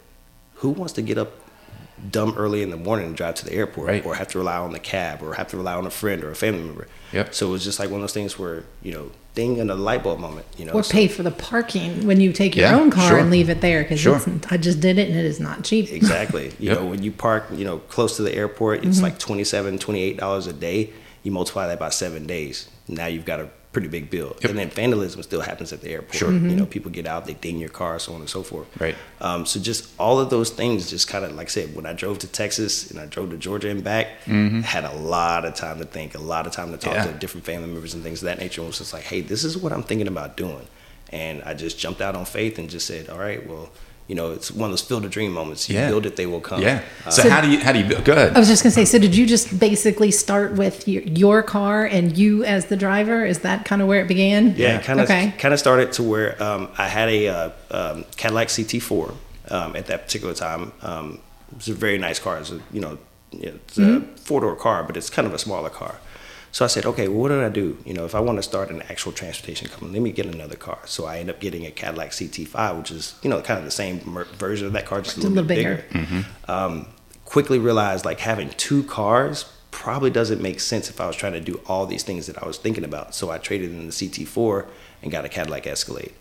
who 0.56 0.69
wants 0.69 0.93
to 0.93 1.01
get 1.01 1.17
up 1.17 1.32
dumb 2.11 2.33
early 2.37 2.61
in 2.61 2.69
the 2.69 2.77
morning 2.77 3.07
and 3.07 3.15
drive 3.15 3.35
to 3.35 3.45
the 3.45 3.53
airport, 3.53 3.87
Right. 3.87 4.05
or 4.05 4.15
have 4.15 4.27
to 4.29 4.37
rely 4.37 4.57
on 4.57 4.71
the 4.73 4.79
cab, 4.79 5.21
or 5.23 5.33
have 5.35 5.47
to 5.49 5.57
rely 5.57 5.73
on 5.73 5.85
a 5.85 5.89
friend 5.89 6.23
or 6.23 6.31
a 6.31 6.35
family 6.35 6.63
member? 6.63 6.87
Yep. 7.13 7.33
So 7.33 7.47
it 7.47 7.51
was 7.51 7.63
just 7.63 7.79
like 7.79 7.89
one 7.89 7.99
of 7.99 8.03
those 8.03 8.13
things 8.13 8.37
where 8.37 8.63
you 8.81 8.91
know, 8.93 9.11
ding, 9.35 9.59
and 9.59 9.71
a 9.71 9.75
light 9.75 10.03
bulb 10.03 10.19
moment. 10.19 10.45
You 10.57 10.65
know, 10.65 10.73
Or 10.73 10.83
so- 10.83 10.91
pay 10.93 11.07
for 11.07 11.23
the 11.23 11.31
parking 11.31 12.05
when 12.05 12.19
you 12.21 12.31
take 12.33 12.55
your 12.55 12.67
Yeah, 12.67 12.79
own 12.79 12.91
car 12.91 13.09
sure. 13.09 13.17
and 13.17 13.31
leave 13.31 13.49
it 13.49 13.61
there 13.61 13.81
because 13.83 13.99
Sure. 13.99 14.21
I 14.51 14.57
just 14.57 14.79
did 14.79 14.97
it 14.99 15.09
and 15.09 15.17
it 15.17 15.25
is 15.25 15.39
not 15.39 15.63
cheap. 15.63 15.91
Exactly. 15.91 16.51
You 16.59 16.69
Yep. 16.69 16.79
know, 16.79 16.85
when 16.85 17.01
you 17.03 17.11
park, 17.11 17.45
you 17.55 17.65
know, 17.65 17.77
close 17.79 18.15
to 18.17 18.21
the 18.21 18.35
airport, 18.35 18.83
it's 18.85 18.97
Mm-hmm. 18.97 19.03
like 19.05 19.17
27 19.19 19.79
$28 19.79 20.47
a 20.47 20.53
day. 20.53 20.91
You 21.23 21.31
multiply 21.31 21.67
that 21.67 21.79
by 21.79 21.89
seven 21.89 22.25
days. 22.27 22.67
Now 22.87 23.05
you've 23.07 23.25
got 23.25 23.39
a 23.39 23.47
pretty 23.73 23.89
big 23.89 24.09
bill. 24.09 24.36
Yep. 24.41 24.51
And 24.51 24.59
then 24.59 24.69
vandalism 24.69 25.21
still 25.23 25.41
happens 25.41 25.73
at 25.73 25.81
the 25.81 25.89
airport. 25.89 26.13
Sure. 26.15 26.31
You 26.31 26.39
Mm-hmm. 26.39 26.55
know, 26.57 26.65
people 26.65 26.91
get 26.91 27.05
out, 27.07 27.25
they 27.25 27.33
ding 27.33 27.57
your 27.59 27.69
car, 27.69 27.99
so 27.99 28.13
on 28.13 28.21
and 28.21 28.29
so 28.29 28.43
forth. 28.43 28.67
Right. 28.79 28.95
Um, 29.19 29.45
so 29.45 29.59
just 29.59 29.89
all 29.99 30.19
of 30.19 30.29
those 30.29 30.49
things, 30.51 30.89
just 30.89 31.07
kind 31.07 31.25
of 31.25 31.33
like 31.33 31.47
I 31.47 31.49
said, 31.49 31.75
when 31.75 31.86
I 31.86 31.93
drove 31.93 32.19
to 32.19 32.27
Texas 32.27 32.89
and 32.91 32.99
I 32.99 33.07
drove 33.07 33.31
to 33.31 33.38
Georgia 33.38 33.69
and 33.69 33.83
back, 33.83 34.07
had 34.27 34.86
a 34.86 34.93
lot 34.93 35.43
of 35.43 35.55
time 35.55 35.79
to 35.79 35.86
think, 35.86 36.15
a 36.15 36.19
lot 36.19 36.47
of 36.47 36.53
time 36.53 36.71
to 36.71 36.77
talk 36.77 36.93
Mm-hmm. 36.93 37.07
Yeah. 37.07 37.13
to 37.13 37.19
different 37.19 37.45
family 37.45 37.67
members 37.67 37.93
and 37.95 38.03
things 38.03 38.21
of 38.21 38.25
that 38.27 38.39
nature. 38.39 38.62
And 38.62 38.67
was 38.67 38.77
just 38.77 38.93
like, 38.93 39.03
hey, 39.03 39.21
this 39.21 39.43
is 39.43 39.57
what 39.57 39.73
I'm 39.73 39.83
thinking 39.83 40.07
about 40.07 40.38
doing. 40.38 40.67
And 41.12 41.41
I 41.43 41.53
just 41.53 41.77
jumped 41.79 42.01
out 42.01 42.15
on 42.15 42.25
faith 42.25 42.57
and 42.59 42.69
just 42.69 42.86
said, 42.88 43.09
all 43.09 43.19
right, 43.19 43.45
well, 43.47 43.69
you 44.07 44.15
know, 44.15 44.31
it's 44.31 44.51
one 44.51 44.69
of 44.69 44.71
those 44.73 44.81
field 44.81 45.05
of 45.05 45.11
dream 45.11 45.31
moments. 45.31 45.69
You 45.69 45.75
Yeah. 45.75 45.89
build 45.89 46.05
it, 46.05 46.15
they 46.17 46.25
will 46.25 46.41
come. 46.41 46.61
Yeah. 46.61 46.81
Uh, 47.05 47.09
So, 47.09 47.21
So- 47.23 47.29
how 47.29 47.41
do 47.41 47.49
you 47.49 47.59
how 47.59 47.71
do 47.71 47.79
you 47.79 47.87
go 48.01 48.11
ahead? 48.13 48.35
I 48.35 48.39
was 48.39 48.47
just 48.49 48.61
gonna 48.63 48.71
say. 48.73 48.85
So, 48.85 48.97
did 48.99 49.15
you 49.15 49.25
just 49.25 49.57
basically 49.59 50.11
start 50.11 50.53
with 50.53 50.87
your, 50.87 51.03
your 51.03 51.41
car 51.43 51.85
and 51.85 52.17
you 52.17 52.43
as 52.43 52.65
the 52.65 52.75
driver? 52.75 53.25
Is 53.25 53.39
that 53.39 53.63
kind 53.65 53.81
of 53.81 53.87
where 53.87 54.01
it 54.01 54.07
began? 54.07 54.55
Yeah, 54.57 54.79
kind 54.81 54.99
of 54.99 55.05
Okay. 55.09 55.33
kind 55.39 55.53
of 55.53 55.59
started 55.59 55.91
to 55.93 56.03
where 56.03 56.41
um, 56.43 56.67
I 56.77 56.87
had 56.87 57.07
a 57.09 57.27
uh, 57.27 57.49
um, 57.71 58.05
Cadillac 58.17 58.49
CT4 58.49 59.13
um, 59.51 59.75
at 59.75 59.85
that 59.87 60.05
particular 60.05 60.33
time. 60.33 60.71
Um, 60.81 61.19
it 61.51 61.57
was 61.57 61.67
a 61.69 61.73
very 61.73 61.97
nice 61.97 62.19
car. 62.19 62.37
It's 62.39 62.51
a, 62.51 62.59
you 62.71 62.81
know, 62.81 62.97
it's 63.31 63.77
a 63.77 64.01
four 64.21 64.41
door 64.41 64.55
car, 64.55 64.83
but 64.83 64.97
it's 64.97 65.09
kind 65.09 65.27
of 65.27 65.33
a 65.33 65.39
smaller 65.39 65.69
car. 65.69 65.95
So 66.53 66.63
I 66.63 66.67
said, 66.67 66.85
okay, 66.85 67.07
well, 67.07 67.17
what 67.19 67.29
do 67.29 67.43
I 67.43 67.49
do? 67.49 67.77
You 67.83 67.95
know, 67.95 68.05
if 68.05 68.13
I 68.13 68.19
want 68.19 68.37
to 68.37 68.43
start 68.43 68.69
an 68.69 68.83
actual 68.83 69.11
transportation 69.11 69.67
company, 69.69 69.91
let 69.91 70.01
me 70.03 70.11
get 70.11 70.27
another 70.27 70.55
car. 70.55 70.77
So 70.85 71.05
I 71.05 71.17
end 71.17 71.29
up 71.31 71.39
getting 71.39 71.65
a 71.65 71.71
Cadillac 71.71 72.11
CT5, 72.11 72.77
which 72.77 72.91
is 72.91 73.15
you 73.23 73.29
know 73.29 73.41
kind 73.41 73.57
of 73.57 73.65
the 73.65 73.71
same 73.71 74.01
mer- 74.05 74.25
version 74.25 74.67
of 74.67 74.73
that 74.73 74.85
car, 74.85 75.01
just 75.01 75.17
a 75.17 75.21
Just 75.21 75.27
a 75.27 75.29
little, 75.31 75.43
bit 75.43 75.57
little 75.57 75.81
bigger. 75.81 76.05
bigger. 76.07 76.25
Um, 76.47 76.87
quickly 77.25 77.57
realized 77.57 78.05
like 78.05 78.19
having 78.19 78.49
two 78.51 78.83
cars 78.83 79.51
probably 79.71 80.11
doesn't 80.11 80.39
make 80.41 80.59
sense 80.59 80.89
if 80.91 81.01
I 81.01 81.07
was 81.07 81.15
trying 81.15 81.33
to 81.33 81.41
do 81.41 81.59
all 81.65 81.87
these 81.87 82.03
things 82.03 82.27
that 82.27 82.41
I 82.41 82.45
was 82.45 82.57
thinking 82.59 82.83
about. 82.83 83.15
So 83.15 83.31
I 83.31 83.39
traded 83.39 83.71
in 83.71 83.87
the 83.87 83.91
CT4 83.91 84.67
and 85.01 85.11
got 85.11 85.25
a 85.25 85.29
Cadillac 85.29 85.65
Escalade. 85.65 86.13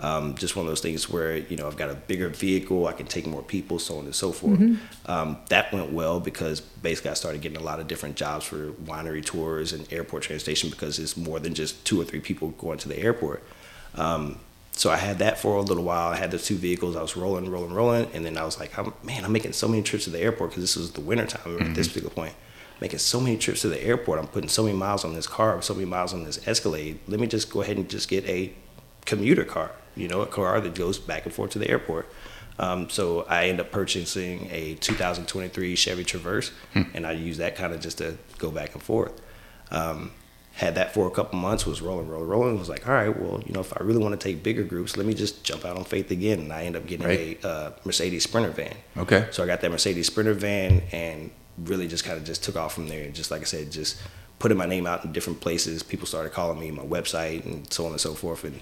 Um, 0.00 0.36
just 0.36 0.54
one 0.54 0.64
of 0.64 0.70
those 0.70 0.80
things 0.80 1.10
where 1.10 1.36
you 1.36 1.56
know 1.56 1.66
I've 1.66 1.76
got 1.76 1.90
a 1.90 1.94
bigger 1.94 2.28
vehicle, 2.28 2.86
I 2.86 2.92
can 2.92 3.06
take 3.06 3.26
more 3.26 3.42
people, 3.42 3.78
so 3.80 3.98
on 3.98 4.04
and 4.04 4.14
so 4.14 4.30
forth. 4.30 4.60
Um, 5.06 5.38
that 5.48 5.72
went 5.72 5.92
well 5.92 6.20
because 6.20 6.60
basically 6.60 7.10
I 7.10 7.14
started 7.14 7.40
getting 7.40 7.58
a 7.58 7.64
lot 7.64 7.80
of 7.80 7.88
different 7.88 8.14
jobs 8.14 8.44
for 8.44 8.70
winery 8.72 9.24
tours 9.24 9.72
and 9.72 9.92
airport 9.92 10.22
transportation 10.22 10.70
because 10.70 10.98
it's 11.00 11.16
more 11.16 11.40
than 11.40 11.52
just 11.54 11.84
two 11.84 12.00
or 12.00 12.04
three 12.04 12.20
people 12.20 12.50
going 12.50 12.78
to 12.78 12.88
the 12.88 12.98
airport. 12.98 13.42
Um, 13.96 14.38
so 14.70 14.90
I 14.90 14.96
had 14.96 15.18
that 15.18 15.40
for 15.40 15.56
a 15.56 15.62
little 15.62 15.82
while. 15.82 16.12
I 16.12 16.16
had 16.16 16.30
the 16.30 16.38
two 16.38 16.54
vehicles. 16.54 16.94
I 16.94 17.02
was 17.02 17.16
rolling, 17.16 17.50
rolling, 17.50 17.72
rolling, 17.74 18.08
and 18.14 18.24
then 18.24 18.38
I 18.38 18.44
was 18.44 18.60
like, 18.60 18.78
I'm, 18.78 18.92
"Man, 19.02 19.24
I'm 19.24 19.32
making 19.32 19.52
so 19.52 19.66
many 19.66 19.82
trips 19.82 20.04
to 20.04 20.10
the 20.10 20.20
airport 20.20 20.50
because 20.50 20.62
this 20.62 20.76
was 20.76 20.92
the 20.92 21.00
winter 21.00 21.26
time 21.26 21.60
at 21.60 21.74
this 21.74 21.88
particular 21.88 22.14
point. 22.14 22.34
Making 22.80 23.00
so 23.00 23.20
many 23.20 23.36
trips 23.36 23.62
to 23.62 23.68
the 23.68 23.82
airport. 23.82 24.20
I'm 24.20 24.28
putting 24.28 24.48
so 24.48 24.62
many 24.62 24.76
miles 24.78 25.04
on 25.04 25.14
this 25.14 25.26
car, 25.26 25.60
so 25.62 25.74
many 25.74 25.86
miles 25.86 26.14
on 26.14 26.22
this 26.22 26.46
Escalade. 26.46 27.00
Let 27.08 27.18
me 27.18 27.26
just 27.26 27.50
go 27.50 27.62
ahead 27.62 27.76
and 27.76 27.90
just 27.90 28.08
get 28.08 28.24
a 28.26 28.52
commuter 29.08 29.44
car. 29.44 29.72
You 29.96 30.06
know, 30.06 30.20
a 30.20 30.26
car 30.26 30.60
that 30.60 30.74
goes 30.76 30.98
back 30.98 31.24
and 31.26 31.34
forth 31.34 31.50
to 31.52 31.58
the 31.58 31.68
airport. 31.68 32.06
Um, 32.60 32.90
so 32.90 33.22
I 33.28 33.46
end 33.48 33.60
up 33.60 33.70
purchasing 33.70 34.48
a 34.50 34.74
2023 34.76 35.74
Chevy 35.76 36.04
Traverse, 36.04 36.50
and 36.74 37.06
I 37.06 37.12
use 37.12 37.38
that 37.38 37.56
kind 37.56 37.72
of 37.72 37.80
just 37.80 37.98
to 37.98 38.16
go 38.38 38.50
back 38.50 38.74
and 38.74 38.82
forth. 38.82 39.12
Um, 39.70 40.12
had 40.52 40.74
that 40.74 40.92
for 40.92 41.06
a 41.06 41.10
couple 41.10 41.38
months, 41.38 41.64
was 41.66 41.80
rolling, 41.80 42.08
rolling, 42.08 42.28
rolling. 42.28 42.58
Was 42.58 42.68
like, 42.68 42.86
all 42.88 42.94
right, 42.94 43.16
well, 43.16 43.40
you 43.46 43.52
know, 43.52 43.60
if 43.60 43.72
I 43.80 43.82
really 43.84 44.02
want 44.02 44.18
to 44.20 44.24
take 44.28 44.42
bigger 44.42 44.64
groups, 44.64 44.96
let 44.96 45.06
me 45.06 45.14
just 45.14 45.44
jump 45.44 45.64
out 45.64 45.76
on 45.76 45.84
faith 45.84 46.10
again. 46.10 46.40
And 46.40 46.52
I 46.52 46.64
end 46.64 46.74
up 46.76 46.84
getting 46.86 47.06
Right. 47.06 47.38
a 47.44 47.48
uh, 47.48 47.72
Mercedes 47.84 48.24
Sprinter 48.24 48.50
van. 48.50 48.74
Okay. 48.96 49.28
So 49.30 49.42
I 49.44 49.46
got 49.46 49.60
that 49.60 49.70
Mercedes 49.70 50.06
Sprinter 50.08 50.34
van 50.34 50.82
and 50.90 51.30
really 51.58 51.86
just 51.86 52.04
kind 52.04 52.18
of 52.18 52.24
just 52.24 52.42
took 52.42 52.56
off 52.56 52.74
from 52.74 52.88
there. 52.88 53.04
And 53.04 53.14
just 53.14 53.30
like 53.30 53.42
I 53.42 53.44
said, 53.44 53.70
just 53.70 54.00
putting 54.40 54.58
my 54.58 54.66
name 54.66 54.86
out 54.86 55.04
in 55.04 55.12
different 55.12 55.40
places. 55.40 55.84
People 55.84 56.06
started 56.08 56.32
calling 56.32 56.58
me 56.58 56.70
my 56.72 56.82
website 56.84 57.44
and 57.46 57.72
so 57.72 57.84
on 57.86 57.92
and 57.92 58.00
so 58.00 58.14
forth. 58.14 58.42
And 58.42 58.58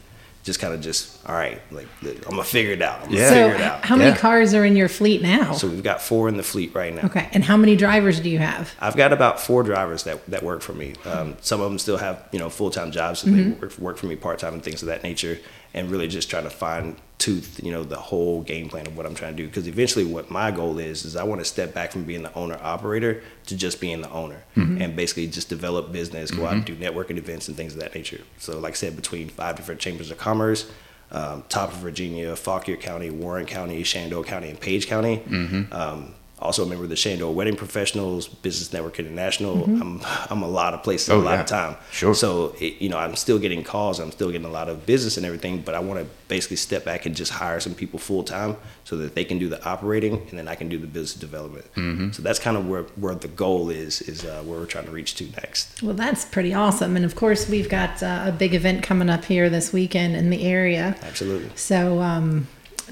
just 0.47 0.61
kind 0.61 0.73
of 0.73 0.81
just, 0.81 1.19
all 1.29 1.35
right, 1.35 1.61
like 1.73 1.89
I'm 2.03 2.31
gonna 2.31 2.45
figure 2.45 2.71
it 2.73 2.81
out. 2.81 3.01
I'm 3.01 3.09
gonna 3.09 3.17
Yeah. 3.21 3.29
figure 3.29 3.49
So, 3.51 3.55
it 3.57 3.61
out. 3.61 3.85
how 3.85 3.97
many 3.97 4.11
Yeah. 4.11 4.17
cars 4.17 4.55
are 4.55 4.65
in 4.65 4.77
your 4.77 4.89
fleet 4.89 5.21
now? 5.21 5.53
So 5.53 5.67
we've 5.67 5.83
got 5.83 6.01
four 6.01 6.29
in 6.29 6.37
the 6.37 6.43
fleet 6.45 6.71
right 6.73 6.95
now. 6.95 7.03
okay, 7.07 7.29
and 7.33 7.43
how 7.45 7.57
many 7.57 7.75
drivers 7.77 8.21
do 8.21 8.31
you 8.31 8.39
have? 8.39 8.73
I've 8.81 8.97
got 8.97 9.13
about 9.13 9.41
four 9.41 9.65
drivers 9.65 10.05
that, 10.05 10.25
that 10.31 10.45
work 10.45 10.63
for 10.63 10.73
me. 10.73 10.95
Um, 11.05 11.37
some 11.43 11.61
of 11.61 11.69
them 11.69 11.79
still 11.81 11.97
have 11.99 12.23
you 12.31 12.39
know 12.39 12.49
full 12.49 12.71
time 12.71 12.93
jobs, 12.93 13.21
so 13.21 13.27
Mm-hmm. 13.27 13.37
they 13.37 13.57
work, 13.67 13.79
work 13.79 13.97
for 13.99 14.07
me 14.07 14.15
part 14.17 14.39
time 14.39 14.55
and 14.55 14.63
things 14.63 14.81
of 14.83 14.89
that 14.89 15.03
nature. 15.03 15.39
And 15.77 15.91
really 15.91 16.09
just 16.09 16.29
trying 16.31 16.45
to 16.45 16.51
fine 16.51 16.97
tooth 17.19 17.61
you 17.63 17.73
know 17.73 17.83
the 17.83 17.97
whole 17.97 18.43
game 18.43 18.69
plan 18.69 18.87
of 18.87 18.95
what 18.97 19.07
I'm 19.07 19.15
trying 19.15 19.37
to 19.37 19.43
do. 19.43 19.47
Because 19.47 19.69
eventually, 19.69 20.05
what 20.05 20.31
my 20.31 20.51
goal 20.51 20.79
is 20.79 21.05
is 21.05 21.15
I 21.17 21.23
want 21.23 21.41
to 21.41 21.45
step 21.45 21.73
back 21.75 21.93
from 21.93 22.05
being 22.05 22.23
the 22.23 22.33
owner 22.35 22.59
operator 22.63 23.23
to 23.47 23.57
just 23.57 23.81
being 23.81 24.01
the 24.01 24.11
owner, 24.11 24.43
Mm-hmm. 24.57 24.81
and 24.83 24.97
basically 24.97 25.27
just 25.29 25.49
develop 25.49 25.93
business, 25.93 26.31
go 26.31 26.47
out 26.47 26.55
and 26.55 26.65
do 26.65 26.75
networking 26.75 27.19
events 27.19 27.47
and 27.49 27.57
things 27.57 27.75
of 27.75 27.81
that 27.81 27.95
nature. 27.95 28.23
So 28.39 28.59
like 28.59 28.73
I 28.73 28.77
said, 28.77 28.97
between 28.97 29.29
five 29.29 29.57
different 29.57 29.81
chambers 29.81 30.11
of 30.11 30.19
commerce. 30.19 30.69
Um, 31.13 31.45
top 31.49 31.71
of 31.71 31.77
Virginia, 31.77 32.35
Fauquier 32.35 32.77
County, 32.77 33.11
Warren 33.11 33.47
County, 33.47 33.81
Shenandoah 33.85 34.25
County, 34.25 34.49
and 34.51 34.59
Page 34.61 34.89
County. 34.89 35.23
Um, 35.71 36.15
also 36.39 36.65
a 36.65 36.67
member 36.67 36.85
of 36.85 36.91
the 36.91 36.97
Shenandoah 36.97 37.33
Wedding 37.33 37.57
Professionals, 37.57 38.29
Business 38.29 38.73
Network 38.73 38.99
International. 38.99 39.65
I'm 39.65 40.01
I'm 40.31 40.43
a 40.43 40.49
lot 40.49 40.75
of 40.75 40.83
places, 40.83 41.09
Oh, 41.09 41.19
a 41.19 41.23
lot 41.23 41.33
yeah. 41.35 41.41
of 41.41 41.47
time. 41.47 41.77
Sure. 41.91 42.15
So 42.15 42.55
it, 42.61 42.81
you 42.81 42.89
know, 42.89 42.99
I'm 42.99 43.17
still 43.17 43.39
getting 43.39 43.65
calls. 43.65 43.99
I'm 43.99 44.13
still 44.13 44.31
getting 44.31 44.47
a 44.47 44.51
lot 44.51 44.69
of 44.69 44.85
business 44.87 45.17
and 45.17 45.25
everything. 45.25 45.63
But 45.63 45.75
I 45.75 45.81
want 45.81 46.01
to 46.01 46.07
basically 46.29 46.57
step 46.57 46.85
back 46.85 47.07
and 47.07 47.17
just 47.17 47.33
hire 47.33 47.59
some 47.61 47.75
people 47.75 47.99
full 47.99 48.23
time 48.23 48.57
so 48.85 48.97
that 48.99 49.15
they 49.15 49.25
can 49.25 49.39
do 49.39 49.49
the 49.49 49.65
operating 49.65 50.15
and 50.29 50.39
then 50.39 50.47
I 50.47 50.55
can 50.57 50.69
do 50.69 50.77
the 50.79 50.87
business 50.87 51.15
development. 51.15 51.67
Mm-hmm. 51.75 52.11
So 52.13 52.23
that's 52.23 52.39
kind 52.39 52.57
of 52.57 52.69
where 52.69 52.83
where 52.97 53.15
the 53.15 53.29
goal 53.29 53.71
is 53.71 54.03
is 54.03 54.25
uh, 54.25 54.43
where 54.45 54.59
we're 54.59 54.67
trying 54.67 54.87
to 54.87 54.93
reach 54.93 55.15
to 55.17 55.25
next. 55.43 55.83
Well, 55.83 55.95
that's 55.95 56.25
pretty 56.27 56.53
awesome. 56.53 56.97
And 56.97 57.05
of 57.05 57.15
course, 57.17 57.49
we've 57.49 57.69
got 57.71 58.03
uh, 58.03 58.25
a 58.27 58.33
big 58.33 58.55
event 58.55 58.83
coming 58.83 59.09
up 59.09 59.25
here 59.25 59.49
this 59.49 59.73
weekend 59.73 60.15
in 60.17 60.29
the 60.31 60.43
area. 60.45 60.97
Absolutely. 61.03 61.51
So, 61.55 62.01
um, 62.01 62.47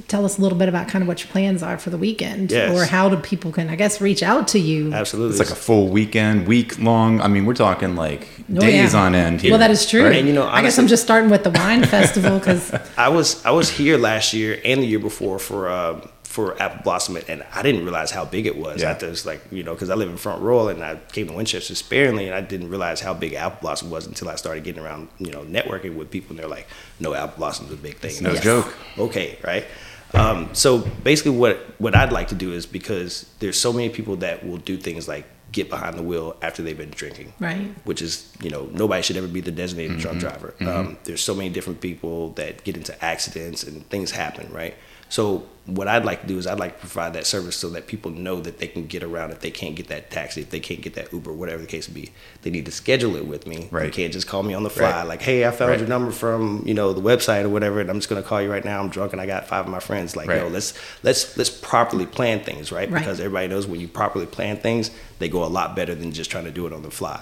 tell 0.09 0.25
us 0.25 0.39
a 0.39 0.41
little 0.41 0.59
bit 0.59 0.69
about 0.69 0.89
kind 0.89 1.03
of 1.03 1.09
what 1.09 1.23
your 1.23 1.31
plans 1.31 1.63
are 1.63 1.79
for 1.79 1.91
the 1.91 1.99
weekend, 1.99 2.51
Yes. 2.51 2.73
or 2.77 2.85
how 2.85 3.09
do 3.09 3.17
people 3.17 3.53
can, 3.53 3.69
I 3.69 3.77
guess, 3.77 4.01
reach 4.01 4.23
out 4.23 4.49
to 4.49 4.59
you. 4.59 4.93
Absolutely. 4.93 5.39
It's 5.39 5.39
like 5.49 5.57
a 5.57 5.61
full 5.61 5.89
weekend, 5.89 6.47
week 6.49 6.79
long. 6.79 7.21
I 7.21 7.29
mean, 7.29 7.47
we're 7.47 7.55
talking 7.55 7.95
like 7.97 8.29
Oh, 8.55 8.61
days 8.61 8.93
yeah. 8.95 9.01
on 9.01 9.15
end 9.15 9.41
here. 9.41 9.51
Well, 9.53 9.61
that 9.61 9.71
is 9.71 9.87
true. 9.87 10.05
right? 10.05 10.17
And, 10.17 10.27
you 10.29 10.35
know, 10.35 10.47
I 10.47 10.63
guess 10.63 10.79
I'm 10.79 10.87
just 10.89 11.03
starting 11.03 11.31
with 11.31 11.45
the 11.45 11.51
wine 11.51 11.85
festival 11.97 12.39
because 12.39 12.73
I 12.97 13.09
was 13.09 13.45
I 13.47 13.51
was 13.53 13.71
here 13.71 13.97
last 13.99 14.33
year 14.33 14.61
and 14.65 14.83
the 14.83 14.87
year 14.87 14.99
before 14.99 15.39
for 15.39 15.69
um, 15.71 16.09
for 16.25 16.61
Apple 16.61 16.83
Blossom, 16.83 17.17
and 17.29 17.45
I 17.55 17.63
didn't 17.63 17.85
realize 17.85 18.11
how 18.11 18.25
big 18.25 18.47
it 18.47 18.57
was. 18.59 18.83
Yeah. 18.83 18.99
I 19.01 19.07
was 19.07 19.25
like, 19.25 19.41
you 19.53 19.63
know, 19.63 19.73
because 19.75 19.89
I 19.89 19.95
live 19.95 20.09
in 20.11 20.17
Front 20.17 20.43
Royal 20.43 20.69
and 20.69 20.83
I 20.83 20.97
came 21.13 21.29
to 21.29 21.33
Winchester 21.33 21.77
sparingly, 21.77 22.27
and 22.27 22.35
I 22.35 22.41
didn't 22.41 22.71
realize 22.71 23.01
how 23.01 23.15
big 23.15 23.35
Apple 23.35 23.59
Blossom 23.63 23.89
was 23.89 24.05
until 24.09 24.29
I 24.29 24.35
started 24.35 24.65
getting 24.65 24.83
around, 24.83 25.09
you 25.19 25.31
know, 25.31 25.43
networking 25.43 25.95
with 25.95 26.11
people, 26.11 26.31
and 26.31 26.41
they're 26.41 26.49
like, 26.49 26.67
"No, 26.99 27.15
Apple 27.15 27.39
Blossom's 27.39 27.71
a 27.73 27.77
big 27.77 27.99
thing." 27.99 28.15
no 28.15 28.19
And 28.19 28.27
I 28.27 28.31
was 28.33 28.41
joke. 28.41 28.75
Okay, 28.99 29.39
right. 29.45 29.65
Um, 30.14 30.48
so 30.55 30.79
basically, 30.79 31.33
what 31.37 31.59
what 31.79 31.94
I'd 31.96 32.12
like 32.12 32.29
to 32.29 32.35
do 32.35 32.53
is 32.53 32.66
because 32.66 33.29
there's 33.40 33.59
so 33.59 33.72
many 33.72 33.88
people 33.88 34.16
that 34.16 34.46
will 34.46 34.59
do 34.59 34.77
things 34.77 35.09
like 35.09 35.27
get 35.53 35.70
behind 35.70 35.96
the 35.96 36.03
wheel 36.03 36.37
after 36.42 36.62
they've 36.62 36.77
been 36.77 36.90
drinking 36.90 37.33
right. 37.38 37.68
which 37.85 38.03
is 38.03 38.33
you 38.42 38.50
know 38.50 38.68
nobody 38.72 39.00
should 39.03 39.16
ever 39.16 39.29
be 39.29 39.40
the 39.40 39.53
designated 39.53 39.92
Mm-hmm. 39.92 40.00
drunk 40.00 40.18
driver. 40.20 40.55
Um, 40.61 40.98
there's 41.05 41.20
so 41.20 41.33
many 41.35 41.48
different 41.48 41.81
people 41.81 42.31
that 42.31 42.64
get 42.64 42.77
into 42.77 42.92
accidents 43.05 43.62
and 43.62 43.88
things 43.88 44.11
happen, 44.11 44.53
right? 44.53 44.74
So 45.14 45.46
what 45.66 45.87
I'd 45.87 46.05
like 46.05 46.22
to 46.22 46.27
do 46.27 46.38
is 46.38 46.46
I'd 46.48 46.59
like 46.59 46.74
to 46.74 46.81
provide 46.81 47.12
that 47.12 47.24
service 47.24 47.55
so 47.55 47.70
that 47.70 47.87
people 47.87 48.11
know 48.11 48.40
that 48.40 48.59
they 48.59 48.66
can 48.66 48.87
get 48.87 49.05
around 49.05 49.31
if 49.31 49.38
they 49.38 49.50
can't 49.53 49.77
get 49.77 49.87
that 49.87 50.11
taxi, 50.11 50.40
if 50.40 50.50
they 50.50 50.59
can't 50.59 50.81
get 50.83 50.94
that 50.94 51.12
Uber, 51.12 51.33
whatever 51.33 51.62
the 51.62 51.68
case 51.68 51.87
may 51.88 51.94
be. 51.94 52.12
They 52.42 52.50
need 52.50 52.64
to 52.66 52.72
schedule 52.72 53.14
it 53.14 53.24
with 53.24 53.46
me. 53.46 53.68
Right. 53.70 53.87
You 53.87 53.92
can't 53.92 54.12
just 54.12 54.27
call 54.27 54.42
me 54.42 54.55
on 54.55 54.64
the 54.64 54.70
fly 54.70 54.90
Right. 54.90 55.03
like, 55.07 55.22
hey, 55.22 55.46
I 55.46 55.53
found 55.53 55.70
Right. 55.70 55.79
your 55.79 55.88
number 55.88 56.11
from 56.11 56.64
you 56.66 56.74
know 56.74 56.92
the 56.92 57.00
website 57.00 57.44
or 57.44 57.48
whatever, 57.48 57.79
and 57.81 57.88
I'm 57.90 57.98
just 57.98 58.09
gonna 58.09 58.24
call 58.24 58.42
you 58.42 58.50
right 58.50 58.64
now. 58.64 58.81
I'm 58.81 58.88
drunk 58.88 59.12
and 59.12 59.20
I 59.20 59.27
got 59.27 59.46
five 59.46 59.64
of 59.66 59.70
my 59.70 59.79
friends. 59.79 60.16
Like, 60.16 60.27
Right. 60.29 60.40
yo, 60.40 60.48
let's 60.48 60.74
let's 61.05 61.37
let's 61.37 61.48
properly 61.50 62.07
plan 62.07 62.40
things, 62.40 62.72
right? 62.72 62.90
Right. 62.90 62.98
Because 62.98 63.20
everybody 63.20 63.46
knows 63.46 63.68
when 63.68 63.79
you 63.79 63.87
properly 63.87 64.27
plan 64.27 64.57
things, 64.57 64.90
they 65.20 65.29
go 65.29 65.44
a 65.44 65.53
lot 65.59 65.77
better 65.77 65.94
than 65.94 66.11
just 66.11 66.29
trying 66.29 66.46
to 66.46 66.50
do 66.50 66.66
it 66.66 66.72
on 66.72 66.83
the 66.83 66.90
fly. 66.90 67.20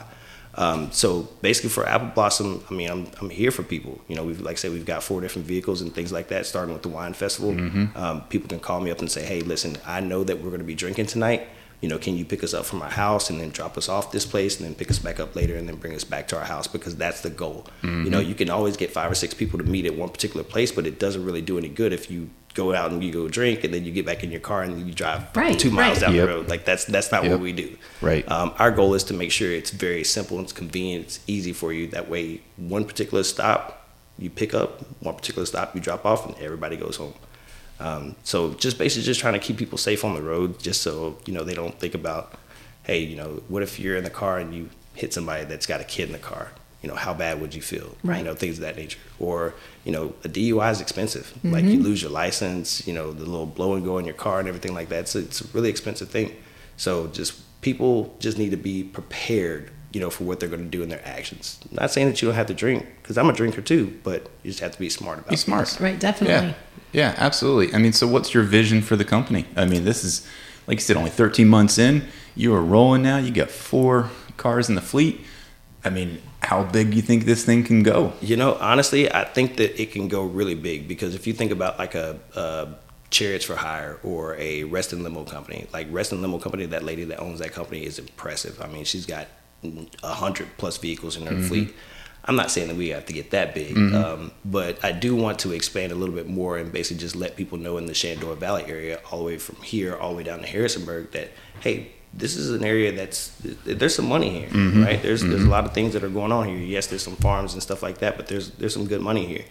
Um, 0.54 0.92
so 0.92 1.28
basically, 1.40 1.70
for 1.70 1.86
Apple 1.88 2.08
Blossom, 2.08 2.62
I 2.70 2.74
mean, 2.74 2.90
I'm, 2.90 3.06
I'm 3.20 3.30
here 3.30 3.50
for 3.50 3.62
people. 3.62 4.00
You 4.08 4.16
know, 4.16 4.24
we've 4.24 4.40
like 4.40 4.52
I 4.52 4.56
said, 4.56 4.72
we've 4.72 4.84
got 4.84 5.02
four 5.02 5.20
different 5.20 5.46
vehicles 5.46 5.80
and 5.80 5.94
things 5.94 6.12
like 6.12 6.28
that. 6.28 6.44
Starting 6.46 6.72
with 6.74 6.82
the 6.82 6.90
wine 6.90 7.14
festival, 7.14 7.50
um, 7.96 8.22
people 8.28 8.48
can 8.48 8.60
call 8.60 8.80
me 8.80 8.90
up 8.90 8.98
and 9.00 9.10
say, 9.10 9.24
"Hey, 9.24 9.40
listen, 9.40 9.76
I 9.86 10.00
know 10.00 10.24
that 10.24 10.36
we're 10.36 10.50
going 10.50 10.60
to 10.60 10.64
be 10.66 10.74
drinking 10.74 11.06
tonight. 11.06 11.48
You 11.82 11.88
know, 11.88 11.98
can 11.98 12.16
you 12.16 12.24
pick 12.24 12.42
us 12.44 12.54
up 12.54 12.64
from 12.64 12.80
our 12.80 12.88
house 12.90 13.28
and 13.28 13.40
then 13.40 13.50
drop 13.50 13.76
us 13.76 13.88
off 13.88 14.12
this 14.12 14.24
place 14.24 14.58
and 14.58 14.66
then 14.66 14.74
pick 14.76 14.88
us 14.88 14.98
back 15.00 15.18
up 15.20 15.34
later 15.36 15.56
and 15.56 15.68
then 15.68 15.76
bring 15.76 15.94
us 15.94 16.04
back 16.04 16.28
to 16.28 16.38
our 16.38 16.44
house 16.44 16.66
because 16.68 16.94
that's 16.96 17.20
the 17.22 17.28
goal. 17.30 17.66
You 17.82 18.08
know, 18.08 18.20
you 18.20 18.34
can 18.36 18.48
always 18.50 18.76
get 18.76 18.92
five 18.92 19.10
or 19.10 19.16
six 19.16 19.34
people 19.34 19.58
to 19.58 19.64
meet 19.64 19.84
at 19.84 19.96
one 19.96 20.08
particular 20.08 20.44
place, 20.44 20.70
but 20.72 20.86
it 20.86 20.98
doesn't 21.00 21.24
really 21.24 21.42
do 21.42 21.58
any 21.58 21.68
good 21.68 21.92
if 21.92 22.08
you 22.10 22.30
go 22.54 22.72
out 22.72 22.92
and 22.92 23.02
you 23.02 23.10
go 23.10 23.26
drink 23.28 23.64
and 23.64 23.74
then 23.74 23.84
you 23.84 23.90
get 23.90 24.06
back 24.06 24.22
in 24.22 24.30
your 24.30 24.38
car 24.40 24.62
and 24.62 24.86
you 24.86 24.94
drive 24.94 25.24
Right, 25.34 25.58
two 25.58 25.70
miles 25.72 25.96
right. 26.00 26.06
down 26.06 26.14
Yep. 26.14 26.26
the 26.28 26.32
road. 26.34 26.48
Like 26.48 26.64
that's 26.64 26.84
that's 26.84 27.10
not 27.10 27.24
Yep. 27.24 27.32
what 27.32 27.40
we 27.40 27.52
do. 27.52 27.76
Right. 28.00 28.30
Um, 28.30 28.52
our 28.60 28.70
goal 28.70 28.94
is 28.94 29.02
to 29.04 29.14
make 29.14 29.32
sure 29.32 29.50
it's 29.50 29.70
very 29.70 30.04
simple, 30.04 30.38
it's 30.40 30.52
convenient, 30.52 31.06
it's 31.06 31.20
easy 31.26 31.52
for 31.52 31.72
you. 31.72 31.88
That 31.88 32.08
way, 32.08 32.42
one 32.56 32.84
particular 32.84 33.24
stop 33.24 33.88
you 34.18 34.30
pick 34.30 34.54
up, 34.54 34.82
one 35.00 35.16
particular 35.16 35.46
stop 35.46 35.74
you 35.74 35.80
drop 35.80 36.04
off, 36.06 36.26
and 36.26 36.36
everybody 36.38 36.76
goes 36.76 36.96
home. 36.96 37.14
Um, 37.82 38.14
so 38.22 38.54
just 38.54 38.78
basically 38.78 39.04
just 39.04 39.20
trying 39.20 39.34
to 39.34 39.40
keep 39.40 39.56
people 39.56 39.76
safe 39.76 40.04
on 40.04 40.14
the 40.14 40.22
road, 40.22 40.60
just 40.60 40.82
so 40.82 41.18
you 41.26 41.32
know 41.34 41.42
they 41.42 41.54
don't 41.54 41.78
think 41.78 41.94
about, 41.94 42.34
hey, 42.84 43.00
you 43.00 43.16
know, 43.16 43.42
what 43.48 43.62
if 43.62 43.80
you're 43.80 43.96
in 43.96 44.04
the 44.04 44.10
car 44.10 44.38
and 44.38 44.54
you 44.54 44.70
hit 44.94 45.12
somebody 45.12 45.44
that's 45.44 45.66
got 45.66 45.80
a 45.80 45.84
kid 45.84 46.06
in 46.06 46.12
the 46.12 46.18
car? 46.18 46.52
You 46.82 46.88
know, 46.88 46.94
how 46.96 47.14
bad 47.14 47.40
would 47.40 47.54
you 47.54 47.62
feel? 47.62 47.96
Right. 48.02 48.18
You 48.18 48.24
know, 48.24 48.34
things 48.34 48.58
of 48.58 48.62
that 48.62 48.76
nature. 48.76 48.98
Or 49.20 49.54
you 49.84 49.92
know, 49.92 50.14
a 50.24 50.28
DUI 50.28 50.70
is 50.70 50.80
expensive. 50.80 51.32
Like 51.44 51.64
you 51.64 51.80
lose 51.80 52.02
your 52.02 52.10
license, 52.10 52.86
you 52.86 52.92
know, 52.92 53.12
the 53.12 53.24
little 53.24 53.46
blow 53.46 53.74
and 53.74 53.84
go 53.84 53.98
in 53.98 54.04
your 54.04 54.14
car 54.14 54.38
and 54.40 54.48
everything 54.48 54.74
like 54.74 54.88
that. 54.88 55.08
So 55.08 55.20
it's 55.20 55.40
a 55.40 55.46
really 55.52 55.70
expensive 55.70 56.08
thing. 56.08 56.34
So 56.76 57.06
just 57.08 57.60
people 57.62 58.14
just 58.18 58.38
need 58.38 58.50
to 58.50 58.56
be 58.56 58.82
prepared, 58.84 59.70
you 59.92 60.00
know, 60.00 60.10
for 60.10 60.24
what 60.24 60.40
they're 60.40 60.48
going 60.48 60.62
to 60.62 60.68
do 60.68 60.82
in 60.82 60.88
their 60.88 61.06
actions. 61.06 61.60
Not 61.70 61.90
saying 61.90 62.08
that 62.08 62.22
you 62.22 62.28
don't 62.28 62.34
have 62.34 62.46
to 62.46 62.54
drink, 62.54 62.86
because 63.02 63.18
I'm 63.18 63.28
a 63.28 63.32
drinker 63.32 63.60
too, 63.60 63.98
but 64.02 64.28
you 64.42 64.50
just 64.50 64.60
have 64.60 64.72
to 64.72 64.78
be 64.78 64.88
smart 64.88 65.18
about 65.18 65.28
it. 65.28 65.30
Be 65.30 65.34
it. 65.34 65.38
smart. 65.38 65.78
Right, 65.80 65.98
definitely. 65.98 66.48
Yeah. 66.48 66.54
Yeah, 66.92 67.14
absolutely. 67.16 67.74
I 67.74 67.78
mean, 67.78 67.92
so 67.92 68.06
what's 68.06 68.34
your 68.34 68.42
vision 68.42 68.82
for 68.82 68.96
the 68.96 69.04
company? 69.04 69.46
I 69.56 69.64
mean, 69.64 69.84
this 69.84 70.04
is, 70.04 70.26
like 70.66 70.76
you 70.76 70.82
said, 70.82 70.96
only 70.96 71.10
13 71.10 71.48
months 71.48 71.78
in. 71.78 72.04
You 72.34 72.54
are 72.54 72.62
rolling 72.62 73.02
now. 73.02 73.16
You 73.16 73.30
got 73.30 73.50
four 73.50 74.10
cars 74.36 74.68
in 74.68 74.74
the 74.74 74.82
fleet. 74.82 75.22
I 75.84 75.90
mean, 75.90 76.22
how 76.40 76.62
big 76.64 76.90
do 76.90 76.96
you 76.96 77.02
think 77.02 77.24
this 77.24 77.44
thing 77.44 77.64
can 77.64 77.82
go? 77.82 78.12
You 78.20 78.36
know, 78.36 78.54
honestly, 78.60 79.12
I 79.12 79.24
think 79.24 79.56
that 79.56 79.80
it 79.80 79.92
can 79.92 80.08
go 80.08 80.24
really 80.24 80.54
big 80.54 80.86
because 80.86 81.14
if 81.14 81.26
you 81.26 81.32
think 81.32 81.50
about 81.50 81.78
like 81.78 81.94
a, 81.94 82.18
a 82.36 82.68
Chariots 83.10 83.44
for 83.44 83.56
Hire 83.56 83.98
or 84.02 84.36
a 84.36 84.64
Reston 84.64 85.02
Limo 85.02 85.24
company, 85.24 85.66
like 85.72 85.88
Reston 85.90 86.20
Limo 86.20 86.38
company, 86.38 86.66
that 86.66 86.84
lady 86.84 87.04
that 87.04 87.20
owns 87.20 87.40
that 87.40 87.52
company 87.52 87.84
is 87.84 87.98
impressive. 87.98 88.60
I 88.60 88.66
mean, 88.68 88.84
she's 88.84 89.06
got 89.06 89.28
a 90.02 90.14
hundred 90.14 90.48
plus 90.58 90.76
vehicles 90.78 91.16
in 91.16 91.26
her 91.26 91.34
mm-hmm. 91.34 91.48
fleet. 91.48 91.74
I'm 92.24 92.36
not 92.36 92.52
saying 92.52 92.68
that 92.68 92.76
we 92.76 92.90
have 92.90 93.06
to 93.06 93.12
get 93.12 93.32
that 93.32 93.52
big, 93.52 93.74
mm-hmm. 93.74 93.96
um, 93.96 94.32
but 94.44 94.84
I 94.84 94.92
do 94.92 95.16
want 95.16 95.40
to 95.40 95.52
expand 95.52 95.90
a 95.90 95.96
little 95.96 96.14
bit 96.14 96.28
more 96.28 96.56
and 96.56 96.72
basically 96.72 97.00
just 97.00 97.16
let 97.16 97.34
people 97.34 97.58
know 97.58 97.78
in 97.78 97.86
the 97.86 97.94
Shenandoah 97.94 98.36
Valley 98.36 98.64
area, 98.66 99.00
all 99.10 99.18
the 99.18 99.24
way 99.24 99.38
from 99.38 99.56
here, 99.56 99.96
all 99.96 100.10
the 100.10 100.18
way 100.18 100.22
down 100.22 100.38
to 100.38 100.46
Harrisonburg, 100.46 101.10
that 101.12 101.30
hey, 101.60 101.90
this 102.14 102.36
is 102.36 102.50
an 102.50 102.64
area 102.64 102.92
that's 102.92 103.32
there's 103.64 103.94
some 103.94 104.08
money 104.08 104.30
here, 104.30 104.48
mm-hmm. 104.48 104.84
right? 104.84 105.02
There's 105.02 105.22
there's 105.22 105.44
a 105.44 105.48
lot 105.48 105.64
of 105.64 105.72
things 105.72 105.94
that 105.94 106.04
are 106.04 106.08
going 106.08 106.30
on 106.30 106.46
here. 106.46 106.58
Yes, 106.58 106.86
there's 106.86 107.02
some 107.02 107.16
farms 107.16 107.54
and 107.54 107.62
stuff 107.62 107.82
like 107.82 107.98
that, 107.98 108.16
but 108.16 108.28
there's 108.28 108.50
there's 108.52 108.74
some 108.74 108.86
good 108.86 109.00
money 109.00 109.26
here. 109.26 109.44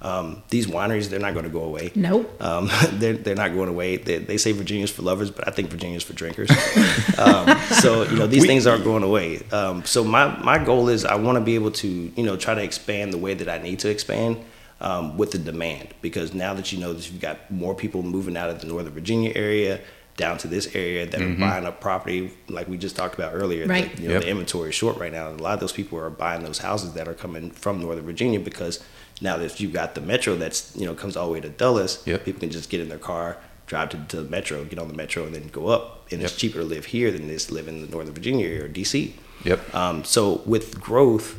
Um, 0.00 0.42
these 0.48 0.66
wineries, 0.68 1.08
they're 1.08 1.18
not 1.18 1.32
going 1.34 1.44
to 1.44 1.50
go 1.50 1.64
away. 1.64 1.90
Nope. 1.94 2.40
Um, 2.40 2.70
they're, 2.92 3.14
they're 3.14 3.34
not 3.34 3.52
going 3.54 3.68
away. 3.68 3.96
They, 3.96 4.18
they 4.18 4.36
say 4.36 4.52
Virginia's 4.52 4.90
for 4.90 5.02
lovers, 5.02 5.30
but 5.30 5.48
I 5.48 5.50
think 5.50 5.70
Virginia's 5.70 6.04
for 6.04 6.12
drinkers. 6.12 6.50
um, 7.18 7.58
so, 7.80 8.04
you 8.04 8.16
know, 8.16 8.26
these 8.26 8.46
things 8.46 8.66
aren't 8.66 8.84
going 8.84 9.02
away. 9.02 9.40
Um, 9.50 9.84
so 9.84 10.04
my, 10.04 10.36
my 10.42 10.62
goal 10.62 10.88
is 10.88 11.04
I 11.04 11.16
want 11.16 11.36
to 11.36 11.44
be 11.44 11.54
able 11.56 11.72
to, 11.72 11.88
you 11.88 12.22
know, 12.22 12.36
try 12.36 12.54
to 12.54 12.62
expand 12.62 13.12
the 13.12 13.18
way 13.18 13.34
that 13.34 13.48
I 13.48 13.58
need 13.58 13.80
to 13.80 13.90
expand 13.90 14.38
um, 14.80 15.16
with 15.16 15.32
the 15.32 15.38
demand. 15.38 15.88
Because 16.00 16.32
now 16.32 16.54
that 16.54 16.72
you 16.72 16.78
know 16.78 16.92
that 16.92 17.10
you've 17.10 17.20
got 17.20 17.50
more 17.50 17.74
people 17.74 18.02
moving 18.02 18.36
out 18.36 18.50
of 18.50 18.60
the 18.60 18.66
Northern 18.68 18.92
Virginia 18.92 19.32
area 19.34 19.80
down 20.16 20.36
to 20.36 20.48
this 20.48 20.74
area 20.74 21.06
that 21.06 21.20
are 21.22 21.34
buying 21.36 21.64
up 21.64 21.80
property, 21.80 22.32
like 22.48 22.66
we 22.68 22.76
just 22.76 22.96
talked 22.96 23.14
about 23.14 23.34
earlier, 23.34 23.66
that, 23.68 23.72
Right. 23.72 24.00
you 24.00 24.08
know, 24.08 24.14
Yep. 24.14 24.22
the 24.24 24.28
inventory 24.28 24.68
is 24.70 24.74
short 24.74 24.96
right 24.98 25.12
now. 25.12 25.30
And 25.30 25.38
a 25.38 25.42
lot 25.44 25.54
of 25.54 25.60
those 25.60 25.70
people 25.72 25.96
are 25.98 26.10
buying 26.10 26.42
those 26.42 26.58
houses 26.58 26.92
that 26.94 27.06
are 27.06 27.14
coming 27.14 27.52
from 27.52 27.80
Northern 27.80 28.04
Virginia 28.04 28.40
because 28.40 28.80
now 29.20 29.38
if 29.38 29.60
you've 29.60 29.72
got 29.72 29.94
the 29.94 30.00
metro 30.00 30.36
that's, 30.36 30.74
you 30.76 30.86
know, 30.86 30.94
comes 30.94 31.16
all 31.16 31.26
the 31.26 31.32
way 31.32 31.40
to 31.40 31.48
Dulles, 31.48 32.06
Yep. 32.06 32.24
people 32.24 32.40
can 32.40 32.50
just 32.50 32.70
get 32.70 32.80
in 32.80 32.88
their 32.88 32.98
car, 32.98 33.36
drive 33.66 33.90
to, 33.90 33.98
to 34.08 34.22
the 34.22 34.30
metro, 34.30 34.64
get 34.64 34.78
on 34.78 34.88
the 34.88 34.94
metro, 34.94 35.24
and 35.24 35.34
then 35.34 35.48
go 35.48 35.68
up. 35.68 36.10
And 36.12 36.22
it's 36.22 36.36
cheaper 36.36 36.58
to 36.58 36.64
live 36.64 36.86
here 36.86 37.10
than 37.10 37.24
it 37.24 37.30
is 37.30 37.46
to 37.46 37.54
live 37.54 37.68
in 37.68 37.82
the 37.82 37.88
Northern 37.88 38.14
Virginia 38.14 38.46
area 38.46 38.64
or 38.64 38.68
DC. 38.68 39.12
Yep. 39.44 39.74
Um, 39.74 40.04
so 40.04 40.42
with 40.46 40.80
growth, 40.80 41.38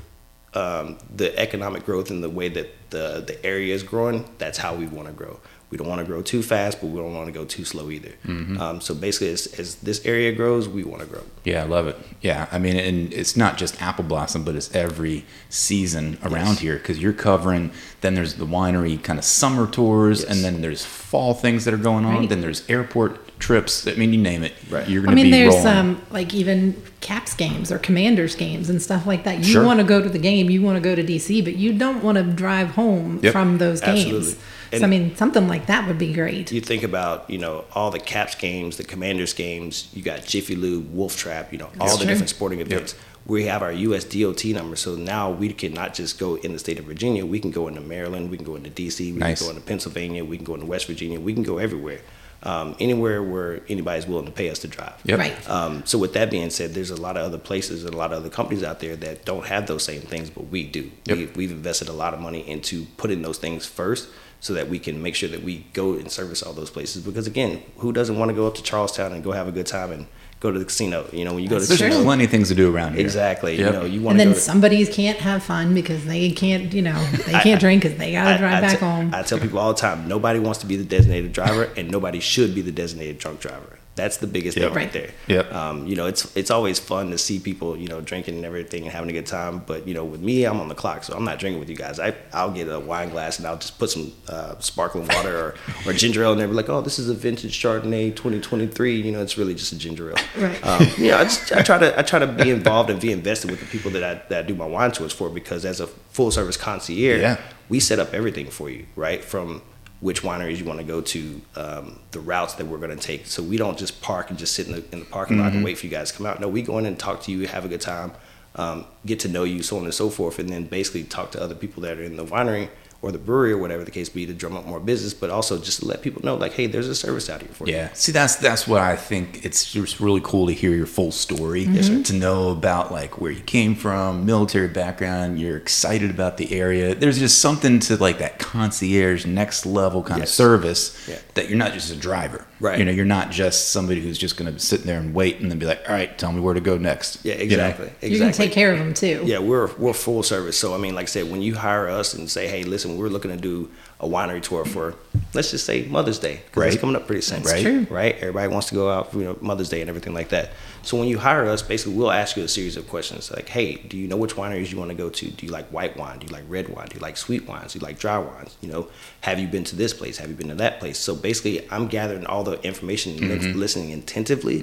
um, 0.54 0.98
the 1.16 1.38
economic 1.38 1.86
growth 1.86 2.10
and 2.10 2.24
the 2.24 2.30
way 2.30 2.50
that 2.50 2.70
the 2.90 3.24
the 3.26 3.46
area 3.46 3.74
is 3.74 3.84
growing, 3.84 4.26
that's 4.40 4.58
how 4.58 4.74
we 4.76 4.88
want 4.88 5.08
to 5.08 5.14
grow. 5.14 5.40
We 5.72 5.78
don't 5.78 5.88
want 5.88 6.00
to 6.00 6.06
grow 6.06 6.24
too 6.24 6.42
fast, 6.42 6.82
but 6.82 6.88
we 6.88 7.00
don't 7.00 7.14
want 7.14 7.28
to 7.28 7.32
go 7.32 7.46
too 7.46 7.64
slow 7.64 7.92
either. 7.92 8.14
Mm-hmm. 8.26 8.60
Um, 8.60 8.82
so 8.82 8.96
basically, 8.96 9.30
as, 9.30 9.46
as 9.60 9.76
this 9.76 10.04
area 10.04 10.32
grows, 10.32 10.68
we 10.68 10.84
want 10.84 11.02
to 11.02 11.08
grow. 11.08 11.22
Yeah, 11.44 11.62
I 11.62 11.66
love 11.68 11.86
it. 11.88 11.96
Yeah, 12.22 12.48
I 12.52 12.58
mean, 12.58 12.76
and 12.76 13.14
it's 13.14 13.38
not 13.38 13.58
just 13.58 13.80
apple 13.80 14.04
blossom, 14.04 14.44
but 14.44 14.56
it's 14.56 14.74
every 14.76 15.26
season 15.50 16.18
around 16.24 16.48
Yes. 16.54 16.60
here 16.60 16.76
because 16.78 17.00
you're 17.00 17.14
covering. 17.14 17.70
Then 18.02 18.16
there's 18.16 18.36
the 18.36 18.46
winery 18.48 19.02
kind 19.04 19.20
of 19.20 19.26
summer 19.26 19.68
tours, 19.68 20.22
Yes. 20.22 20.30
and 20.32 20.44
then 20.44 20.62
there's 20.62 20.84
fall 20.86 21.34
things 21.36 21.66
that 21.66 21.74
are 21.74 21.78
going 21.78 22.04
on. 22.06 22.16
Right. 22.22 22.30
Then 22.30 22.42
there's 22.42 22.68
airport 22.70 23.38
trips. 23.40 23.88
I 23.88 23.94
mean, 23.94 24.12
you 24.12 24.20
name 24.20 24.44
it. 24.44 24.54
Right. 24.70 24.88
You're 24.90 25.04
going 25.04 25.16
to 25.16 25.16
be. 25.16 25.22
I 25.22 25.24
mean, 25.24 25.32
be 25.32 25.38
there's 25.38 25.54
rolling. 25.66 25.78
um 25.78 26.02
like 26.12 26.34
even 26.34 26.82
Caps 27.02 27.34
games 27.36 27.72
or 27.72 27.78
Commanders 27.78 28.36
games 28.36 28.70
and 28.70 28.82
stuff 28.82 29.06
like 29.06 29.24
that. 29.26 29.38
You 29.40 29.44
Sure. 29.46 29.64
want 29.66 29.80
to 29.80 29.86
go 29.86 30.02
to 30.02 30.10
the 30.10 30.20
game, 30.20 30.50
you 30.50 30.62
want 30.62 30.78
to 30.78 30.82
go 30.82 30.96
to 30.96 31.04
DC, 31.04 31.44
but 31.44 31.56
you 31.56 31.74
don't 31.74 32.04
want 32.04 32.18
to 32.18 32.24
drive 32.24 32.72
home 32.72 33.20
Yep. 33.22 33.32
from 33.34 33.58
those 33.60 33.82
games. 33.82 34.00
Absolutely. 34.06 34.36
So 34.72 34.84
I 34.84 34.88
mean, 34.88 35.16
something 35.16 35.48
like 35.48 35.66
that 35.68 35.88
would 35.88 35.98
be 35.98 36.14
great. 36.14 36.52
You 36.52 36.62
think 36.62 36.84
about 36.84 37.30
you 37.30 37.38
know 37.38 37.66
all 37.74 37.92
the 37.92 38.00
Caps 38.00 38.36
games, 38.36 38.78
the 38.78 38.84
Commanders 38.84 39.34
games. 39.34 39.90
You 39.94 40.02
got 40.04 40.26
Jiffy 40.26 40.56
Lube, 40.56 40.94
Wolf 40.94 41.18
Trap. 41.18 41.52
You 41.52 41.60
know 41.60 41.66
all 41.80 41.88
That's 41.88 41.94
the 41.94 42.06
true. 42.06 42.08
different 42.14 42.30
sporting 42.30 42.60
events. 42.62 42.96
We 43.26 43.46
have 43.46 43.62
our 43.62 43.72
U.S. 43.72 44.06
DOT 44.06 44.44
number, 44.46 44.76
so 44.76 44.96
now 44.96 45.30
we 45.30 45.54
can 45.54 45.74
not 45.74 45.94
just 45.94 46.18
go 46.18 46.36
in 46.36 46.54
the 46.54 46.58
state 46.60 46.80
of 46.80 46.86
Virginia. 46.86 47.26
We 47.26 47.40
can 47.40 47.52
go 47.52 47.68
into 47.68 47.82
Maryland. 47.82 48.32
We 48.32 48.38
can 48.38 48.46
go 48.46 48.56
into 48.56 48.70
D.C. 48.72 49.12
We 49.12 49.20
Nice. 49.20 49.40
can 49.40 49.48
go 49.48 49.52
into 49.56 49.66
Pennsylvania. 49.68 50.26
We 50.26 50.38
can 50.38 50.46
go 50.46 50.56
into 50.56 50.66
West 50.66 50.88
Virginia. 50.88 51.20
We 51.20 51.34
can 51.34 51.44
go 51.44 51.60
everywhere, 51.60 52.00
um, 52.42 52.76
anywhere 52.80 53.22
where 53.22 53.62
anybody's 53.70 54.08
willing 54.08 54.26
to 54.26 54.32
pay 54.32 54.50
us 54.50 54.58
to 54.60 54.68
drive. 54.68 54.96
Yep. 55.04 55.20
Right. 55.20 55.50
Um, 55.50 55.84
so 55.86 56.00
with 56.00 56.14
that 56.14 56.32
being 56.32 56.50
said, 56.50 56.74
there's 56.74 56.90
a 56.90 57.00
lot 57.00 57.18
of 57.18 57.24
other 57.24 57.38
places 57.38 57.84
and 57.86 57.94
a 57.94 57.98
lot 57.98 58.12
of 58.14 58.20
other 58.20 58.30
companies 58.30 58.64
out 58.64 58.80
there 58.80 58.96
that 58.96 59.26
don't 59.26 59.46
have 59.46 59.68
those 59.68 59.84
same 59.84 60.02
things, 60.02 60.32
but 60.32 60.48
we 60.50 60.64
do. 60.64 60.90
Yep. 61.06 61.18
We, 61.18 61.26
we've 61.36 61.52
invested 61.52 61.88
a 61.90 61.94
lot 61.94 62.16
of 62.16 62.22
money 62.22 62.40
into 62.50 62.86
putting 62.98 63.22
those 63.22 63.38
things 63.38 63.64
first, 63.66 64.08
so 64.42 64.54
that 64.54 64.70
we 64.70 64.80
can 64.80 65.02
make 65.02 65.16
sure 65.16 65.28
that 65.30 65.44
we 65.44 65.66
go 65.74 65.94
and 65.96 66.10
service 66.12 66.42
all 66.42 66.54
those 66.54 66.70
places. 66.70 67.04
Because 67.04 67.28
again, 67.28 67.62
who 67.78 67.92
doesn't 67.92 68.18
want 68.18 68.30
to 68.30 68.36
go 68.36 68.48
up 68.48 68.56
to 68.56 68.64
Charles 68.64 68.92
Town 68.96 69.12
and 69.12 69.24
go 69.24 69.32
have 69.34 69.48
a 69.48 69.52
good 69.52 69.66
time 69.68 69.92
and 69.92 70.08
go 70.40 70.50
to 70.52 70.58
the 70.58 70.64
casino? 70.66 71.08
You 71.12 71.26
know, 71.26 71.34
when 71.34 71.44
you 71.44 71.50
go 71.50 71.56
to 71.60 71.62
the 71.66 71.68
There's 71.68 71.82
casino, 71.82 72.04
plenty 72.04 72.24
of 72.24 72.32
things 72.32 72.48
to 72.48 72.56
do 72.56 72.74
around 72.74 72.94
here. 72.94 73.02
exactly. 73.02 73.58
Yep. 73.58 73.66
You 73.74 73.80
know, 73.80 73.86
you 73.86 74.02
want 74.02 74.18
to 74.18 74.22
And 74.24 74.30
to 74.30 74.34
then. 74.34 74.36
To, 74.36 74.40
somebody's 74.40 74.90
can't 74.90 75.18
have 75.20 75.44
fun 75.44 75.74
because 75.74 76.06
they 76.06 76.32
can't, 76.32 76.74
you 76.74 76.82
know, 76.82 76.98
they 77.26 77.34
can't 77.40 77.60
drink 77.60 77.84
because 77.84 77.98
they 77.98 78.14
got 78.14 78.24
to 78.26 78.30
I- 78.36 78.38
drive 78.38 78.54
I 78.54 78.62
back 78.62 78.80
te- 78.80 78.86
home. 78.86 79.14
I 79.14 79.24
tell 79.24 79.40
people 79.40 79.60
all 79.60 79.74
the 79.74 79.80
time, 79.80 80.08
nobody 80.08 80.40
wants 80.40 80.60
to 80.60 80.66
be 80.68 80.78
the 80.78 80.86
designated 80.86 81.34
driver, 81.34 81.70
and 81.76 81.92
nobody 81.92 82.22
should 82.22 82.56
be 82.56 82.62
the 82.62 82.72
designated 82.72 83.18
drunk 83.18 83.42
driver. 83.42 83.79
That's 84.00 84.18
the 84.18 84.28
biggest 84.28 84.56
Yep. 84.58 84.68
thing 84.68 84.76
right, 84.76 84.84
Right. 84.84 84.94
there. 84.94 85.10
Yep. 85.36 85.54
Um, 85.54 85.88
you 85.88 85.96
know, 85.96 86.08
it's 86.08 86.36
it's 86.36 86.50
always 86.52 86.80
fun 86.80 87.12
to 87.12 87.18
see 87.18 87.38
people, 87.40 87.76
you 87.78 87.88
know, 87.88 88.00
drinking 88.02 88.36
and 88.36 88.46
everything 88.46 88.84
and 88.84 88.92
having 88.92 89.10
a 89.10 89.14
good 89.14 89.26
time. 89.26 89.62
But 89.66 89.88
you 89.88 89.94
know, 89.94 90.06
with 90.06 90.22
me, 90.22 90.46
I'm 90.46 90.60
on 90.60 90.70
the 90.70 90.76
clock, 90.84 91.04
so 91.04 91.14
I'm 91.18 91.26
not 91.26 91.38
drinking 91.40 91.60
with 91.60 91.70
you 91.70 91.76
guys. 91.76 92.00
I 92.00 92.14
I'll 92.34 92.52
get 92.60 92.68
a 92.68 92.80
wine 92.80 93.10
glass 93.10 93.38
and 93.40 93.46
I'll 93.48 93.58
just 93.58 93.78
put 93.80 93.90
some 93.90 94.12
uh, 94.28 94.58
sparkling 94.60 95.08
water 95.08 95.36
or, 95.38 95.56
or 95.86 95.94
ginger 95.94 96.24
ale 96.24 96.32
in 96.34 96.38
there. 96.40 96.48
Be 96.48 96.54
like, 96.54 96.70
oh, 96.70 96.82
this 96.82 96.98
is 97.00 97.10
a 97.10 97.14
vintage 97.14 97.62
Chardonnay 97.62 98.16
2023. 98.16 99.02
You 99.02 99.12
know, 99.12 99.22
it's 99.22 99.38
really 99.38 99.54
just 99.56 99.72
a 99.74 99.78
ginger 99.78 100.12
ale. 100.12 100.18
Right. 100.38 100.66
Um, 100.66 100.88
you 100.98 101.10
know, 101.12 101.18
I 101.18 101.24
just 101.26 101.52
I 101.52 101.62
try 101.62 101.78
to 101.78 101.98
I 102.00 102.02
try 102.04 102.20
to 102.20 102.28
be 102.28 102.50
involved 102.50 102.90
and 102.90 103.00
be 103.00 103.12
invested 103.12 103.52
with 103.52 103.60
the 103.60 103.66
people 103.68 103.92
that 103.92 104.04
I 104.04 104.22
that 104.30 104.46
I 104.46 104.48
do 104.48 104.56
my 104.56 104.66
wine 104.66 104.92
tours 104.92 105.12
for 105.14 105.30
because 105.30 105.66
as 105.66 105.80
a 105.80 105.88
full 105.88 106.32
service 106.32 106.58
concierge, 106.58 107.22
Yeah. 107.22 107.38
we 107.70 107.80
set 107.80 108.00
up 108.00 108.14
everything 108.14 108.48
for 108.50 108.70
you, 108.70 108.86
right? 108.96 109.24
From 109.24 109.62
which 110.02 110.22
wineries 110.22 110.58
you 110.58 110.66
want 110.66 110.80
to 110.80 110.86
go 110.86 111.02
to, 111.02 111.42
um, 111.56 112.00
the 112.12 112.20
routes 112.20 112.54
that 112.56 112.66
we're 112.66 112.78
going 112.78 112.96
to 112.98 113.04
take. 113.08 113.26
So 113.26 113.44
we 113.44 113.58
don't 113.58 113.78
just 113.78 114.02
park 114.02 114.30
and 114.30 114.40
just 114.40 114.54
sit 114.54 114.68
in 114.68 114.74
the, 114.74 114.84
in 114.94 115.00
the 115.00 115.06
parking 115.06 115.38
lot 115.40 115.48
Mm-hmm. 115.48 115.56
and 115.58 115.66
wait 115.66 115.78
for 115.78 115.86
you 115.88 115.92
guys 115.92 116.12
to 116.12 116.18
come 116.18 116.26
out. 116.26 116.40
No, 116.40 116.48
we 116.48 116.62
go 116.62 116.78
in 116.78 116.86
and 116.86 116.98
talk 116.98 117.22
to 117.24 117.32
you, 117.32 117.48
have 117.48 117.66
a 117.66 117.68
good 117.68 117.82
time, 117.82 118.14
um, 118.56 118.86
get 119.06 119.20
to 119.22 119.28
know 119.28 119.44
you, 119.44 119.62
so 119.62 119.78
on 119.78 119.84
and 119.84 119.94
so 119.94 120.10
forth, 120.10 120.40
and 120.40 120.50
then 120.50 120.64
basically 120.66 121.04
talk 121.04 121.32
to 121.32 121.42
other 121.42 121.56
people 121.56 121.82
that 121.84 121.98
are 122.00 122.04
in 122.04 122.16
the 122.16 122.26
winery 122.26 122.70
or 123.02 123.12
the 123.14 123.18
brewery 123.18 123.52
or 123.54 123.58
whatever 123.58 123.84
the 123.86 123.92
case 123.92 124.10
be 124.10 124.26
to 124.26 124.34
drum 124.34 124.58
up 124.58 124.66
more 124.66 124.80
business, 124.80 125.14
but 125.14 125.30
also 125.30 125.58
just 125.58 125.80
to 125.80 125.86
let 125.86 126.02
people 126.02 126.22
know, 126.24 126.36
like, 126.36 126.52
hey, 126.54 126.66
there's 126.68 126.90
a 126.90 126.96
service 126.96 127.30
out 127.30 127.42
here 127.42 127.50
for 127.54 127.66
you. 127.66 127.74
Yeah. 127.74 127.94
See, 127.94 128.12
that's 128.12 128.36
that's 128.36 128.68
what 128.68 128.82
I 128.82 128.96
think. 128.98 129.46
It's 129.46 129.72
just 129.72 130.00
really 130.02 130.20
cool 130.22 130.48
to 130.48 130.54
hear 130.54 130.72
your 130.72 130.86
full 130.86 131.12
story. 131.12 131.64
sir. 131.82 132.04
To 132.04 132.14
know 132.14 132.50
about 132.50 132.92
like 132.92 133.20
where 133.22 133.32
you 133.32 133.42
came 133.42 133.74
from, 133.76 134.26
military 134.26 134.68
background. 134.68 135.40
You're 135.40 135.56
excited 135.58 136.10
about 136.10 136.38
the 136.38 136.52
area. 136.54 136.94
There's 136.94 137.20
just 137.20 137.40
something 137.40 137.80
to 137.82 137.96
like 137.98 138.18
that 138.20 138.38
concierge, 138.40 139.26
next 139.26 139.66
level 139.66 140.04
kind 140.04 140.22
of 140.22 140.28
service 140.30 141.08
Yeah. 141.08 141.20
that 141.36 141.48
you're 141.48 141.58
not 141.58 141.74
just 141.74 141.92
a 141.92 141.96
driver. 141.96 142.46
Right. 142.60 142.78
You 142.78 142.84
know, 142.84 142.92
you're 142.92 143.06
not 143.06 143.32
just 143.32 143.70
somebody 143.70 144.02
who's 144.02 144.18
just 144.18 144.36
going 144.36 144.54
to 144.54 144.60
sit 144.60 144.84
there 144.84 145.00
and 145.00 145.14
wait 145.14 145.40
and 145.40 145.50
then 145.50 145.60
be 145.60 145.66
like, 145.66 145.82
all 145.88 145.96
right, 145.96 146.18
tell 146.18 146.34
me 146.34 146.42
where 146.42 146.54
to 146.54 146.60
go 146.60 146.78
next. 146.78 147.24
Yeah, 147.24 147.36
You 147.36 147.38
know? 147.56 147.68
exactly. 147.68 147.86
exactly. 147.86 148.10
You 148.10 148.20
can 148.20 148.32
take 148.34 148.52
care 148.52 148.74
of 148.74 148.80
them 148.80 148.94
too. 148.94 149.24
Yeah, 149.26 149.40
we're 149.40 149.74
we're 149.78 149.94
full 149.94 150.24
service. 150.24 150.58
So 150.58 150.74
I 150.74 150.78
mean, 150.78 150.94
like 150.96 151.04
I 151.04 151.06
said, 151.08 151.32
when 151.32 151.42
you 151.42 151.56
hire 151.56 151.88
us 151.88 152.14
and 152.14 152.30
say, 152.30 152.48
"Hey, 152.50 152.64
listen, 152.64 152.89
we're 152.98 153.10
looking 153.10 153.32
to 153.32 153.38
do 153.38 153.70
a 154.02 154.08
winery 154.08 154.42
tour 154.42 154.64
for, 154.66 154.96
let's 155.34 155.52
just 155.52 155.66
say 155.66 155.86
Mother's 155.86 156.20
Day, 156.20 156.42
because 156.46 156.62
Right. 156.62 156.72
it's 156.74 156.80
coming 156.80 156.96
up 156.96 157.06
pretty 157.06 157.22
soon, 157.22 157.42
That's 157.44 157.54
right? 157.54 157.62
true. 157.64 157.88
Right? 157.90 158.16
Everybody 158.16 158.48
wants 158.48 158.68
to 158.70 158.76
go 158.76 158.90
out 158.90 159.12
for 159.12 159.20
you 159.20 159.26
know 159.26 159.38
Mother's 159.42 159.68
Day 159.70 159.82
and 159.82 159.90
everything 159.90 160.14
like 160.14 160.30
that. 160.30 160.52
So 160.82 160.98
when 160.98 161.10
you 161.10 161.18
hire 161.18 161.46
us, 161.46 161.62
basically, 161.62 161.96
we'll 161.96 162.10
ask 162.12 162.38
you 162.38 162.44
a 162.44 162.48
series 162.48 162.78
of 162.78 162.88
questions 162.88 163.30
like, 163.32 163.50
"Hey, 163.50 163.74
do 163.76 163.98
you 163.98 164.08
know 164.08 164.16
which 164.16 164.36
wineries 164.36 164.72
you 164.72 164.78
want 164.78 164.92
to 164.92 164.96
go 164.96 165.10
to? 165.10 165.30
Do 165.30 165.46
you 165.46 165.52
like 165.52 165.68
white 165.70 165.98
wine? 165.98 166.20
Do 166.20 166.28
you 166.28 166.32
like 166.32 166.46
red 166.48 166.70
wine? 166.70 166.88
Do 166.88 166.96
you 166.96 167.02
like 167.02 167.18
sweet 167.18 167.46
wines? 167.48 167.74
Do 167.74 167.80
you 167.80 167.86
like 167.86 168.00
dry 168.00 168.18
wines? 168.18 168.56
You 168.62 168.70
know, 168.72 168.88
have 169.22 169.38
you 169.40 169.48
been 169.50 169.66
to 169.66 169.76
this 169.76 169.94
place? 169.94 170.18
Have 170.20 170.30
you 170.30 170.36
been 170.36 170.48
to 170.48 170.56
that 170.56 170.80
place?" 170.80 170.98
So 170.98 171.14
basically, 171.16 171.68
I'm 171.70 171.88
gathering 171.88 172.26
all 172.26 172.44
the 172.46 172.62
information 172.62 173.18
Mm-hmm. 173.20 173.60
listening 173.60 173.92
attentively. 173.94 174.58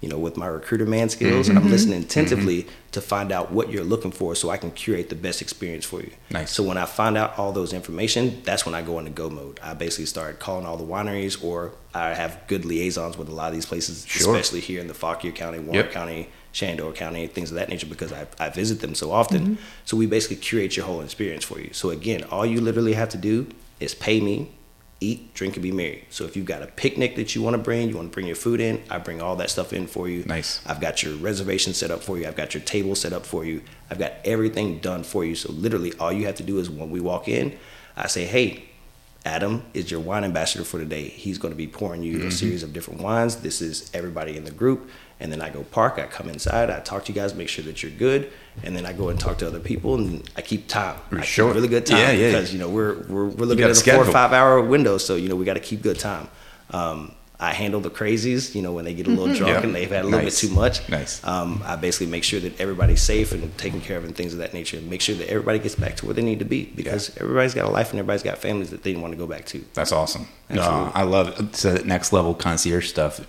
You 0.00 0.08
know, 0.08 0.18
with 0.18 0.36
my 0.36 0.46
recruiter 0.46 0.86
man 0.86 1.08
skills, 1.08 1.48
and 1.48 1.58
I'm 1.58 1.68
listening 1.70 2.02
attentively 2.02 2.62
Mm-hmm. 2.62 2.70
To 2.96 3.00
find 3.00 3.30
out 3.30 3.52
what 3.52 3.70
you're 3.70 3.84
looking 3.84 4.10
for, 4.10 4.34
so 4.34 4.50
I 4.50 4.56
can 4.56 4.70
curate 4.72 5.08
the 5.08 5.14
best 5.14 5.40
experience 5.40 5.84
for 5.84 6.00
you. 6.00 6.10
Nice. 6.30 6.50
So 6.50 6.62
when 6.62 6.76
I 6.76 6.86
find 6.86 7.16
out 7.16 7.38
all 7.38 7.52
those 7.52 7.72
information, 7.72 8.40
that's 8.42 8.66
when 8.66 8.74
I 8.74 8.82
go 8.82 8.98
into 8.98 9.10
go 9.10 9.30
mode. 9.30 9.60
I 9.62 9.74
basically 9.74 10.06
start 10.06 10.38
calling 10.40 10.66
all 10.66 10.76
the 10.76 10.84
wineries, 10.84 11.42
or 11.44 11.72
I 11.94 12.14
have 12.14 12.40
good 12.48 12.64
liaisons 12.64 13.16
with 13.16 13.28
a 13.28 13.32
lot 13.32 13.48
of 13.48 13.54
these 13.54 13.66
places, 13.66 14.04
Sure. 14.06 14.34
especially 14.34 14.60
here 14.60 14.80
in 14.80 14.88
the 14.88 14.94
Fauquier 14.94 15.32
County, 15.32 15.58
Warren 15.58 15.74
Yep. 15.74 15.92
County, 15.92 16.28
Shenandoah 16.52 16.94
County, 16.94 17.26
things 17.26 17.50
of 17.50 17.56
that 17.56 17.68
nature, 17.68 17.86
because 17.86 18.12
I, 18.12 18.26
I 18.38 18.48
visit 18.48 18.80
them 18.80 18.94
so 18.94 19.12
often. 19.12 19.42
Mm-hmm. 19.42 19.54
So 19.84 19.96
we 19.96 20.06
basically 20.06 20.36
curate 20.36 20.74
your 20.76 20.86
whole 20.86 21.02
experience 21.02 21.44
for 21.44 21.60
you. 21.60 21.72
So 21.72 21.90
again, 21.90 22.24
all 22.24 22.46
you 22.46 22.60
literally 22.62 22.94
have 22.94 23.10
to 23.10 23.18
do 23.18 23.46
is 23.78 23.94
pay 23.94 24.20
me, 24.20 24.50
eat, 25.00 25.34
drink, 25.34 25.54
and 25.56 25.62
be 25.62 25.72
merry. 25.72 26.04
So 26.10 26.24
if 26.24 26.36
you've 26.36 26.46
got 26.46 26.62
a 26.62 26.66
picnic 26.66 27.16
that 27.16 27.34
you 27.34 27.42
want 27.42 27.54
to 27.54 27.62
bring, 27.62 27.88
you 27.88 27.96
want 27.96 28.10
to 28.10 28.14
bring 28.14 28.26
your 28.26 28.36
food 28.36 28.60
in, 28.60 28.82
I 28.90 28.98
bring 28.98 29.20
all 29.20 29.36
that 29.36 29.50
stuff 29.50 29.72
in 29.72 29.86
for 29.86 30.08
you. 30.08 30.24
Nice. 30.24 30.60
I've 30.66 30.80
got 30.80 31.02
your 31.02 31.14
reservation 31.16 31.74
set 31.74 31.90
up 31.90 32.02
for 32.02 32.18
you. 32.18 32.26
I've 32.26 32.36
got 32.36 32.54
your 32.54 32.62
table 32.62 32.94
set 32.94 33.12
up 33.12 33.26
for 33.26 33.44
you. 33.44 33.60
I've 33.90 33.98
got 33.98 34.12
everything 34.24 34.78
done 34.78 35.02
for 35.04 35.24
you. 35.24 35.34
So 35.34 35.52
literally, 35.52 35.92
all 36.00 36.12
you 36.12 36.24
have 36.26 36.36
to 36.36 36.42
do 36.42 36.58
is 36.58 36.70
when 36.70 36.90
we 36.90 37.00
walk 37.00 37.28
in, 37.28 37.58
I 37.96 38.06
say, 38.06 38.24
"Hey, 38.24 38.64
Adam 39.24 39.64
is 39.74 39.90
your 39.90 40.00
wine 40.00 40.24
ambassador 40.24 40.64
for 40.64 40.78
today. 40.78 41.08
He's 41.08 41.36
going 41.38 41.52
to 41.52 41.56
be 41.58 41.66
pouring 41.66 42.02
you 42.02 42.18
Mm-hmm. 42.18 42.28
a 42.28 42.30
series 42.30 42.62
of 42.62 42.72
different 42.72 43.00
wines. 43.02 43.36
This 43.36 43.60
is 43.60 43.90
everybody 43.92 44.36
in 44.36 44.44
the 44.44 44.50
group." 44.50 44.88
And 45.18 45.32
then 45.32 45.40
I 45.40 45.48
go 45.48 45.62
park. 45.62 45.94
I 45.98 46.06
come 46.06 46.28
inside. 46.28 46.68
I 46.68 46.80
talk 46.80 47.06
to 47.06 47.12
you 47.12 47.16
guys, 47.18 47.34
make 47.34 47.48
sure 47.48 47.64
that 47.64 47.82
you're 47.82 47.90
good, 47.92 48.30
and 48.62 48.76
then 48.76 48.84
I 48.84 48.92
go 48.92 49.08
and 49.08 49.18
talk 49.18 49.38
to 49.38 49.46
other 49.46 49.60
people, 49.60 49.94
and 49.94 50.22
I 50.36 50.42
keep 50.42 50.68
time. 50.68 50.96
I 51.10 51.22
Sure. 51.22 51.52
really 51.54 51.68
good 51.68 51.86
time 51.86 51.98
Yeah, 51.98 52.10
yeah. 52.12 52.30
because 52.32 52.52
you 52.52 52.58
know 52.58 52.68
we're 52.68 52.94
we're, 53.08 53.24
we're 53.24 53.46
looking 53.46 53.64
at 53.64 53.70
a 53.70 53.72
a 53.72 53.94
four 53.94 54.06
or 54.06 54.12
five 54.12 54.32
hour 54.34 54.60
window, 54.60 54.98
so 54.98 55.16
you 55.16 55.28
know 55.30 55.36
we 55.36 55.46
got 55.46 55.54
to 55.54 55.60
keep 55.60 55.80
good 55.80 55.98
time. 55.98 56.28
Um, 56.70 57.12
I 57.38 57.52
handle 57.52 57.80
the 57.80 57.90
crazies, 57.90 58.54
you 58.54 58.62
know, 58.62 58.72
when 58.72 58.86
they 58.86 58.94
get 58.94 59.06
a 59.06 59.10
little 59.10 59.26
drunk 59.34 59.52
Yeah. 59.58 59.60
and 59.62 59.74
they've 59.74 59.90
had 59.90 60.02
a 60.02 60.08
little 60.08 60.22
Nice. 60.22 60.40
bit 60.40 60.48
too 60.48 60.54
much. 60.54 60.88
Nice. 60.88 61.20
Um, 61.22 61.62
I 61.66 61.76
basically 61.76 62.06
make 62.06 62.24
sure 62.24 62.40
that 62.40 62.58
everybody's 62.58 63.02
safe 63.02 63.30
and 63.32 63.56
taken 63.58 63.82
care 63.82 63.98
of 63.98 64.04
and 64.04 64.16
things 64.16 64.32
of 64.32 64.38
that 64.38 64.54
nature. 64.54 64.78
And 64.78 64.88
make 64.88 65.02
sure 65.02 65.14
that 65.16 65.28
everybody 65.28 65.58
gets 65.58 65.74
back 65.74 65.96
to 65.96 66.06
where 66.06 66.14
they 66.14 66.22
need 66.22 66.38
to 66.38 66.46
be 66.46 66.72
because 66.74 67.10
everybody's 67.20 67.52
got 67.52 67.66
a 67.66 67.70
life 67.70 67.90
and 67.90 67.98
everybody's 67.98 68.22
got 68.22 68.38
families 68.38 68.70
that 68.70 68.84
they 68.84 68.94
want 68.96 69.12
to 69.12 69.18
go 69.18 69.26
back 69.26 69.44
to. 69.46 69.62
That's 69.74 69.92
awesome. 69.92 70.28
No, 70.48 70.62
Absolutely. 70.62 70.92
I 70.94 71.02
love 71.02 71.40
it. 71.40 71.56
So 71.56 71.72
that 71.74 71.84
next 71.84 72.12
level 72.14 72.32
concierge 72.32 72.88
stuff. 72.88 73.20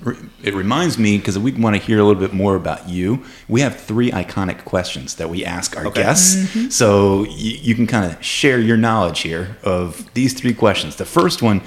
It 0.41 0.53
reminds 0.53 0.97
me 0.97 1.17
because 1.17 1.37
we 1.37 1.51
want 1.51 1.75
to 1.75 1.81
hear 1.81 1.99
a 1.99 2.03
little 2.05 2.21
bit 2.21 2.31
more 2.33 2.55
about 2.55 2.87
you. 2.87 3.23
We 3.49 3.59
have 3.59 3.75
three 3.77 4.11
iconic 4.11 4.63
questions 4.63 5.15
that 5.15 5.29
we 5.29 5.43
ask 5.43 5.75
our 5.75 5.85
Okay. 5.87 6.03
guests. 6.03 6.73
So 6.73 7.25
you, 7.25 7.57
you 7.61 7.75
can 7.75 7.87
kind 7.87 8.09
of 8.09 8.23
share 8.23 8.59
your 8.59 8.77
knowledge 8.77 9.19
here 9.21 9.57
of 9.63 10.05
these 10.13 10.33
three 10.33 10.53
questions. 10.53 10.95
The 10.95 11.05
first 11.05 11.41
one, 11.41 11.61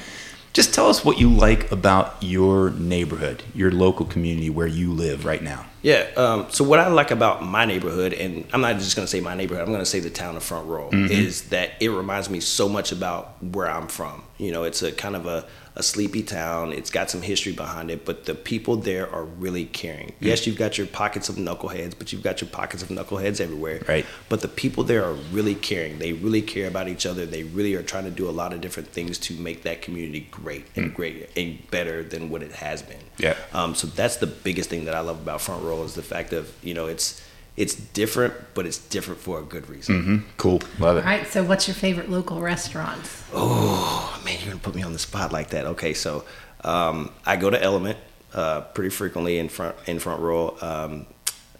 just 0.53 0.75
tell 0.75 0.89
us 0.89 1.05
what 1.05 1.19
you 1.19 1.31
like 1.31 1.71
about 1.71 2.17
your 2.21 2.71
neighborhood, 2.71 3.43
your 3.55 3.71
local 3.71 4.05
community 4.05 4.51
where 4.51 4.67
you 4.67 4.93
live 4.93 5.25
right 5.25 5.43
now. 5.43 5.67
Yeah. 5.83 6.09
Um, 6.17 6.47
so 6.51 6.65
what 6.65 6.79
I 6.81 6.89
like 6.89 7.11
about 7.11 7.45
my 7.45 7.65
neighborhood, 7.65 8.13
and 8.13 8.47
I'm 8.53 8.61
not 8.61 8.77
just 8.77 8.97
going 8.97 9.05
to 9.07 9.11
say 9.11 9.21
my 9.21 9.35
neighborhood, 9.35 9.63
I'm 9.63 9.71
going 9.71 9.81
to 9.81 9.87
say 9.87 10.01
the 10.01 10.11
town 10.11 10.37
of 10.37 10.43
Front 10.43 10.67
Royal, 10.67 10.93
is 10.93 11.49
that 11.51 11.73
it 11.81 11.89
reminds 11.89 12.29
me 12.29 12.41
so 12.41 12.69
much 12.69 12.93
about 12.93 13.43
where 13.43 13.71
I'm 13.71 13.87
from. 13.89 14.25
You 14.41 14.53
know, 14.53 14.65
it's 14.65 14.83
a 14.83 14.91
kind 14.91 15.15
of 15.15 15.27
a, 15.27 15.47
a 15.77 15.83
sleepy 15.83 16.23
town. 16.23 16.73
It's 16.73 16.91
got 16.91 17.11
some 17.11 17.23
history 17.23 17.53
behind 17.53 17.91
it, 17.91 18.05
but 18.05 18.25
the 18.25 18.35
people 18.35 18.77
there 18.77 19.11
are 19.13 19.25
really 19.25 19.67
caring. 19.67 20.15
Yes, 20.19 20.47
you've 20.47 20.57
got 20.57 20.79
your 20.79 20.87
pockets 20.87 21.29
of 21.29 21.37
knuckleheads, 21.37 21.95
but 21.99 22.13
you've 22.13 22.23
got 22.23 22.41
your 22.41 22.49
pockets 22.51 22.83
of 22.83 22.89
knuckleheads 22.89 23.41
everywhere. 23.41 23.83
Right. 23.87 24.07
But 24.29 24.41
the 24.41 24.49
people 24.49 24.83
there 24.85 25.05
are 25.05 25.13
really 25.13 25.55
caring. 25.55 25.99
They 25.99 26.15
really 26.15 26.43
care 26.43 26.67
about 26.67 26.89
each 26.89 27.05
other. 27.05 27.27
They 27.27 27.45
really 27.45 27.75
are 27.75 27.83
trying 27.83 28.05
to 28.05 28.11
do 28.11 28.29
a 28.29 28.33
lot 28.33 28.53
of 28.53 28.61
different 28.61 28.89
things 28.89 29.19
to 29.19 29.35
make 29.35 29.63
that 29.65 29.83
community 29.83 30.27
great 30.31 30.67
and 30.75 30.95
great 30.95 31.29
and 31.37 31.71
better 31.71 32.03
than 32.03 32.31
what 32.31 32.43
it 32.43 32.53
has 32.53 32.83
been. 32.83 33.03
Yeah. 33.19 33.37
Um, 33.53 33.75
so 33.75 33.87
that's 33.87 34.17
the 34.17 34.27
biggest 34.27 34.71
thing 34.71 34.87
that 34.87 34.95
I 34.95 35.01
love 35.01 35.21
about 35.21 35.43
Front 35.43 35.63
Royal 35.63 35.85
is 35.85 35.95
the 35.95 36.03
fact 36.03 36.33
of 36.33 36.53
you 36.63 36.75
know 36.75 36.87
it's 36.87 37.23
it's 37.61 37.75
different, 37.75 38.33
but 38.55 38.65
it's 38.65 38.79
different 38.79 39.21
for 39.21 39.39
a 39.39 39.43
good 39.43 39.69
reason. 39.69 40.01
Mm-hmm. 40.01 40.31
Cool. 40.39 40.63
Love 40.79 40.97
it. 40.97 41.01
All 41.01 41.07
right. 41.07 41.27
So, 41.27 41.45
what's 41.45 41.69
your 41.69 41.75
favorite 41.75 42.09
local 42.09 42.41
restaurant? 42.41 43.03
Oh 43.35 44.19
man, 44.25 44.39
you're 44.41 44.49
gonna 44.49 44.61
put 44.61 44.75
me 44.75 44.83
on 44.83 44.95
the 44.95 44.99
spot 44.99 45.31
like 45.31 45.51
that. 45.51 45.67
Okay, 45.67 45.93
so 45.93 46.25
um, 46.65 47.13
I 47.27 47.37
go 47.37 47.51
to 47.51 47.63
Element 47.63 47.99
uh, 48.33 48.63
pretty 48.63 48.89
frequently 48.89 49.39
in 49.39 49.51
front 49.51 49.77
in 49.87 49.99
Front 49.99 50.23
Royal. 50.23 50.57
Um, 50.63 51.07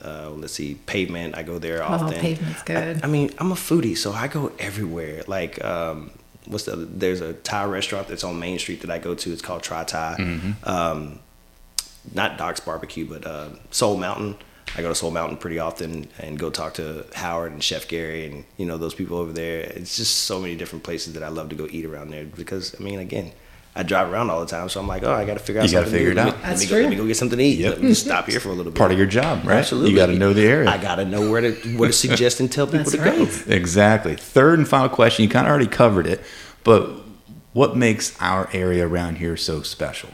uh, 0.03 0.31
let's 0.31 0.55
see, 0.55 0.77
Pavement. 0.87 1.37
I 1.37 1.43
go 1.43 1.59
there 1.59 1.83
often. 1.83 2.15
Oh, 2.15 2.19
Pavement's 2.19 2.63
good. 2.63 3.01
I, 3.03 3.07
I, 3.07 3.07
mean, 3.07 3.31
I'm 3.37 3.53
a 3.53 3.55
foodie, 3.55 3.95
so 3.95 4.13
I 4.13 4.27
go 4.27 4.53
everywhere. 4.59 5.23
Like, 5.27 5.63
um, 5.63 6.13
what's 6.47 6.65
the? 6.65 6.77
There's 6.77 7.21
a 7.21 7.35
Thai 7.35 7.67
restaurant 7.67 8.09
that's 8.09 8.25
on 8.25 8.39
Main 8.39 8.59
Street 8.59 8.81
that 8.81 8.91
I 8.91 8.97
go 8.97 9.15
to. 9.15 9.33
It's 9.33 9.43
called 9.43 9.63
Try 9.63 9.85
Thai. 9.85 10.17
Mm-hmm. 10.19 10.67
Um, 10.67 11.19
not 12.15 12.39
Doc's 12.39 12.61
Barbecue, 12.61 13.05
but 13.05 13.27
uh, 13.27 13.51
Soul 13.71 13.99
Mountain. 13.99 14.39
I 14.77 14.83
go 14.83 14.89
to 14.89 14.95
Soul 14.95 15.11
Mountain 15.11 15.39
pretty 15.39 15.59
often 15.59 16.09
and 16.19 16.39
go 16.39 16.49
talk 16.51 16.75
to 16.75 17.05
Howard 17.15 17.53
and 17.53 17.63
Chef 17.63 17.89
Gary 17.89 18.27
and 18.27 18.45
you 18.57 18.67
know 18.67 18.79
those 18.79 18.95
people 18.95 19.17
over 19.19 19.33
there. 19.33 19.61
It's 19.61 19.97
just 19.97 20.17
so 20.19 20.39
many 20.41 20.57
different 20.57 20.85
places 20.85 21.15
that 21.15 21.23
I 21.23 21.29
love 21.29 21.49
to 21.51 21.57
go 21.57 21.67
eat 21.71 21.85
around 21.85 22.11
there 22.11 22.25
because 22.25 22.75
I 22.79 22.83
mean 22.83 23.01
again, 23.01 23.33
I 23.75 23.83
drive 23.83 24.13
around 24.13 24.31
all 24.31 24.41
the 24.41 24.47
time, 24.47 24.69
so 24.69 24.81
I'm 24.81 24.87
like, 24.87 25.03
oh, 25.03 25.13
I 25.13 25.25
got 25.25 25.35
to 25.35 25.41
figure 25.41 25.63
out. 25.63 25.67
You 25.67 25.73
gotta 25.73 25.91
figure 25.91 26.13
new. 26.15 26.21
it 26.21 26.25
Let 26.25 26.29
out. 26.29 26.35
me, 26.37 26.43
let, 26.43 26.49
That's 26.51 26.61
me 26.63 26.69
go, 26.69 26.81
let 26.81 26.91
me 26.91 26.97
go 26.97 27.07
get 27.07 27.17
something 27.17 27.39
to 27.39 27.45
eat. 27.45 27.59
Yep. 27.59 27.73
Let 27.75 27.83
me 27.83 27.89
just 27.89 28.05
stop 28.05 28.27
here 28.29 28.41
for 28.41 28.49
a 28.49 28.53
little 28.53 28.73
bit. 28.73 28.79
Part 28.79 28.93
of 28.93 28.99
your 28.99 29.07
job, 29.07 29.45
right? 29.45 29.59
Absolutely. 29.59 29.91
You 29.91 29.97
got 29.97 30.07
to 30.07 30.15
know 30.15 30.33
the 30.33 30.47
area. 30.47 30.69
I 30.69 30.79
got 30.79 30.97
to 30.97 31.05
know 31.05 31.31
where 31.31 31.41
to 31.41 31.77
where 31.77 31.89
to 31.89 31.93
suggest 31.93 32.41
and 32.41 32.51
tell 32.51 32.67
people 32.67 32.91
That's 32.91 32.93
to 32.93 33.47
go. 33.47 33.53
Exactly. 33.55 34.17
Third 34.17 34.59
and 34.59 34.69
final 34.69 34.89
question. 34.89 35.23
You 35.25 35.29
kind 35.29 35.47
of 35.47 35.51
already 35.51 35.69
covered 35.69 36.07
it, 36.07 36.21
but 36.65 36.91
what 37.53 37.77
makes 37.77 38.17
our 38.21 38.49
area 38.53 38.87
around 38.87 39.17
here 39.19 39.37
so 39.37 39.63
special? 39.63 40.11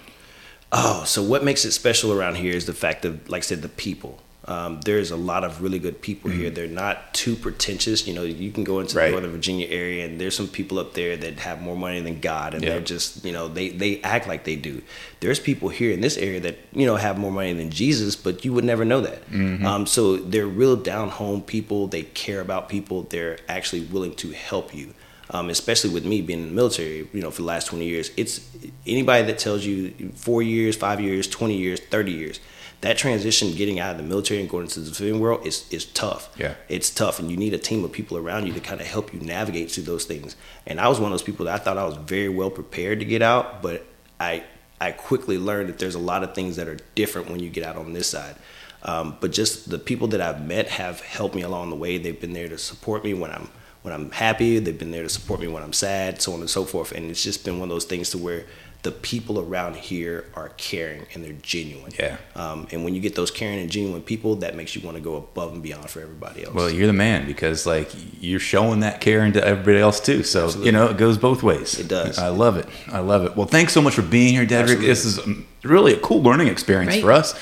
Oh, 0.73 1.05
so 1.05 1.23
what 1.23 1.45
makes 1.45 1.64
it 1.64 1.73
special 1.73 2.12
around 2.12 2.37
here 2.37 2.55
is 2.55 2.66
the 2.66 2.75
fact 2.75 3.05
of, 3.05 3.29
like 3.29 3.40
I 3.40 3.42
said, 3.42 3.62
the 3.62 3.69
people. 3.69 4.21
Um, 4.48 4.80
there's 4.82 5.11
a 5.11 5.16
lot 5.16 5.42
of 5.42 5.61
really 5.61 5.80
good 5.80 6.00
people 6.00 6.30
here. 6.30 6.50
They're 6.50 6.68
not 6.68 7.12
too 7.12 7.35
pretentious. 7.35 8.06
You 8.06 8.14
know, 8.14 8.22
you 8.22 8.52
can 8.52 8.62
go 8.62 8.78
into 8.80 8.90
Mm-hmm. 8.94 8.98
Right. 8.98 9.06
the 9.06 9.11
Northern 9.12 9.32
Virginia 9.32 9.66
area, 9.68 10.06
and 10.06 10.20
there's 10.20 10.37
some 10.37 10.46
people 10.46 10.78
up 10.78 10.94
there 10.94 11.16
that 11.16 11.40
have 11.40 11.61
more 11.61 11.76
money 11.76 12.00
than 12.00 12.20
God, 12.20 12.54
and 12.54 12.62
Yeah. 12.62 12.70
they're 12.70 12.80
just, 12.80 13.24
you 13.24 13.32
know, 13.32 13.48
they 13.48 13.70
they 13.70 14.00
act 14.02 14.28
like 14.28 14.44
they 14.44 14.54
do. 14.54 14.82
There's 15.20 15.40
people 15.40 15.68
here 15.68 15.90
in 15.90 16.00
this 16.00 16.16
area 16.16 16.38
that 16.40 16.59
you 16.72 16.87
know 16.87 16.94
have 16.96 17.18
more 17.18 17.32
money 17.32 17.52
than 17.54 17.70
Jesus, 17.70 18.14
but 18.14 18.44
you 18.44 18.52
would 18.52 18.64
never 18.64 18.85
know 18.85 19.00
that. 19.00 19.28
Mm-hmm. 19.30 19.66
Um, 19.66 19.87
so 19.87 20.16
they're 20.16 20.46
real 20.46 20.76
down 20.76 21.09
home 21.09 21.42
people. 21.42 21.88
They 21.88 22.02
care 22.02 22.40
about 22.40 22.68
people. 22.68 23.02
They're 23.02 23.38
actually 23.48 23.82
willing 23.82 24.14
to 24.16 24.30
help 24.30 24.72
you. 24.74 24.94
Um, 25.30 25.50
especially 25.50 25.90
with 25.90 26.04
me 26.06 26.22
being 26.22 26.38
in 26.40 26.46
the 26.50 26.54
military, 26.54 27.09
you 27.12 27.20
know, 27.20 27.32
for 27.32 27.42
the 27.42 27.48
last 27.48 27.66
20 27.66 27.85
years, 27.85 28.12
it's 28.16 28.48
anybody 28.87 29.24
that 29.26 29.40
tells 29.40 29.64
you 29.66 29.90
four 30.14 30.40
years, 30.40 30.76
five 30.76 31.00
years, 31.00 31.26
20 31.26 31.56
years, 31.56 31.80
30 31.80 32.12
years, 32.12 32.38
that 32.82 32.98
transition 32.98 33.54
getting 33.54 33.80
out 33.80 33.92
of 33.92 33.96
the 33.96 34.02
military 34.02 34.40
and 34.40 34.48
going 34.48 34.64
into 34.64 34.80
the 34.80 34.94
civilian 34.94 35.18
world 35.18 35.46
is, 35.46 35.66
is 35.72 35.86
tough. 35.86 36.34
Yeah. 36.38 36.54
It's 36.68 36.90
tough, 36.90 37.18
and 37.18 37.30
you 37.30 37.36
need 37.36 37.54
a 37.54 37.58
team 37.58 37.84
of 37.84 37.92
people 37.92 38.16
around 38.16 38.46
you 38.46 38.52
to 38.52 38.60
kind 38.60 38.80
of 38.80 38.86
help 38.86 39.12
you 39.14 39.20
navigate 39.20 39.70
through 39.70 39.84
those 39.84 40.04
things. 40.04 40.36
And 40.66 40.80
I 40.80 40.88
was 40.88 41.00
one 41.00 41.10
of 41.10 41.12
those 41.12 41.22
people 41.22 41.46
that 41.46 41.54
I 41.54 41.58
thought 41.58 41.78
I 41.78 41.84
was 41.84 41.96
very 41.96 42.28
well 42.28 42.50
prepared 42.50 43.00
to 43.00 43.06
get 43.06 43.22
out, 43.22 43.62
but 43.62 43.86
I 44.20 44.44
I 44.80 44.92
quickly 44.92 45.38
learned 45.38 45.70
that 45.70 45.78
there's 45.78 45.94
a 45.94 45.98
lot 45.98 46.22
of 46.22 46.34
things 46.34 46.56
that 46.56 46.68
are 46.68 46.78
different 46.94 47.30
when 47.30 47.40
you 47.40 47.48
get 47.48 47.64
out 47.64 47.76
on 47.76 47.94
this 47.94 48.08
side. 48.08 48.36
Um, 48.82 49.16
but 49.20 49.32
just 49.32 49.70
the 49.70 49.78
people 49.78 50.08
that 50.08 50.20
I've 50.20 50.46
met 50.46 50.68
have 50.68 51.00
helped 51.00 51.34
me 51.34 51.42
along 51.42 51.70
the 51.70 51.76
way. 51.76 51.96
They've 51.98 52.20
been 52.20 52.34
there 52.34 52.48
to 52.48 52.58
support 52.58 53.04
me 53.04 53.14
when 53.14 53.30
I'm 53.30 53.48
when 53.82 53.94
I'm 53.94 54.10
happy. 54.10 54.58
They've 54.58 54.78
been 54.78 54.90
there 54.90 55.02
to 55.02 55.08
support 55.08 55.40
me 55.40 55.48
when 55.48 55.62
I'm 55.62 55.72
sad, 55.72 56.20
so 56.20 56.34
on 56.34 56.40
and 56.40 56.50
so 56.50 56.64
forth. 56.64 56.92
And 56.92 57.10
it's 57.10 57.22
just 57.22 57.44
been 57.44 57.58
one 57.58 57.70
of 57.70 57.74
those 57.74 57.84
things 57.84 58.10
to 58.10 58.18
where 58.18 58.44
the 58.87 58.92
people 58.92 59.40
around 59.40 59.75
here 59.75 60.27
are 60.35 60.51
caring 60.51 61.05
and 61.12 61.25
they're 61.25 61.33
genuine. 61.42 61.90
Yeah. 61.99 62.18
Um, 62.37 62.68
and 62.70 62.85
when 62.85 62.94
you 62.94 63.01
get 63.01 63.16
those 63.16 63.33
caring 63.33 63.59
and 63.59 63.68
genuine 63.68 64.01
people, 64.01 64.37
that 64.37 64.55
makes 64.55 64.77
you 64.77 64.83
want 64.83 64.96
to 64.96 65.03
go 65.03 65.16
above 65.16 65.53
and 65.55 65.61
beyond 65.61 65.90
for 65.90 66.01
everybody 66.01 66.44
else. 66.44 66.55
Well, 66.55 66.70
you're 66.70 66.87
the 66.87 66.92
man 66.92 67.27
because 67.27 67.66
like 67.66 67.90
you're 68.20 68.38
showing 68.38 68.79
that 68.81 69.01
caring 69.01 69.33
to 69.33 69.44
everybody 69.44 69.79
else 69.79 69.99
too. 69.99 70.22
So 70.22 70.44
Absolutely. 70.44 70.66
you 70.66 70.72
know 70.72 70.87
it 70.87 70.96
goes 70.99 71.18
both 71.18 71.42
ways. 71.42 71.81
It 71.81 71.88
does. 71.88 72.16
I 72.16 72.29
love 72.29 72.57
it. 72.57 72.66
I 72.87 73.01
love 73.01 73.25
it. 73.25 73.35
Well, 73.37 73.49
thanks 73.49 73.72
so 73.72 73.83
much 73.83 73.94
for 73.94 74.03
being 74.03 74.35
here, 74.35 74.46
Dederick. 74.46 74.61
Absolutely. 74.62 74.87
This 74.87 75.05
is 75.05 75.18
um, 75.18 75.46
really 75.64 75.92
a 75.92 75.99
cool 75.99 76.22
learning 76.22 76.46
experience 76.46 76.94
Right. 76.94 77.03
for 77.03 77.11
us 77.11 77.35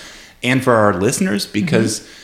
and 0.43 0.65
for 0.65 0.73
our 0.73 0.95
listeners 0.95 1.45
because 1.47 2.01
Mm-hmm. 2.01 2.24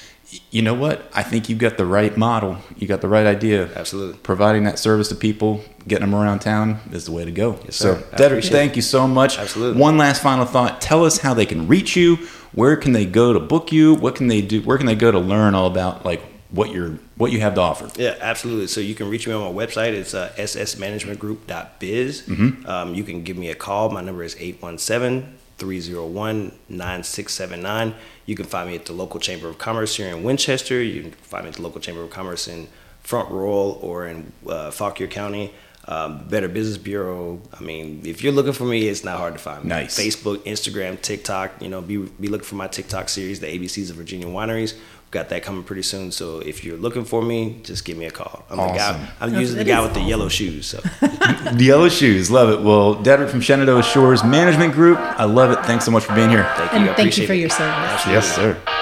You 0.50 0.62
know 0.62 0.74
what? 0.74 1.10
I 1.12 1.22
think 1.22 1.48
you've 1.48 1.58
got 1.58 1.76
the 1.76 1.86
right 1.86 2.16
model. 2.16 2.58
You 2.76 2.86
got 2.86 3.00
the 3.00 3.08
right 3.08 3.26
idea. 3.26 3.68
Absolutely. 3.74 4.18
Providing 4.18 4.64
that 4.64 4.78
service 4.78 5.08
to 5.08 5.14
people, 5.14 5.62
getting 5.88 6.08
them 6.08 6.14
around 6.14 6.40
town 6.40 6.80
is 6.92 7.06
the 7.06 7.12
way 7.12 7.24
to 7.24 7.32
go. 7.32 7.58
Yes, 7.64 7.76
so. 7.76 7.96
Dederick, 8.16 8.48
thank 8.48 8.76
you 8.76 8.82
so 8.82 9.08
much. 9.08 9.38
Absolutely. 9.38 9.80
One 9.80 9.96
last 9.96 10.22
final 10.22 10.44
thought. 10.44 10.80
Tell 10.80 11.04
us 11.04 11.18
how 11.18 11.34
they 11.34 11.46
can 11.46 11.66
reach 11.66 11.96
you. 11.96 12.16
Where 12.52 12.76
can 12.76 12.92
they 12.92 13.06
go 13.06 13.32
to 13.32 13.40
book 13.40 13.72
you? 13.72 13.94
What 13.94 14.14
can 14.14 14.28
they 14.28 14.40
do? 14.40 14.62
Where 14.62 14.76
can 14.76 14.86
they 14.86 14.94
go 14.94 15.10
to 15.10 15.18
learn 15.18 15.54
all 15.54 15.66
about 15.66 16.04
like 16.04 16.22
what 16.50 16.70
you're 16.70 16.98
what 17.16 17.32
you 17.32 17.40
have 17.40 17.54
to 17.54 17.60
offer? 17.60 17.90
Yeah, 18.00 18.16
absolutely. 18.20 18.66
So 18.66 18.80
you 18.80 18.94
can 18.94 19.08
reach 19.08 19.26
me 19.26 19.34
on 19.34 19.54
my 19.54 19.64
website. 19.64 19.92
It's 19.92 20.14
uh, 20.14 20.32
ssmanagementgroup.biz. 20.36 22.22
Mm-hmm. 22.22 22.66
Um, 22.66 22.94
you 22.94 23.04
can 23.04 23.22
give 23.22 23.36
me 23.36 23.50
a 23.50 23.54
call. 23.54 23.90
My 23.90 24.00
number 24.00 24.22
is 24.22 24.36
817 24.38 25.39
301 25.60 26.52
9679. 26.68 27.94
You 28.26 28.34
can 28.34 28.46
find 28.46 28.68
me 28.68 28.74
at 28.74 28.86
the 28.86 28.92
local 28.92 29.20
Chamber 29.20 29.48
of 29.48 29.58
Commerce 29.58 29.96
here 29.96 30.08
in 30.08 30.24
Winchester. 30.24 30.82
You 30.82 31.02
can 31.02 31.12
find 31.12 31.44
me 31.44 31.50
at 31.50 31.56
the 31.56 31.62
local 31.62 31.80
Chamber 31.80 32.02
of 32.02 32.10
Commerce 32.10 32.48
in 32.48 32.66
Front 33.02 33.30
Royal 33.30 33.78
or 33.82 34.06
in 34.06 34.32
uh, 34.48 34.70
Fauquier 34.70 35.06
County. 35.06 35.52
Um, 35.90 36.26
Better 36.28 36.48
Business 36.48 36.78
Bureau. 36.78 37.40
I 37.52 37.60
mean, 37.62 38.02
if 38.04 38.22
you're 38.22 38.32
looking 38.32 38.52
for 38.52 38.64
me, 38.64 38.86
it's 38.88 39.02
not 39.04 39.18
hard 39.18 39.32
to 39.34 39.40
find 39.40 39.64
me. 39.64 39.68
Nice. 39.70 39.98
Facebook, 39.98 40.38
Instagram, 40.44 41.00
TikTok. 41.02 41.60
You 41.60 41.68
know, 41.68 41.80
be 41.80 41.96
be 41.98 42.28
looking 42.28 42.46
for 42.46 42.54
my 42.54 42.68
TikTok 42.68 43.08
series, 43.08 43.40
the 43.40 43.48
ABCs 43.48 43.90
of 43.90 43.96
Virginia 43.96 44.28
Wineries. 44.28 44.74
We've 44.74 45.10
got 45.10 45.28
that 45.30 45.42
coming 45.42 45.64
pretty 45.64 45.82
soon. 45.82 46.12
So 46.12 46.38
if 46.38 46.62
you're 46.62 46.76
looking 46.76 47.04
for 47.04 47.20
me, 47.20 47.58
just 47.64 47.84
give 47.84 47.96
me 47.98 48.06
a 48.06 48.12
call. 48.12 48.44
I'm 48.48 48.58
the 48.58 48.66
guy. 48.68 48.92
I'm 49.20 49.30
That's- 49.30 49.40
usually 49.40 49.58
the 49.64 49.64
guy 49.64 49.80
is 49.80 49.84
with 49.88 49.94
the 49.94 50.02
yellow 50.02 50.28
shoes. 50.28 50.66
So 50.66 50.78
The 51.00 51.56
Yellow 51.64 51.88
Shoes, 51.88 52.30
love 52.30 52.50
it. 52.50 52.64
Well, 52.64 52.94
Dederick 52.94 53.28
from 53.28 53.40
Shenandoah 53.40 53.82
Shores 53.82 54.22
Management 54.22 54.72
Group, 54.72 54.98
I 55.00 55.24
love 55.24 55.50
it. 55.50 55.58
Thanks 55.66 55.84
so 55.84 55.90
much 55.90 56.04
for 56.04 56.14
being 56.14 56.30
here. 56.30 56.44
thank 56.56 56.72
you. 56.72 56.78
And 56.78 56.90
I 56.90 56.94
thank 56.94 57.18
you 57.18 57.26
for 57.26 57.32
it. 57.32 57.38
your 57.40 57.50
service. 57.50 57.74
Absolutely. 57.74 58.14
Yes, 58.14 58.34
sir. 58.36 58.79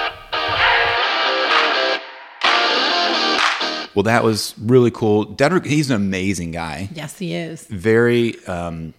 Well, 3.99 4.05
that 4.05 4.23
was 4.23 4.55
really 4.57 4.91
cool. 4.91 5.25
Dederick, 5.25 5.65
he's 5.65 5.89
an 5.89 5.97
amazing 5.97 6.51
guy. 6.51 6.87
Yes, 6.93 7.19
he 7.19 7.35
is. 7.35 7.65
Very, 7.65 8.41
um, 8.45 8.93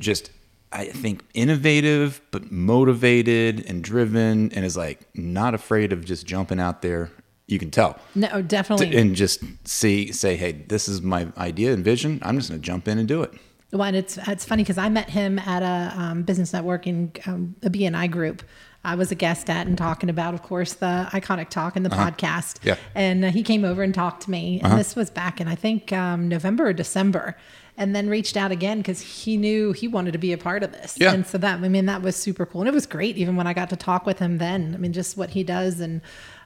just, 0.00 0.32
I 0.72 0.86
think, 0.86 1.22
innovative, 1.32 2.20
but 2.32 2.50
motivated 2.50 3.64
and 3.68 3.84
driven, 3.84 4.52
and 4.52 4.64
is 4.64 4.76
like 4.76 5.06
not 5.14 5.54
afraid 5.54 5.92
of 5.92 6.04
just 6.04 6.26
jumping 6.26 6.58
out 6.58 6.82
there. 6.82 7.12
You 7.46 7.60
can 7.60 7.70
tell. 7.70 8.00
No, 8.16 8.42
definitely. 8.42 8.96
And 8.96 9.14
just 9.14 9.44
see, 9.62 10.10
say, 10.10 10.34
hey, 10.34 10.64
this 10.66 10.88
is 10.88 11.00
my 11.02 11.28
idea 11.38 11.72
and 11.72 11.84
vision. 11.84 12.18
I'm 12.22 12.36
just 12.36 12.48
going 12.48 12.60
to 12.60 12.66
jump 12.66 12.88
in 12.88 12.98
and 12.98 13.06
do 13.06 13.22
it. 13.22 13.32
Well, 13.70 13.84
and 13.84 13.96
it's 13.96 14.18
it's 14.26 14.44
funny 14.44 14.64
because 14.64 14.78
I 14.78 14.88
met 14.88 15.08
him 15.08 15.38
at 15.38 15.62
a 15.62 15.96
um, 15.96 16.22
business 16.24 16.50
networking 16.50 17.24
um, 17.28 17.54
a 17.62 17.70
BNI 17.70 18.10
group. 18.10 18.42
I 18.82 18.94
was 18.94 19.12
a 19.12 19.14
guest 19.14 19.50
at 19.50 19.66
and 19.66 19.76
talking 19.76 20.08
about, 20.08 20.32
of 20.32 20.42
course, 20.42 20.72
the 20.74 21.06
iconic 21.12 21.50
talk 21.50 21.76
and 21.76 21.84
the 21.84 21.90
podcast. 21.90 22.56
Uh-huh. 22.56 22.62
Yeah. 22.62 22.72
Uh-huh. 22.72 22.82
And 22.94 23.24
uh, 23.26 23.30
he 23.30 23.42
came 23.42 23.64
over 23.64 23.82
and 23.82 23.94
talked 23.94 24.22
to 24.22 24.30
me, 24.30 24.60
and 24.62 24.78
this 24.78 24.96
was 24.96 25.10
back 25.10 25.40
in 25.40 25.48
I 25.48 25.54
think 25.54 25.92
um, 25.92 26.28
November 26.28 26.68
or 26.68 26.72
December, 26.72 27.36
and 27.76 27.94
then 27.94 28.08
reached 28.08 28.36
out 28.36 28.52
again 28.52 28.78
because 28.78 29.00
he 29.00 29.36
knew 29.36 29.72
he 29.72 29.86
wanted 29.86 30.12
to 30.12 30.18
be 30.18 30.32
a 30.32 30.38
part 30.38 30.62
of 30.62 30.72
this. 30.72 30.96
Yeah. 30.98 31.12
And 31.12 31.26
so 31.26 31.36
that 31.38 31.60
I 31.62 31.68
mean 31.68 31.86
that 31.86 32.00
was 32.00 32.16
super 32.16 32.46
cool, 32.46 32.62
and 32.62 32.68
it 32.68 32.74
was 32.74 32.86
great 32.86 33.18
even 33.18 33.36
when 33.36 33.46
I 33.46 33.52
got 33.52 33.68
to 33.70 33.76
talk 33.76 34.06
with 34.06 34.18
him 34.18 34.38
then. 34.38 34.74
I 34.74 34.78
mean, 34.78 34.92
just 34.92 35.16
what 35.16 35.30
he 35.30 35.44
does 35.44 35.80
and. 35.80 36.00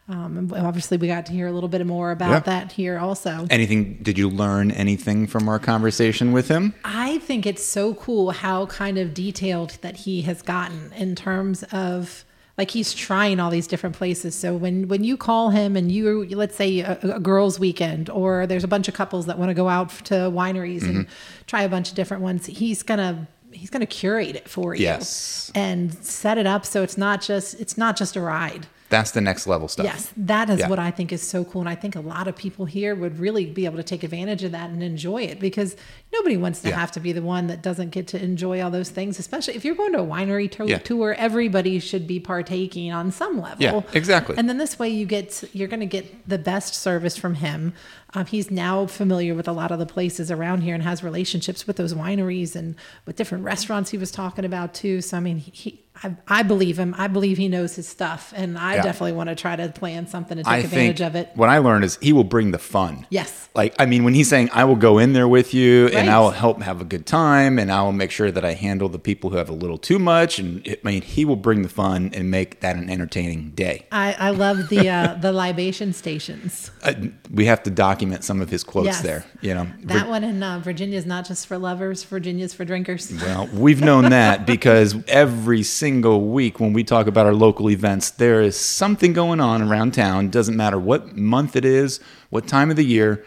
Um, 0.06 0.52
obviously, 0.54 0.98
we 0.98 1.06
got 1.06 1.24
to 1.26 1.32
hear 1.32 1.46
a 1.46 1.52
little 1.52 1.68
bit 1.68 1.84
more 1.86 2.10
about 2.10 2.30
Yeah. 2.30 2.40
that 2.40 2.72
here 2.72 2.98
also. 2.98 3.46
Anything? 3.48 3.98
Did 4.02 4.18
you 4.18 4.28
learn 4.28 4.70
anything 4.70 5.26
from 5.26 5.48
our 5.48 5.58
conversation 5.58 6.32
with 6.32 6.48
him? 6.48 6.74
I 6.84 7.18
think 7.20 7.46
it's 7.46 7.64
so 7.64 7.94
cool 7.94 8.30
how 8.32 8.66
kind 8.66 8.98
of 8.98 9.14
detailed 9.14 9.78
that 9.80 9.96
he 9.98 10.22
has 10.22 10.42
gotten 10.42 10.92
in 10.96 11.14
terms 11.14 11.62
of 11.72 12.24
like 12.58 12.70
he's 12.70 12.92
trying 12.94 13.40
all 13.40 13.50
these 13.50 13.66
different 13.66 13.96
places. 13.96 14.34
So 14.34 14.54
when 14.54 14.88
when 14.88 15.04
you 15.04 15.16
call 15.16 15.50
him 15.50 15.74
and 15.74 15.90
you 15.90 16.26
let's 16.36 16.54
say 16.54 16.80
a, 16.80 16.98
a 17.02 17.18
girls' 17.18 17.58
weekend 17.58 18.10
or 18.10 18.46
there's 18.46 18.62
a 18.62 18.68
bunch 18.68 18.88
of 18.88 18.94
couples 18.94 19.24
that 19.26 19.38
want 19.38 19.48
to 19.48 19.54
go 19.54 19.68
out 19.70 19.88
to 20.04 20.14
wineries 20.30 20.82
and 20.82 21.06
try 21.46 21.62
a 21.62 21.68
bunch 21.68 21.88
of 21.88 21.94
different 21.96 22.22
ones, 22.22 22.44
he's 22.44 22.82
gonna 22.82 23.26
he's 23.52 23.70
gonna 23.70 23.86
curate 23.86 24.36
it 24.36 24.48
for 24.48 24.74
you 24.74 24.82
Yes. 24.82 25.50
and 25.54 25.94
set 26.04 26.36
it 26.38 26.46
up 26.46 26.66
so 26.66 26.82
it's 26.82 26.98
not 26.98 27.22
just 27.22 27.58
it's 27.58 27.78
not 27.78 27.96
just 27.96 28.16
a 28.16 28.20
ride. 28.20 28.66
That's 28.94 29.10
the 29.10 29.20
next 29.20 29.46
level 29.46 29.66
stuff. 29.68 29.84
Yes, 29.86 30.12
that 30.16 30.48
is 30.50 30.60
Yeah. 30.60 30.68
what 30.68 30.78
I 30.78 30.90
think 30.90 31.12
is 31.12 31.22
so 31.22 31.44
cool. 31.44 31.60
And 31.62 31.68
I 31.68 31.74
think 31.74 31.96
a 31.96 32.00
lot 32.00 32.28
of 32.28 32.36
people 32.36 32.64
here 32.64 32.94
would 32.94 33.18
really 33.18 33.46
be 33.46 33.64
able 33.64 33.76
to 33.78 33.82
take 33.82 34.02
advantage 34.04 34.44
of 34.44 34.52
that 34.52 34.70
and 34.70 34.82
enjoy 34.82 35.22
it 35.22 35.40
because, 35.40 35.76
nobody 36.12 36.36
wants 36.36 36.60
to 36.60 36.68
Yeah. 36.68 36.78
have 36.78 36.92
to 36.92 37.00
be 37.00 37.10
the 37.12 37.22
one 37.22 37.48
that 37.48 37.60
doesn't 37.60 37.90
get 37.90 38.06
to 38.08 38.22
enjoy 38.22 38.62
all 38.62 38.70
those 38.70 38.88
things, 38.90 39.18
especially 39.18 39.54
if 39.56 39.64
you're 39.64 39.74
going 39.74 39.92
to 39.94 39.98
a 39.98 40.06
winery 40.06 40.48
to- 40.52 40.64
Yeah. 40.68 40.78
tour. 40.78 41.12
Everybody 41.18 41.80
should 41.80 42.06
be 42.06 42.20
partaking 42.20 42.92
on 42.92 43.10
some 43.10 43.40
level. 43.40 43.56
Yeah, 43.58 43.80
exactly. 43.92 44.36
And 44.38 44.48
then 44.48 44.58
this 44.58 44.78
way, 44.78 44.88
you 44.90 45.06
get 45.06 45.42
you're 45.52 45.66
going 45.66 45.80
to 45.80 45.86
get 45.86 46.28
the 46.28 46.38
best 46.38 46.74
service 46.76 47.16
from 47.16 47.34
him. 47.34 47.72
Um, 48.14 48.26
he's 48.26 48.48
now 48.48 48.86
familiar 48.86 49.34
with 49.34 49.48
a 49.48 49.52
lot 49.52 49.72
of 49.72 49.80
the 49.80 49.86
places 49.86 50.30
around 50.30 50.60
here 50.62 50.74
and 50.74 50.84
has 50.84 51.02
relationships 51.02 51.66
with 51.66 51.76
those 51.78 51.94
wineries 51.94 52.54
and 52.54 52.76
with 53.06 53.16
different 53.16 53.42
restaurants 53.42 53.90
he 53.90 53.98
was 53.98 54.12
talking 54.12 54.44
about 54.44 54.72
too. 54.72 55.00
So 55.00 55.16
I 55.16 55.20
mean, 55.20 55.38
he. 55.38 55.80
I, 56.02 56.16
I 56.26 56.42
believe 56.42 56.78
him. 56.78 56.94
I 56.98 57.06
believe 57.06 57.38
he 57.38 57.46
knows 57.48 57.76
his 57.76 57.86
stuff, 57.88 58.32
and 58.36 58.58
I 58.58 58.74
Yeah. 58.76 58.82
definitely 58.82 59.12
want 59.12 59.28
to 59.28 59.36
try 59.36 59.54
to 59.54 59.68
plan 59.68 60.06
something 60.08 60.36
to 60.38 60.42
take 60.42 60.52
I 60.52 60.56
advantage 60.58 61.00
of 61.00 61.14
it. 61.14 61.30
what 61.34 61.48
I 61.48 61.58
learned 61.58 61.84
is 61.84 61.98
he 62.02 62.12
will 62.12 62.24
bring 62.24 62.50
the 62.50 62.58
fun. 62.58 63.06
Yes. 63.10 63.48
Like, 63.54 63.74
I 63.78 63.86
mean, 63.86 64.02
when 64.02 64.14
he's 64.14 64.28
saying, 64.28 64.50
I 64.52 64.64
will 64.64 64.74
go 64.74 64.98
in 64.98 65.12
there 65.12 65.28
with 65.28 65.54
you 65.54 65.86
and 65.88 66.10
I 66.10 66.18
will 66.18 66.32
help 66.32 66.60
have 66.62 66.80
a 66.80 66.84
good 66.84 67.06
time 67.06 67.56
and 67.60 67.70
I 67.70 67.82
will 67.82 67.92
make 67.92 68.10
sure 68.10 68.32
that 68.32 68.44
I 68.44 68.54
handle 68.54 68.88
the 68.88 68.98
people 68.98 69.30
who 69.30 69.36
have 69.36 69.48
a 69.48 69.52
little 69.52 69.78
too 69.78 70.00
much. 70.00 70.40
And 70.40 70.66
I 70.66 70.76
mean, 70.82 71.02
he 71.02 71.24
will 71.24 71.36
bring 71.36 71.62
the 71.62 71.68
fun 71.68 72.10
and 72.12 72.28
make 72.32 72.58
that 72.62 72.74
an 72.74 72.90
entertaining 72.90 73.50
day. 73.50 73.86
I, 73.92 74.16
I 74.18 74.30
love 74.30 74.68
the 74.70 74.88
uh, 74.88 75.14
the 75.20 75.30
libation 75.30 75.92
stations. 75.92 76.72
Uh, 76.82 76.94
we 77.32 77.44
have 77.44 77.62
to 77.62 77.70
document 77.70 78.24
some 78.24 78.40
of 78.40 78.50
his 78.50 78.64
quotes 78.64 78.86
Yes. 78.86 79.02
there. 79.02 79.24
You 79.40 79.54
know, 79.54 79.68
That 79.84 80.08
one 80.08 80.24
in 80.24 80.42
uh, 80.42 80.58
Virginia 80.58 80.98
is 80.98 81.06
not 81.06 81.24
just 81.24 81.46
for 81.46 81.56
lovers. 81.56 82.02
Virginia's 82.02 82.52
for 82.52 82.64
drinkers. 82.64 83.12
Well, 83.12 83.48
we've 83.54 83.80
known 83.82 84.10
that 84.10 84.46
because 84.46 84.96
every 85.06 85.62
single 85.84 86.30
week 86.30 86.60
when 86.60 86.72
we 86.72 86.82
talk 86.82 87.06
about 87.06 87.26
our 87.26 87.34
local 87.34 87.68
events, 87.68 88.08
there 88.08 88.40
is 88.40 88.58
something 88.58 89.12
going 89.12 89.38
on 89.38 89.60
around 89.60 89.92
town. 89.92 90.30
Doesn't 90.30 90.56
matter 90.56 90.78
what 90.78 91.14
month 91.14 91.56
it 91.56 91.64
is, 91.66 92.00
what 92.30 92.48
time 92.48 92.70
of 92.70 92.76
the 92.76 92.84
year, 92.86 93.22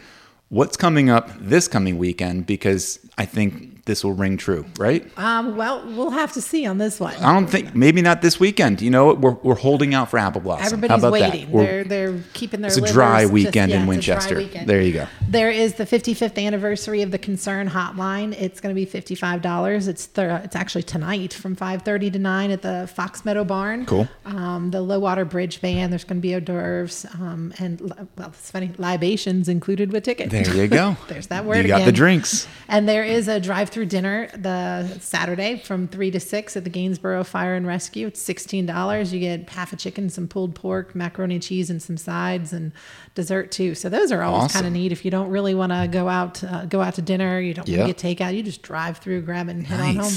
what's 0.50 0.76
coming 0.76 1.08
up 1.08 1.30
this 1.40 1.68
coming 1.68 2.00
weekend, 2.00 2.48
because 2.48 2.98
I 3.16 3.26
think 3.26 3.77
this 3.88 4.04
will 4.04 4.14
ring 4.14 4.38
true, 4.38 4.66
right? 4.78 5.06
Um, 5.18 5.56
well, 5.56 5.84
we'll 5.88 6.12
have 6.12 6.34
to 6.34 6.42
see 6.42 6.66
on 6.68 6.78
this 6.78 7.00
one. 7.00 7.16
I 7.16 7.34
don't 7.34 7.48
think, 7.48 7.74
maybe 7.74 8.02
not 8.04 8.22
this 8.22 8.40
weekend. 8.40 8.82
You 8.82 8.92
know? 8.92 9.14
We're, 9.14 9.32
we're 9.32 9.56
holding 9.56 9.96
out 9.96 10.12
for 10.12 10.20
Apple 10.20 10.42
Blossom. 10.42 10.62
How 10.62 10.68
Everybody's 10.68 11.04
about 11.04 11.12
waiting. 11.14 11.52
They're 11.52 11.84
they're 11.84 12.20
keeping 12.34 12.62
their. 12.62 12.68
it's 12.68 12.78
a 12.78 12.94
dry 12.94 13.22
just- 13.22 13.34
weekend 13.34 13.72
yeah, 13.72 13.82
in 13.82 13.90
it's 13.90 14.06
a 14.06 14.06
dry 14.06 14.16
Winchester. 14.16 14.38
weekend. 14.38 14.70
There 14.70 14.82
you 14.82 14.94
go. 14.94 15.08
There 15.28 15.50
is 15.50 15.74
the 15.76 15.86
55th 15.86 16.38
anniversary 16.38 17.02
of 17.02 17.12
the 17.12 17.18
Concern 17.18 17.70
Hotline. 17.70 18.40
It's 18.40 18.60
going 18.62 18.76
to 18.76 18.80
be 18.80 18.86
$55. 18.86 19.88
It's 19.88 20.08
th- 20.08 20.28
it's 20.44 20.56
actually 20.56 20.84
tonight 20.84 21.34
from 21.34 21.56
5:30 21.56 22.14
to 22.14 22.20
9 22.20 22.52
at 22.52 22.62
the 22.62 22.90
Fox 22.94 23.26
Meadow 23.26 23.44
Barn. 23.44 23.86
Cool. 23.86 24.08
Um, 24.26 24.72
the 24.72 24.82
Low 24.82 25.00
Water 25.00 25.26
Bridge 25.26 25.62
Band. 25.62 25.92
There's 25.92 26.04
going 26.04 26.18
to 26.18 26.22
be 26.22 26.34
hors 26.36 26.42
d'oeuvres 26.42 27.06
um, 27.16 27.54
and 27.60 27.80
well, 28.18 28.30
it's 28.30 28.52
funny 28.52 28.72
libations 28.78 29.48
included 29.48 29.92
with 29.92 30.04
tickets. 30.04 30.32
There 30.32 30.54
you 30.56 30.68
go. 30.68 30.98
There's 31.08 31.28
that 31.28 31.46
word 31.46 31.58
You 31.64 31.68
got 31.68 31.86
the 31.86 31.92
drinks. 31.92 32.48
And 32.68 32.88
there 32.88 33.04
is 33.04 33.28
a 33.28 33.40
drive-through 33.40 33.77
dinner 33.86 34.28
the 34.36 34.88
Saturday 35.00 35.58
from 35.60 35.88
three 35.88 36.12
to 36.12 36.20
six 36.20 36.56
at 36.58 36.64
the 36.64 36.70
Gainesboro 36.70 37.24
Fire 37.24 37.56
and 37.56 37.66
Rescue. 37.68 38.08
It's 38.08 38.22
sixteen 38.22 38.66
dollars. 38.66 39.14
You 39.14 39.20
get 39.20 39.50
half 39.50 39.74
a 39.74 39.76
chicken, 39.76 40.10
some 40.10 40.28
pulled 40.28 40.56
pork, 40.56 40.96
macaroni 40.96 41.36
and 41.36 41.44
cheese, 41.44 41.70
and 41.70 41.82
some 41.82 41.98
sides 41.98 42.54
and 42.54 42.72
dessert 43.16 43.52
too. 43.52 43.76
So 43.76 43.90
those 43.90 44.12
are 44.12 44.22
always 44.24 44.46
Awesome. 44.46 44.54
kind 44.62 44.68
of 44.68 44.74
neat. 44.74 44.92
If 44.92 45.04
you 45.06 45.12
don't 45.12 45.30
really 45.30 45.56
want 45.56 45.72
to 45.72 45.88
go 45.92 46.08
out, 46.08 46.44
uh, 46.44 46.66
go 46.66 46.82
out 46.82 46.96
to 46.96 47.02
dinner, 47.02 47.40
you 47.40 47.54
don't 47.54 47.68
Yeah. 47.68 47.80
want 47.86 47.98
to 47.98 48.08
get 48.08 48.18
takeout. 48.20 48.36
You 48.36 48.44
just 48.44 48.62
drive 48.62 48.98
through, 48.98 49.22
grab 49.22 49.48
it, 49.50 49.52
and 49.52 49.66
head 49.68 49.80
on 49.80 49.96
home. 49.98 50.14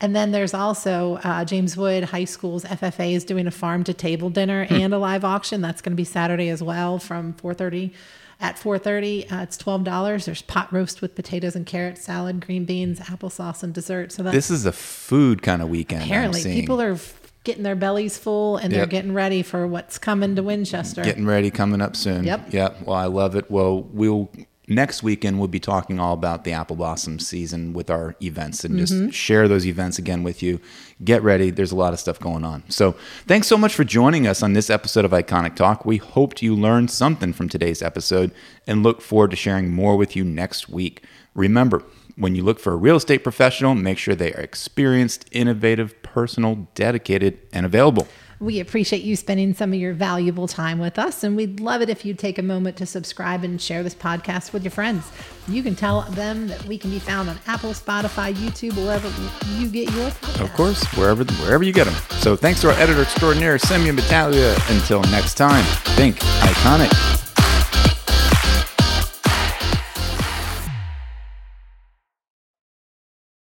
And 0.00 0.14
then 0.14 0.30
there's 0.30 0.52
also 0.52 1.18
uh, 1.24 1.44
James 1.46 1.74
Wood 1.76 2.04
High 2.04 2.26
School's 2.26 2.64
FFA 2.64 3.14
is 3.14 3.24
doing 3.24 3.46
a 3.46 3.50
farm 3.50 3.82
to 3.84 3.94
table 3.94 4.28
dinner 4.28 4.66
Hmm. 4.66 4.74
and 4.74 4.94
a 4.94 4.98
live 4.98 5.24
auction. 5.24 5.62
That's 5.62 5.80
going 5.80 5.92
to 5.92 5.96
be 5.96 6.04
Saturday 6.04 6.50
as 6.50 6.62
well 6.62 6.98
from 6.98 7.32
4:30. 7.34 7.92
At 8.38 8.56
4:30, 8.58 9.32
uh, 9.32 9.42
it's 9.42 9.56
twelve 9.56 9.82
dollars. 9.84 10.26
There's 10.26 10.42
pot 10.42 10.70
roast 10.72 11.00
with 11.00 11.14
potatoes 11.14 11.56
and 11.56 11.64
carrots, 11.64 12.02
salad, 12.04 12.44
green 12.44 12.64
beans, 12.66 13.00
applesauce, 13.00 13.62
and 13.62 13.72
dessert. 13.72 14.12
So 14.12 14.22
that's 14.22 14.34
This 14.34 14.50
is 14.50 14.66
a 14.66 14.72
food 14.72 15.42
kind 15.42 15.62
of 15.62 15.70
weekend. 15.70 16.02
I'm 16.02 16.08
apparently 16.08 16.42
people 16.54 16.82
are 16.82 16.92
f- 16.92 17.18
getting 17.44 17.62
their 17.62 17.76
bellies 17.76 18.18
full 18.18 18.56
and 18.58 18.72
they're 18.72 18.86
getting 18.86 19.14
ready 19.14 19.42
for 19.42 19.66
what's 19.66 19.96
coming 19.98 20.36
to 20.36 20.42
Winchester. 20.42 21.02
Getting 21.02 21.24
ready, 21.26 21.50
coming 21.50 21.80
up 21.80 21.96
soon. 21.96 22.24
Yep. 22.24 22.52
Yep. 22.52 22.82
Well, 22.82 22.96
I 22.96 23.06
love 23.06 23.36
it. 23.36 23.50
Well, 23.50 23.82
we'll 23.92 24.28
next 24.68 25.02
weekend 25.02 25.38
we'll 25.38 25.48
be 25.48 25.60
talking 25.60 26.00
all 26.00 26.12
about 26.12 26.44
the 26.44 26.52
apple 26.52 26.74
blossom 26.76 27.18
season 27.18 27.72
with 27.72 27.88
our 27.90 28.14
events 28.22 28.64
and 28.64 28.74
Mm-hmm. 28.74 29.06
just 29.08 29.16
share 29.16 29.46
those 29.48 29.66
events 29.66 29.98
again 29.98 30.22
with 30.22 30.42
you. 30.42 30.60
Get 31.04 31.22
ready. 31.22 31.50
There's 31.50 31.72
a 31.72 31.76
lot 31.76 31.92
of 31.92 32.00
stuff 32.00 32.18
going 32.18 32.44
on. 32.44 32.64
So 32.68 32.92
thanks 33.26 33.46
so 33.46 33.56
much 33.56 33.74
for 33.74 33.84
joining 33.84 34.26
us 34.26 34.42
on 34.42 34.54
this 34.54 34.68
episode 34.70 35.04
of 35.04 35.12
Iconic 35.12 35.54
Talk. 35.56 35.84
We 35.86 35.98
hoped 35.98 36.42
you 36.42 36.54
learned 36.56 36.90
something 36.90 37.32
from 37.32 37.48
today's 37.48 37.82
episode 37.82 38.32
and 38.66 38.82
look 38.82 39.00
forward 39.00 39.30
to 39.30 39.36
sharing 39.36 39.70
more 39.72 39.96
with 39.96 40.16
you 40.16 40.24
next 40.24 40.68
week. 40.68 41.04
Remember, 41.34 41.82
when 42.16 42.34
you 42.34 42.42
look 42.42 42.58
for 42.58 42.72
a 42.72 42.76
real 42.76 42.96
estate 42.96 43.18
professional, 43.22 43.74
make 43.74 43.98
sure 43.98 44.14
they 44.14 44.32
are 44.32 44.40
experienced, 44.40 45.26
innovative, 45.32 46.02
personal, 46.02 46.66
dedicated, 46.74 47.38
and 47.52 47.66
available. 47.66 48.08
We 48.38 48.60
appreciate 48.60 49.02
you 49.02 49.16
spending 49.16 49.54
some 49.54 49.72
of 49.72 49.78
your 49.78 49.94
valuable 49.94 50.46
time 50.46 50.78
with 50.78 50.98
us, 50.98 51.24
and 51.24 51.36
we'd 51.36 51.60
love 51.60 51.80
it 51.80 51.88
if 51.88 52.04
you'd 52.04 52.18
take 52.18 52.38
a 52.38 52.42
moment 52.42 52.76
to 52.78 52.86
subscribe 52.86 53.44
and 53.44 53.60
share 53.60 53.82
this 53.82 53.94
podcast 53.94 54.52
with 54.52 54.62
your 54.62 54.70
friends. 54.70 55.10
You 55.48 55.62
can 55.62 55.74
tell 55.74 56.02
them 56.02 56.48
that 56.48 56.64
we 56.66 56.76
can 56.76 56.90
be 56.90 56.98
found 56.98 57.28
on 57.30 57.38
Apple, 57.46 57.70
Spotify, 57.70 58.34
YouTube, 58.34 58.76
wherever 58.76 59.08
you 59.58 59.68
get 59.68 59.90
your 59.94 60.10
podcast. 60.10 60.40
Of 60.40 60.52
course, 60.52 60.84
wherever 60.96 61.24
wherever 61.24 61.64
you 61.64 61.72
get 61.72 61.84
them. 61.84 61.94
So 62.18 62.36
thanks 62.36 62.60
to 62.60 62.68
our 62.68 62.78
editor 62.78 63.02
extraordinaire, 63.02 63.58
Semyon 63.58 63.96
Battaglia. 63.96 64.54
Until 64.68 65.00
next 65.04 65.34
time, 65.34 65.64
think 65.96 66.16
iconic. 66.16 67.25